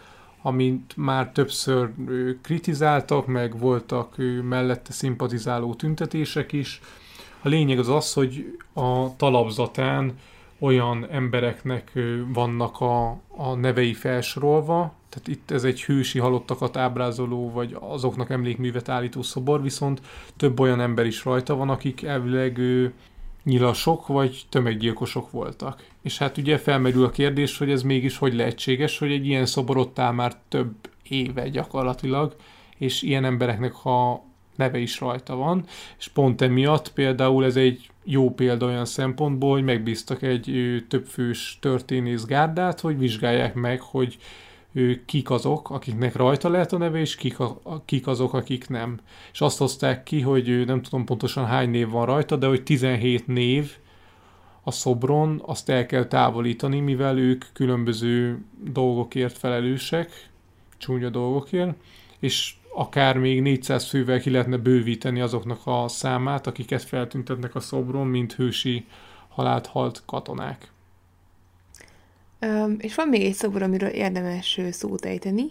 amit 0.42 0.94
már 0.98 1.32
többször 1.32 1.90
kritizáltak, 2.42 3.28
meg 3.28 3.60
voltak 3.60 4.16
mellette 4.44 4.92
szimpatizáló 4.92 5.74
tüntetések 5.74 6.52
is. 6.52 6.82
A 7.42 7.48
lényeg 7.48 7.80
az 7.80 7.90
az, 7.90 8.14
hogy 8.14 8.58
a 8.74 9.16
talapzatán 9.16 10.14
olyan 10.60 11.08
embereknek 11.10 11.91
vannak 12.34 12.82
a, 12.82 13.10
a 13.28 13.56
nevei 13.56 13.93
felsorolva, 13.93 14.93
tehát 15.10 15.28
itt 15.28 15.51
ez 15.51 15.64
egy 15.64 15.84
hősi 15.84 16.20
halottakat 16.20 16.78
ábrázoló, 16.78 17.51
vagy 17.51 17.78
azoknak 17.80 18.30
emlékművet 18.30 18.89
állító 18.89 19.22
szobor, 19.22 19.62
viszont 19.62 20.01
több 20.38 20.60
olyan 20.60 20.82
ember 20.82 21.06
is 21.06 21.26
rajta 21.26 21.56
van, 21.56 21.70
akik 21.70 22.03
elvileg 22.03 22.60
nyilasok 23.43 24.08
vagy 24.08 24.45
tömeggyilkosok 24.49 25.32
voltak. 25.32 25.84
És 26.01 26.18
hát 26.18 26.38
ugye 26.38 26.58
felmerül 26.58 27.03
a 27.03 27.10
kérdés, 27.10 27.58
hogy 27.58 27.72
ez 27.72 27.82
mégis 27.82 28.18
hogy 28.18 28.34
lehetséges, 28.34 28.97
hogy 28.97 29.12
egy 29.12 29.26
ilyen 29.26 29.45
szobor 29.45 29.78
ott 29.78 29.99
áll 29.99 30.12
már 30.12 30.36
több 30.47 30.74
éve 31.03 31.49
gyakorlatilag, 31.49 32.36
és 32.78 33.01
ilyen 33.01 33.26
embereknek 33.26 33.86
a 33.86 34.24
neve 34.58 34.78
is 34.78 34.99
rajta 34.99 35.36
van, 35.36 35.66
és 35.97 36.08
pont 36.08 36.41
emiatt 36.41 36.93
például 36.93 37.45
ez 37.45 37.56
egy 37.56 37.89
jó 38.03 38.34
példa 38.34 38.66
olyan 38.66 38.86
szempontból, 38.86 39.51
hogy 39.51 39.64
megbíztak 39.64 40.22
egy 40.22 40.78
többfős 40.89 41.58
történész 41.62 42.26
gárdát, 42.26 42.80
hogy 42.80 42.97
vizsgálják 42.97 43.53
meg, 43.53 43.82
hogy 43.82 44.18
kik 45.06 45.30
azok, 45.30 45.70
akiknek 45.70 46.16
rajta 46.16 46.49
lehet 46.49 46.74
a 46.74 46.78
neve, 46.78 46.99
és 46.99 47.16
kik, 47.16 47.39
a, 47.39 47.62
kik 47.86 48.08
azok, 48.08 48.34
akik 48.34 48.70
nem. 48.70 48.99
És 49.32 49.41
azt 49.41 49.58
hozták 49.58 50.03
ki, 50.03 50.22
hogy 50.22 50.66
nem 50.66 50.82
tudom 50.82 51.06
pontosan 51.06 51.45
hány 51.45 51.70
név 51.70 51.89
van 51.89 52.06
rajta, 52.06 52.36
de 52.36 52.47
hogy 52.47 52.64
17 52.64 53.28
név 53.28 53.72
a 54.64 54.72
szobron, 54.72 55.41
azt 55.45 55.70
el 55.70 55.86
kell 55.86 56.06
távolítani, 56.06 56.80
mivel 56.80 57.18
ők 57.18 57.45
különböző 57.53 58.45
dolgokért 58.64 59.38
felelősek, 59.38 60.30
csúnya 60.78 61.10
dolgokért, 61.10 61.76
és 62.20 62.53
akár 62.76 63.18
még 63.18 63.42
400 63.42 63.90
fővel 63.90 64.20
ki 64.20 64.30
lehetne 64.30 64.58
bővíteni 64.58 65.22
azoknak 65.22 65.60
a 65.64 65.88
számát, 65.88 66.48
akiket 66.48 66.84
feltüntetnek 66.84 67.56
a 67.56 67.60
szobron, 67.60 68.08
mint 68.08 68.34
hősi 68.34 68.86
halált 69.30 69.66
halt 69.66 70.02
katonák. 70.06 70.72
Um, 72.42 72.76
és 72.80 72.96
van 72.96 73.08
még 73.08 73.24
egy 73.24 73.34
szobor, 73.34 73.62
amiről 73.62 73.90
érdemes 73.90 74.60
szót 74.72 75.06
ejteni, 75.06 75.46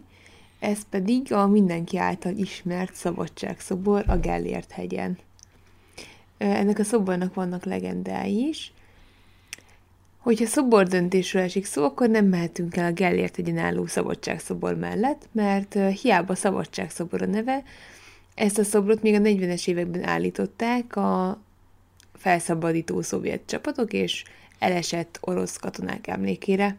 ez 0.59 0.79
pedig 0.91 1.33
a 1.33 1.47
mindenki 1.47 1.99
által 1.99 2.33
ismert 2.33 2.95
szabadságszobor 2.95 4.05
a 4.07 4.17
Gellért 4.17 4.71
hegyen. 4.71 5.19
Ennek 6.39 6.79
a 6.79 6.85
szobornak 6.85 7.35
vannak 7.35 7.65
legendái 7.65 8.49
is. 8.49 8.73
Hogyha 10.25 10.47
szobor 10.47 10.87
döntésről 10.87 11.43
esik 11.43 11.65
szó, 11.65 11.85
akkor 11.85 12.09
nem 12.09 12.27
mehetünk 12.27 12.77
el 12.77 12.87
a 12.87 12.93
Gellért 12.93 13.37
hegyen 13.37 13.59
álló 13.59 13.87
szabadságszobor 13.87 14.75
mellett, 14.75 15.29
mert 15.33 15.79
hiába 16.01 16.35
szabadságszobor 16.35 17.23
a 17.23 17.27
neve, 17.27 17.63
ezt 18.35 18.59
a 18.59 18.65
szobrot 18.65 19.03
még 19.03 19.15
a 19.15 19.19
40-es 19.19 19.69
években 19.69 20.05
állították 20.05 20.97
a 20.97 21.41
felszabadító 22.15 23.03
szovjet 23.03 23.41
csapatok 23.47 23.93
és 23.93 24.25
elesett 24.59 25.19
orosz 25.21 25.57
katonák 25.57 26.07
emlékére. 26.07 26.77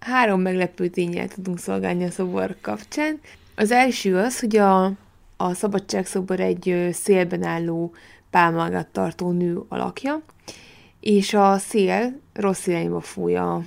Három 0.00 0.40
meglepő 0.40 0.88
tényel 0.88 1.28
tudunk 1.28 1.58
szolgálni 1.58 2.04
a 2.04 2.10
szobor 2.10 2.56
kapcsán. 2.60 3.20
Az 3.54 3.70
első 3.70 4.16
az, 4.16 4.40
hogy 4.40 4.56
a, 4.56 4.84
a 5.36 5.54
szabadságszobor 5.54 6.40
egy 6.40 6.88
szélben 6.92 7.42
álló 7.42 7.92
pálmágat 8.30 8.86
tartó 8.86 9.30
nő 9.30 9.62
alakja, 9.68 10.22
és 11.04 11.34
a 11.34 11.58
szél 11.58 12.20
rossz 12.32 12.66
irányba 12.66 13.00
fúj 13.00 13.36
a 13.36 13.62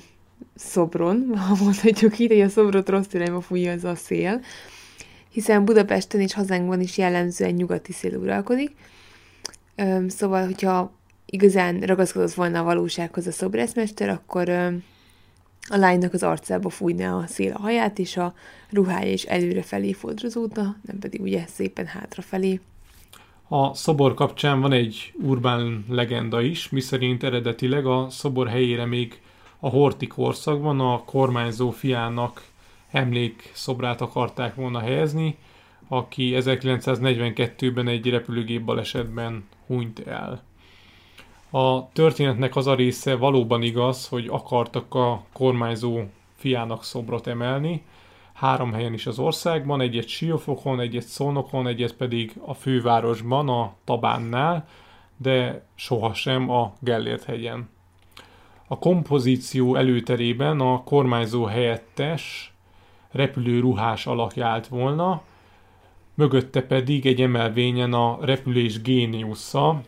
szobron, 0.55 1.31
ha 1.47 1.55
mondhatjuk 1.63 2.19
így, 2.19 2.31
hogy 2.31 2.41
a 2.41 2.49
szobrot 2.49 2.89
rossz 2.89 3.13
irányba 3.13 3.41
fújja 3.41 3.71
az 3.71 3.83
a 3.83 3.95
szél, 3.95 4.41
hiszen 5.29 5.65
Budapesten 5.65 6.21
és 6.21 6.33
hazánkban 6.33 6.81
is 6.81 6.97
jellemzően 6.97 7.53
nyugati 7.53 7.91
szél 7.91 8.17
uralkodik. 8.17 8.75
Szóval, 10.07 10.45
hogyha 10.45 10.91
igazán 11.25 11.79
ragaszkodott 11.79 12.33
volna 12.33 12.59
a 12.59 12.63
valósághoz 12.63 13.27
a 13.27 13.31
szobrászmester, 13.31 14.09
akkor 14.09 14.49
a 15.69 15.77
lánynak 15.77 16.13
az 16.13 16.23
arcába 16.23 16.69
fújná 16.69 17.13
a 17.13 17.27
szél 17.27 17.51
a 17.51 17.59
haját, 17.59 17.99
és 17.99 18.17
a 18.17 18.33
ruhája 18.69 19.11
is 19.11 19.23
előre 19.23 19.61
felé 19.61 19.91
fordrazódna, 19.91 20.77
nem 20.81 20.99
pedig 20.99 21.21
ugye 21.21 21.45
szépen 21.47 21.85
hátrafelé. 21.85 22.59
A 23.49 23.73
szobor 23.73 24.13
kapcsán 24.13 24.61
van 24.61 24.71
egy 24.71 25.13
urbán 25.21 25.85
legenda 25.89 26.41
is, 26.41 26.69
miszerint 26.69 27.23
eredetileg 27.23 27.85
a 27.85 28.09
szobor 28.09 28.47
helyére 28.47 28.85
még 28.85 29.21
a 29.59 29.69
Horti 29.69 30.07
korszakban 30.07 30.79
a 30.79 31.03
kormányzó 31.03 31.69
fiának 31.69 32.43
emlékszobrát 32.91 34.01
akarták 34.01 34.55
volna 34.55 34.79
helyezni, 34.79 35.37
aki 35.87 36.33
1942-ben 36.35 37.87
egy 37.87 38.09
repülőgép 38.09 38.61
balesetben 38.61 39.47
hunyt 39.67 39.99
el. 39.99 40.43
A 41.49 41.91
történetnek 41.91 42.55
az 42.55 42.67
a 42.67 42.75
része 42.75 43.15
valóban 43.15 43.61
igaz, 43.61 44.07
hogy 44.07 44.27
akartak 44.29 44.95
a 44.95 45.23
kormányzó 45.33 46.01
fiának 46.35 46.83
szobrot 46.83 47.27
emelni, 47.27 47.83
három 48.37 48.73
helyen 48.73 48.93
is 48.93 49.05
az 49.05 49.19
országban, 49.19 49.81
egyet 49.81 50.07
Siófokon, 50.07 50.79
egyet 50.79 51.05
Szolnokon, 51.05 51.67
egyet 51.67 51.93
pedig 51.93 52.33
a 52.45 52.53
fővárosban, 52.53 53.49
a 53.49 53.73
Tabánnál, 53.83 54.67
de 55.17 55.65
sohasem 55.75 56.49
a 56.49 56.73
Gellért 56.79 57.23
hegyen. 57.23 57.69
A 58.67 58.79
kompozíció 58.79 59.75
előterében 59.75 60.59
a 60.59 60.83
kormányzó 60.83 61.43
helyettes 61.43 62.53
repülőruhás 63.11 64.07
alakja 64.07 64.47
állt 64.47 64.67
volna, 64.67 65.21
mögötte 66.13 66.61
pedig 66.61 67.05
egy 67.05 67.21
emelvényen 67.21 67.93
a 67.93 68.17
repülés 68.21 68.81
géniusza, 68.81 69.81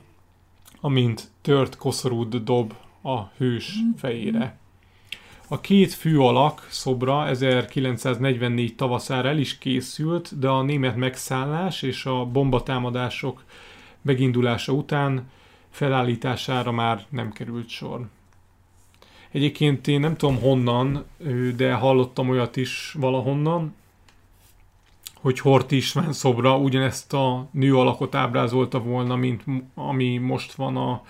amint 0.81 1.31
tört 1.41 1.77
koszorúd 1.77 2.35
dob 2.35 2.73
a 3.01 3.21
hős 3.37 3.73
fejére. 3.97 4.58
A 5.51 5.59
két 5.61 5.93
fő 5.93 6.19
alak 6.19 6.67
szobra 6.69 7.27
1944 7.27 8.75
tavaszára 8.75 9.27
el 9.27 9.37
is 9.37 9.57
készült, 9.57 10.39
de 10.39 10.47
a 10.47 10.61
német 10.61 10.95
megszállás 10.95 11.81
és 11.81 12.05
a 12.05 12.25
bombatámadások 12.25 13.43
megindulása 14.01 14.71
után 14.71 15.29
felállítására 15.69 16.71
már 16.71 17.05
nem 17.09 17.31
került 17.31 17.69
sor. 17.69 18.07
Egyébként 19.31 19.87
én 19.87 19.99
nem 19.99 20.15
tudom 20.15 20.39
honnan, 20.39 21.05
de 21.55 21.73
hallottam 21.73 22.29
olyat 22.29 22.55
is 22.55 22.95
valahonnan, 22.99 23.75
hogy 25.21 25.39
Hort 25.39 25.71
István 25.71 26.13
szobra 26.13 26.57
ugyanezt 26.57 27.13
a 27.13 27.47
nő 27.51 27.75
alakot 27.75 28.15
ábrázolta 28.15 28.79
volna, 28.79 29.15
mint 29.15 29.43
ami 29.75 30.17
most 30.17 30.53
van 30.53 30.77
a 30.77 31.01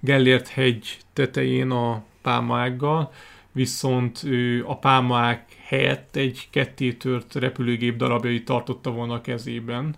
Gellért 0.00 0.48
hegy 0.48 0.98
tetején 1.12 1.70
a 1.70 2.02
pálmaággal, 2.22 3.12
viszont 3.52 4.22
ő 4.24 4.64
a 4.66 4.76
pálmaák 4.76 5.56
helyett 5.64 6.16
egy 6.16 6.48
kettétört 6.50 7.34
repülőgép 7.34 7.96
darabjai 7.96 8.42
tartotta 8.42 8.90
volna 8.90 9.14
a 9.14 9.20
kezében. 9.20 9.94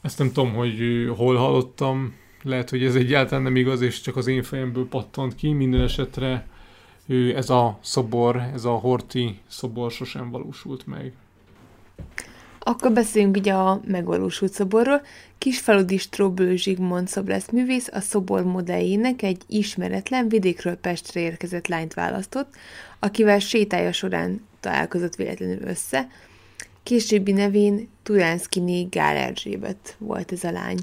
Ezt 0.00 0.18
nem 0.18 0.32
tudom, 0.32 0.54
hogy 0.54 1.08
hol 1.16 1.36
hallottam, 1.36 2.14
lehet, 2.42 2.70
hogy 2.70 2.84
ez 2.84 2.94
egyáltalán 2.94 3.42
nem 3.42 3.56
igaz, 3.56 3.80
és 3.80 4.00
csak 4.00 4.16
az 4.16 4.26
én 4.26 4.42
fejemből 4.42 4.88
pattant 4.88 5.34
ki. 5.34 5.52
Minden 5.52 5.80
esetre 5.80 6.46
ez 7.34 7.50
a 7.50 7.78
szobor, 7.80 8.36
ez 8.36 8.64
a 8.64 8.72
Horti 8.72 9.38
szobor 9.46 9.90
sosem 9.90 10.30
valósult 10.30 10.86
meg. 10.86 11.12
Akkor 12.68 12.92
beszéljünk 12.92 13.36
ugye 13.36 13.52
a 13.52 13.80
megvalósult 13.86 14.52
szoborról. 14.52 15.02
Kisfaludi 15.38 15.96
Stróbő 15.96 16.56
Zsigmond 16.56 17.08
művész 17.52 17.88
a 17.92 18.00
szobor 18.00 18.44
modelljének 18.44 19.22
egy 19.22 19.42
ismeretlen 19.46 20.28
vidékről 20.28 20.74
Pestre 20.76 21.20
érkezett 21.20 21.66
lányt 21.66 21.94
választott, 21.94 22.54
akivel 22.98 23.38
sétája 23.38 23.92
során 23.92 24.46
találkozott 24.60 25.14
véletlenül 25.14 25.62
össze. 25.62 26.08
Későbbi 26.82 27.32
nevén 27.32 27.88
Turánszkini 28.02 28.86
Gál 28.90 29.16
Erzsébet 29.16 29.96
volt 29.98 30.32
ez 30.32 30.44
a 30.44 30.50
lány. 30.50 30.78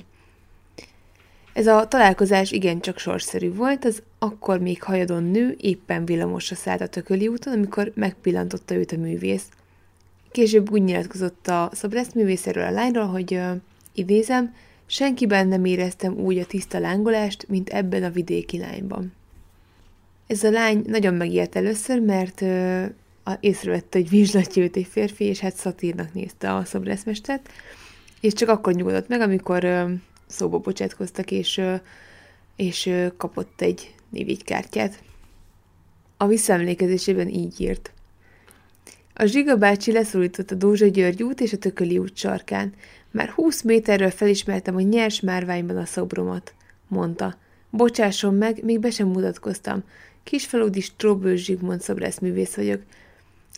Ez 1.54 1.68
a 1.68 1.88
találkozás 1.88 2.52
igencsak 2.52 2.98
sorszerű 2.98 3.54
volt, 3.54 3.86
az 3.86 4.02
akkor 4.20 4.60
még 4.60 4.84
hajadon 4.84 5.24
nő 5.24 5.56
éppen 5.60 6.06
villamosra 6.06 6.56
szállt 6.56 6.82
a 6.82 6.88
tököli 6.88 7.28
úton, 7.28 7.54
amikor 7.54 7.92
megpillantotta 7.96 8.76
őt 8.76 8.92
a 8.92 8.98
művész. 8.98 9.46
Később 10.36 10.72
úgy 10.72 10.84
nyilatkozott 10.84 11.48
a 11.48 11.70
szobrászművészéről 11.74 12.64
a 12.64 12.72
lányról, 12.72 13.06
hogy 13.06 13.34
uh, 13.34 13.52
idézem, 13.94 14.54
senkiben 14.86 15.48
nem 15.48 15.66
éreztem 15.66 16.14
úgy 16.14 16.38
a 16.38 16.46
tiszta 16.46 16.80
lángolást, 16.80 17.48
mint 17.48 17.70
ebben 17.70 18.04
a 18.04 18.10
vidéki 18.10 18.58
lányban. 18.58 19.14
Ez 20.28 20.44
a 20.44 20.50
lány 20.50 20.84
nagyon 20.88 21.14
megért 21.14 21.56
először, 21.56 22.02
mert 22.02 22.42
uh, 22.42 22.86
észrevette, 23.40 23.98
hogy 23.98 24.10
vizslatja 24.10 24.64
őt 24.64 24.76
egy 24.76 24.88
férfi, 24.90 25.24
és 25.24 25.40
hát 25.40 25.56
szatírnak 25.56 26.14
nézte 26.14 26.54
a 26.54 26.66
szobrászmestert, 26.66 27.50
és 28.22 28.34
csak 28.34 28.50
akkor 28.50 28.74
nyugodott 28.74 29.08
meg, 29.08 29.22
amikor 29.22 29.64
uh, 29.64 29.92
szóba 30.28 30.58
bocsátkoztak, 30.58 31.32
és 31.32 31.58
uh, 31.58 31.80
és 32.56 32.90
kapott 33.18 33.62
egy 33.62 33.96
névjegykártyát. 34.10 35.04
A 36.18 36.28
visszaemlékezésében 36.28 37.28
így 37.28 37.62
írt. 37.62 37.94
A 39.18 39.26
Zsiga 39.26 39.56
bácsi 39.56 39.92
leszólított 39.92 40.52
a 40.52 40.56
Dózsa 40.56 40.88
György 40.88 41.24
út 41.24 41.42
és 41.42 41.54
a 41.54 41.58
Tököli 41.58 41.98
út 41.98 42.18
sarkán. 42.18 42.74
Már 43.12 43.30
húsz 43.30 43.62
méterről 43.62 44.10
felismertem 44.10 44.76
a 44.76 44.82
nyers 44.82 45.20
márványban 45.20 45.78
a 45.78 45.86
szobromat, 45.86 46.54
mondta. 46.88 47.38
Bocsásson 47.70 48.34
meg, 48.34 48.64
még 48.64 48.80
be 48.80 48.90
sem 48.90 49.08
mutatkoztam. 49.08 49.84
Kisfaludi 50.24 50.82
Stróbő 50.82 51.36
Zsigmond 51.36 51.82
szobrászművész 51.82 52.56
vagyok. 52.56 52.82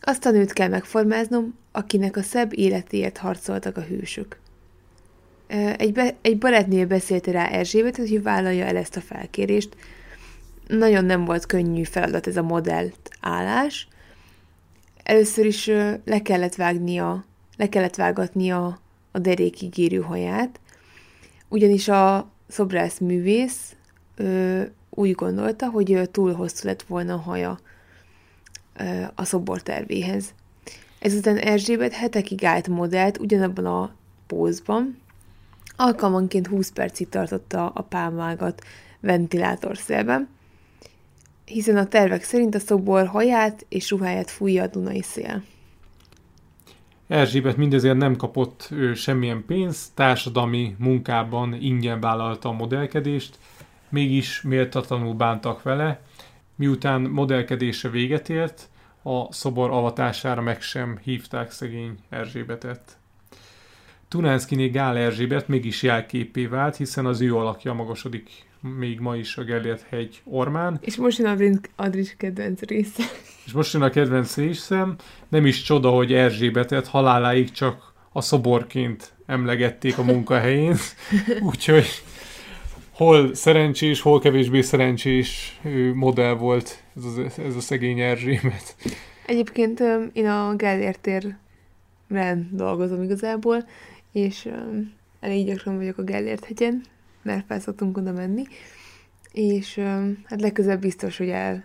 Azt 0.01 0.25
a 0.25 0.31
nőt 0.31 0.53
kell 0.53 0.67
megformáznom, 0.67 1.57
akinek 1.71 2.17
a 2.17 2.21
szebb 2.21 2.57
életéért 2.57 3.17
harcoltak 3.17 3.77
a 3.77 3.81
hősök. 3.81 4.37
Egy, 5.77 5.93
be, 5.93 6.15
egy 6.21 6.37
barátnője 6.37 6.85
beszélte 6.85 7.31
rá 7.31 7.47
Erzsébet, 7.47 7.97
hogy 7.97 8.23
vállalja 8.23 8.65
el 8.65 8.77
ezt 8.77 8.95
a 8.95 9.01
felkérést. 9.01 9.69
Nagyon 10.67 11.05
nem 11.05 11.25
volt 11.25 11.45
könnyű 11.45 11.83
feladat 11.83 12.27
ez 12.27 12.37
a 12.37 12.41
modellt 12.41 13.09
állás. 13.21 13.87
Először 15.07 15.45
is 15.45 15.65
le 16.05 16.21
kellett 16.21 16.55
vágnia, 16.55 17.25
le 17.57 17.69
kellett 17.69 17.95
vágatni 17.95 18.49
a, 18.49 18.79
a 19.11 19.19
derékig 19.19 19.77
érő 19.77 19.99
haját, 19.99 20.59
ugyanis 21.47 21.87
a 21.87 22.31
szobrász 22.47 22.99
művész 22.99 23.75
ö, 24.15 24.61
úgy 24.89 25.11
gondolta, 25.11 25.69
hogy 25.69 26.09
túl 26.11 26.33
hosszú 26.33 26.67
lett 26.67 26.81
volna 26.83 27.13
a 27.13 27.17
haja 27.17 27.59
ö, 28.77 29.03
a 29.15 29.23
szobor 29.23 29.61
tervéhez. 29.61 30.33
Ezután 30.99 31.37
Erzsébet 31.37 31.93
hetekig 31.93 32.43
állt 32.43 32.67
modellt 32.67 33.17
ugyanabban 33.17 33.65
a 33.65 33.95
pózban, 34.27 34.97
alkalmanként 35.75 36.47
20 36.47 36.71
percig 36.71 37.09
tartotta 37.09 37.67
a 37.67 37.81
pálmágat 37.81 38.63
ventilátorszélben, 38.99 40.27
hiszen 41.47 41.77
a 41.77 41.87
tervek 41.87 42.23
szerint 42.23 42.55
a 42.55 42.59
szobor 42.59 43.07
haját 43.07 43.65
és 43.69 43.89
ruháját 43.89 44.31
fújja 44.31 44.63
a 44.63 44.67
Dunai 44.67 45.01
szél. 45.01 45.43
Erzsébet 47.07 47.57
mindezért 47.57 47.97
nem 47.97 48.15
kapott 48.15 48.67
ő, 48.71 48.93
semmilyen 48.93 49.43
pénzt, 49.45 49.91
társadalmi 49.93 50.75
munkában 50.77 51.53
ingyen 51.53 51.99
vállalta 51.99 52.49
a 52.49 52.51
modellkedést, 52.51 53.39
mégis 53.89 54.41
méltatlanul 54.41 55.13
bántak 55.13 55.63
vele, 55.63 56.01
miután 56.55 57.01
modellkedése 57.01 57.89
véget 57.89 58.29
ért, 58.29 58.69
a 59.03 59.33
szobor 59.33 59.71
avatására 59.71 60.41
meg 60.41 60.61
sem 60.61 60.97
hívták 61.03 61.51
szegény 61.51 61.97
Erzsébetet. 62.09 62.97
Tunánszkiné 64.07 64.67
Gál 64.67 64.97
Erzsébet 64.97 65.47
mégis 65.47 65.83
jelképé 65.83 66.45
vált, 66.45 66.75
hiszen 66.75 67.05
az 67.05 67.21
ő 67.21 67.35
alakja 67.35 67.73
magasodik 67.73 68.29
még 68.67 68.99
ma 68.99 69.15
is 69.15 69.37
a 69.37 69.43
Gellért 69.43 69.85
hegy 69.89 70.21
ormán. 70.23 70.79
És 70.81 70.95
most 70.95 71.17
jön 71.17 71.27
Adris, 71.27 71.57
Adris 71.75 72.15
kedvenc 72.17 72.61
része. 72.61 73.03
És 73.45 73.51
most 73.51 73.73
jön 73.73 73.81
a 73.81 73.89
kedvenc 73.89 74.35
részem. 74.35 74.95
Nem 75.27 75.45
is 75.45 75.61
csoda, 75.61 75.89
hogy 75.89 76.13
Erzsébetet 76.13 76.87
haláláig 76.87 77.51
csak 77.51 77.93
a 78.11 78.21
szoborként 78.21 79.13
emlegették 79.25 79.97
a 79.97 80.03
munkahelyén. 80.03 80.75
Úgyhogy 81.49 81.87
hol 82.91 83.33
szerencsés, 83.33 84.01
hol 84.01 84.19
kevésbé 84.19 84.61
szerencsés 84.61 85.59
modell 85.93 86.33
volt 86.33 86.83
ez, 86.95 87.03
az, 87.03 87.39
ez 87.47 87.55
a 87.55 87.59
szegény 87.59 87.99
Erzsébet. 87.99 88.75
Egyébként 89.25 89.83
én 90.13 90.27
a 90.27 90.55
Gellért 90.55 90.99
térben 90.99 92.49
dolgozom 92.51 93.03
igazából, 93.03 93.67
és 94.11 94.49
elég 95.19 95.45
gyakran 95.45 95.77
vagyok 95.77 95.97
a 95.97 96.03
Gellért 96.03 96.45
hegyen, 96.45 96.83
mert 97.27 97.45
fel 97.45 97.59
szoktunk 97.59 97.97
oda 97.97 98.11
menni, 98.11 98.43
és 99.31 99.75
hát 100.23 100.41
legközelebb 100.41 100.81
biztos, 100.81 101.17
hogy 101.17 101.29
el, 101.29 101.63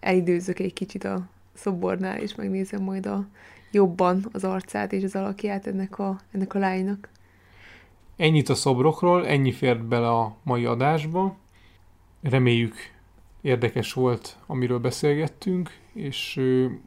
elidőzök 0.00 0.58
egy 0.58 0.72
kicsit 0.72 1.04
a 1.04 1.28
szobornál, 1.54 2.18
és 2.18 2.34
megnézem 2.34 2.82
majd 2.82 3.06
a 3.06 3.26
jobban 3.70 4.28
az 4.32 4.44
arcát 4.44 4.92
és 4.92 5.02
az 5.02 5.14
alakját 5.14 5.66
ennek 5.66 5.98
a, 5.98 6.20
ennek 6.32 6.54
a 6.54 6.58
lánynak. 6.58 7.08
Ennyit 8.16 8.48
a 8.48 8.54
szobrokról, 8.54 9.26
ennyi 9.26 9.52
fért 9.52 9.84
bele 9.84 10.08
a 10.08 10.36
mai 10.42 10.64
adásba. 10.64 11.36
Reméljük 12.22 12.74
érdekes 13.40 13.92
volt, 13.92 14.36
amiről 14.46 14.78
beszélgettünk, 14.78 15.70
és 15.92 16.40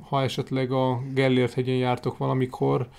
ha 0.10 0.24
esetleg 0.24 0.72
a 0.72 1.01
Gellért 1.14 1.53
hegyen 1.53 1.76
jártok 1.76 2.18
valamikor, 2.18 2.89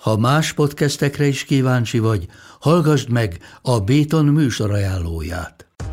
Ha 0.02 0.16
más 0.16 0.52
podcastekre 0.52 1.26
is 1.26 1.44
kíváncsi 1.44 1.98
vagy, 1.98 2.26
hallgassd 2.60 3.10
meg 3.10 3.38
a 3.62 3.80
Béton 3.80 4.24
műsor 4.24 4.70
ajánlóját. 4.70 5.68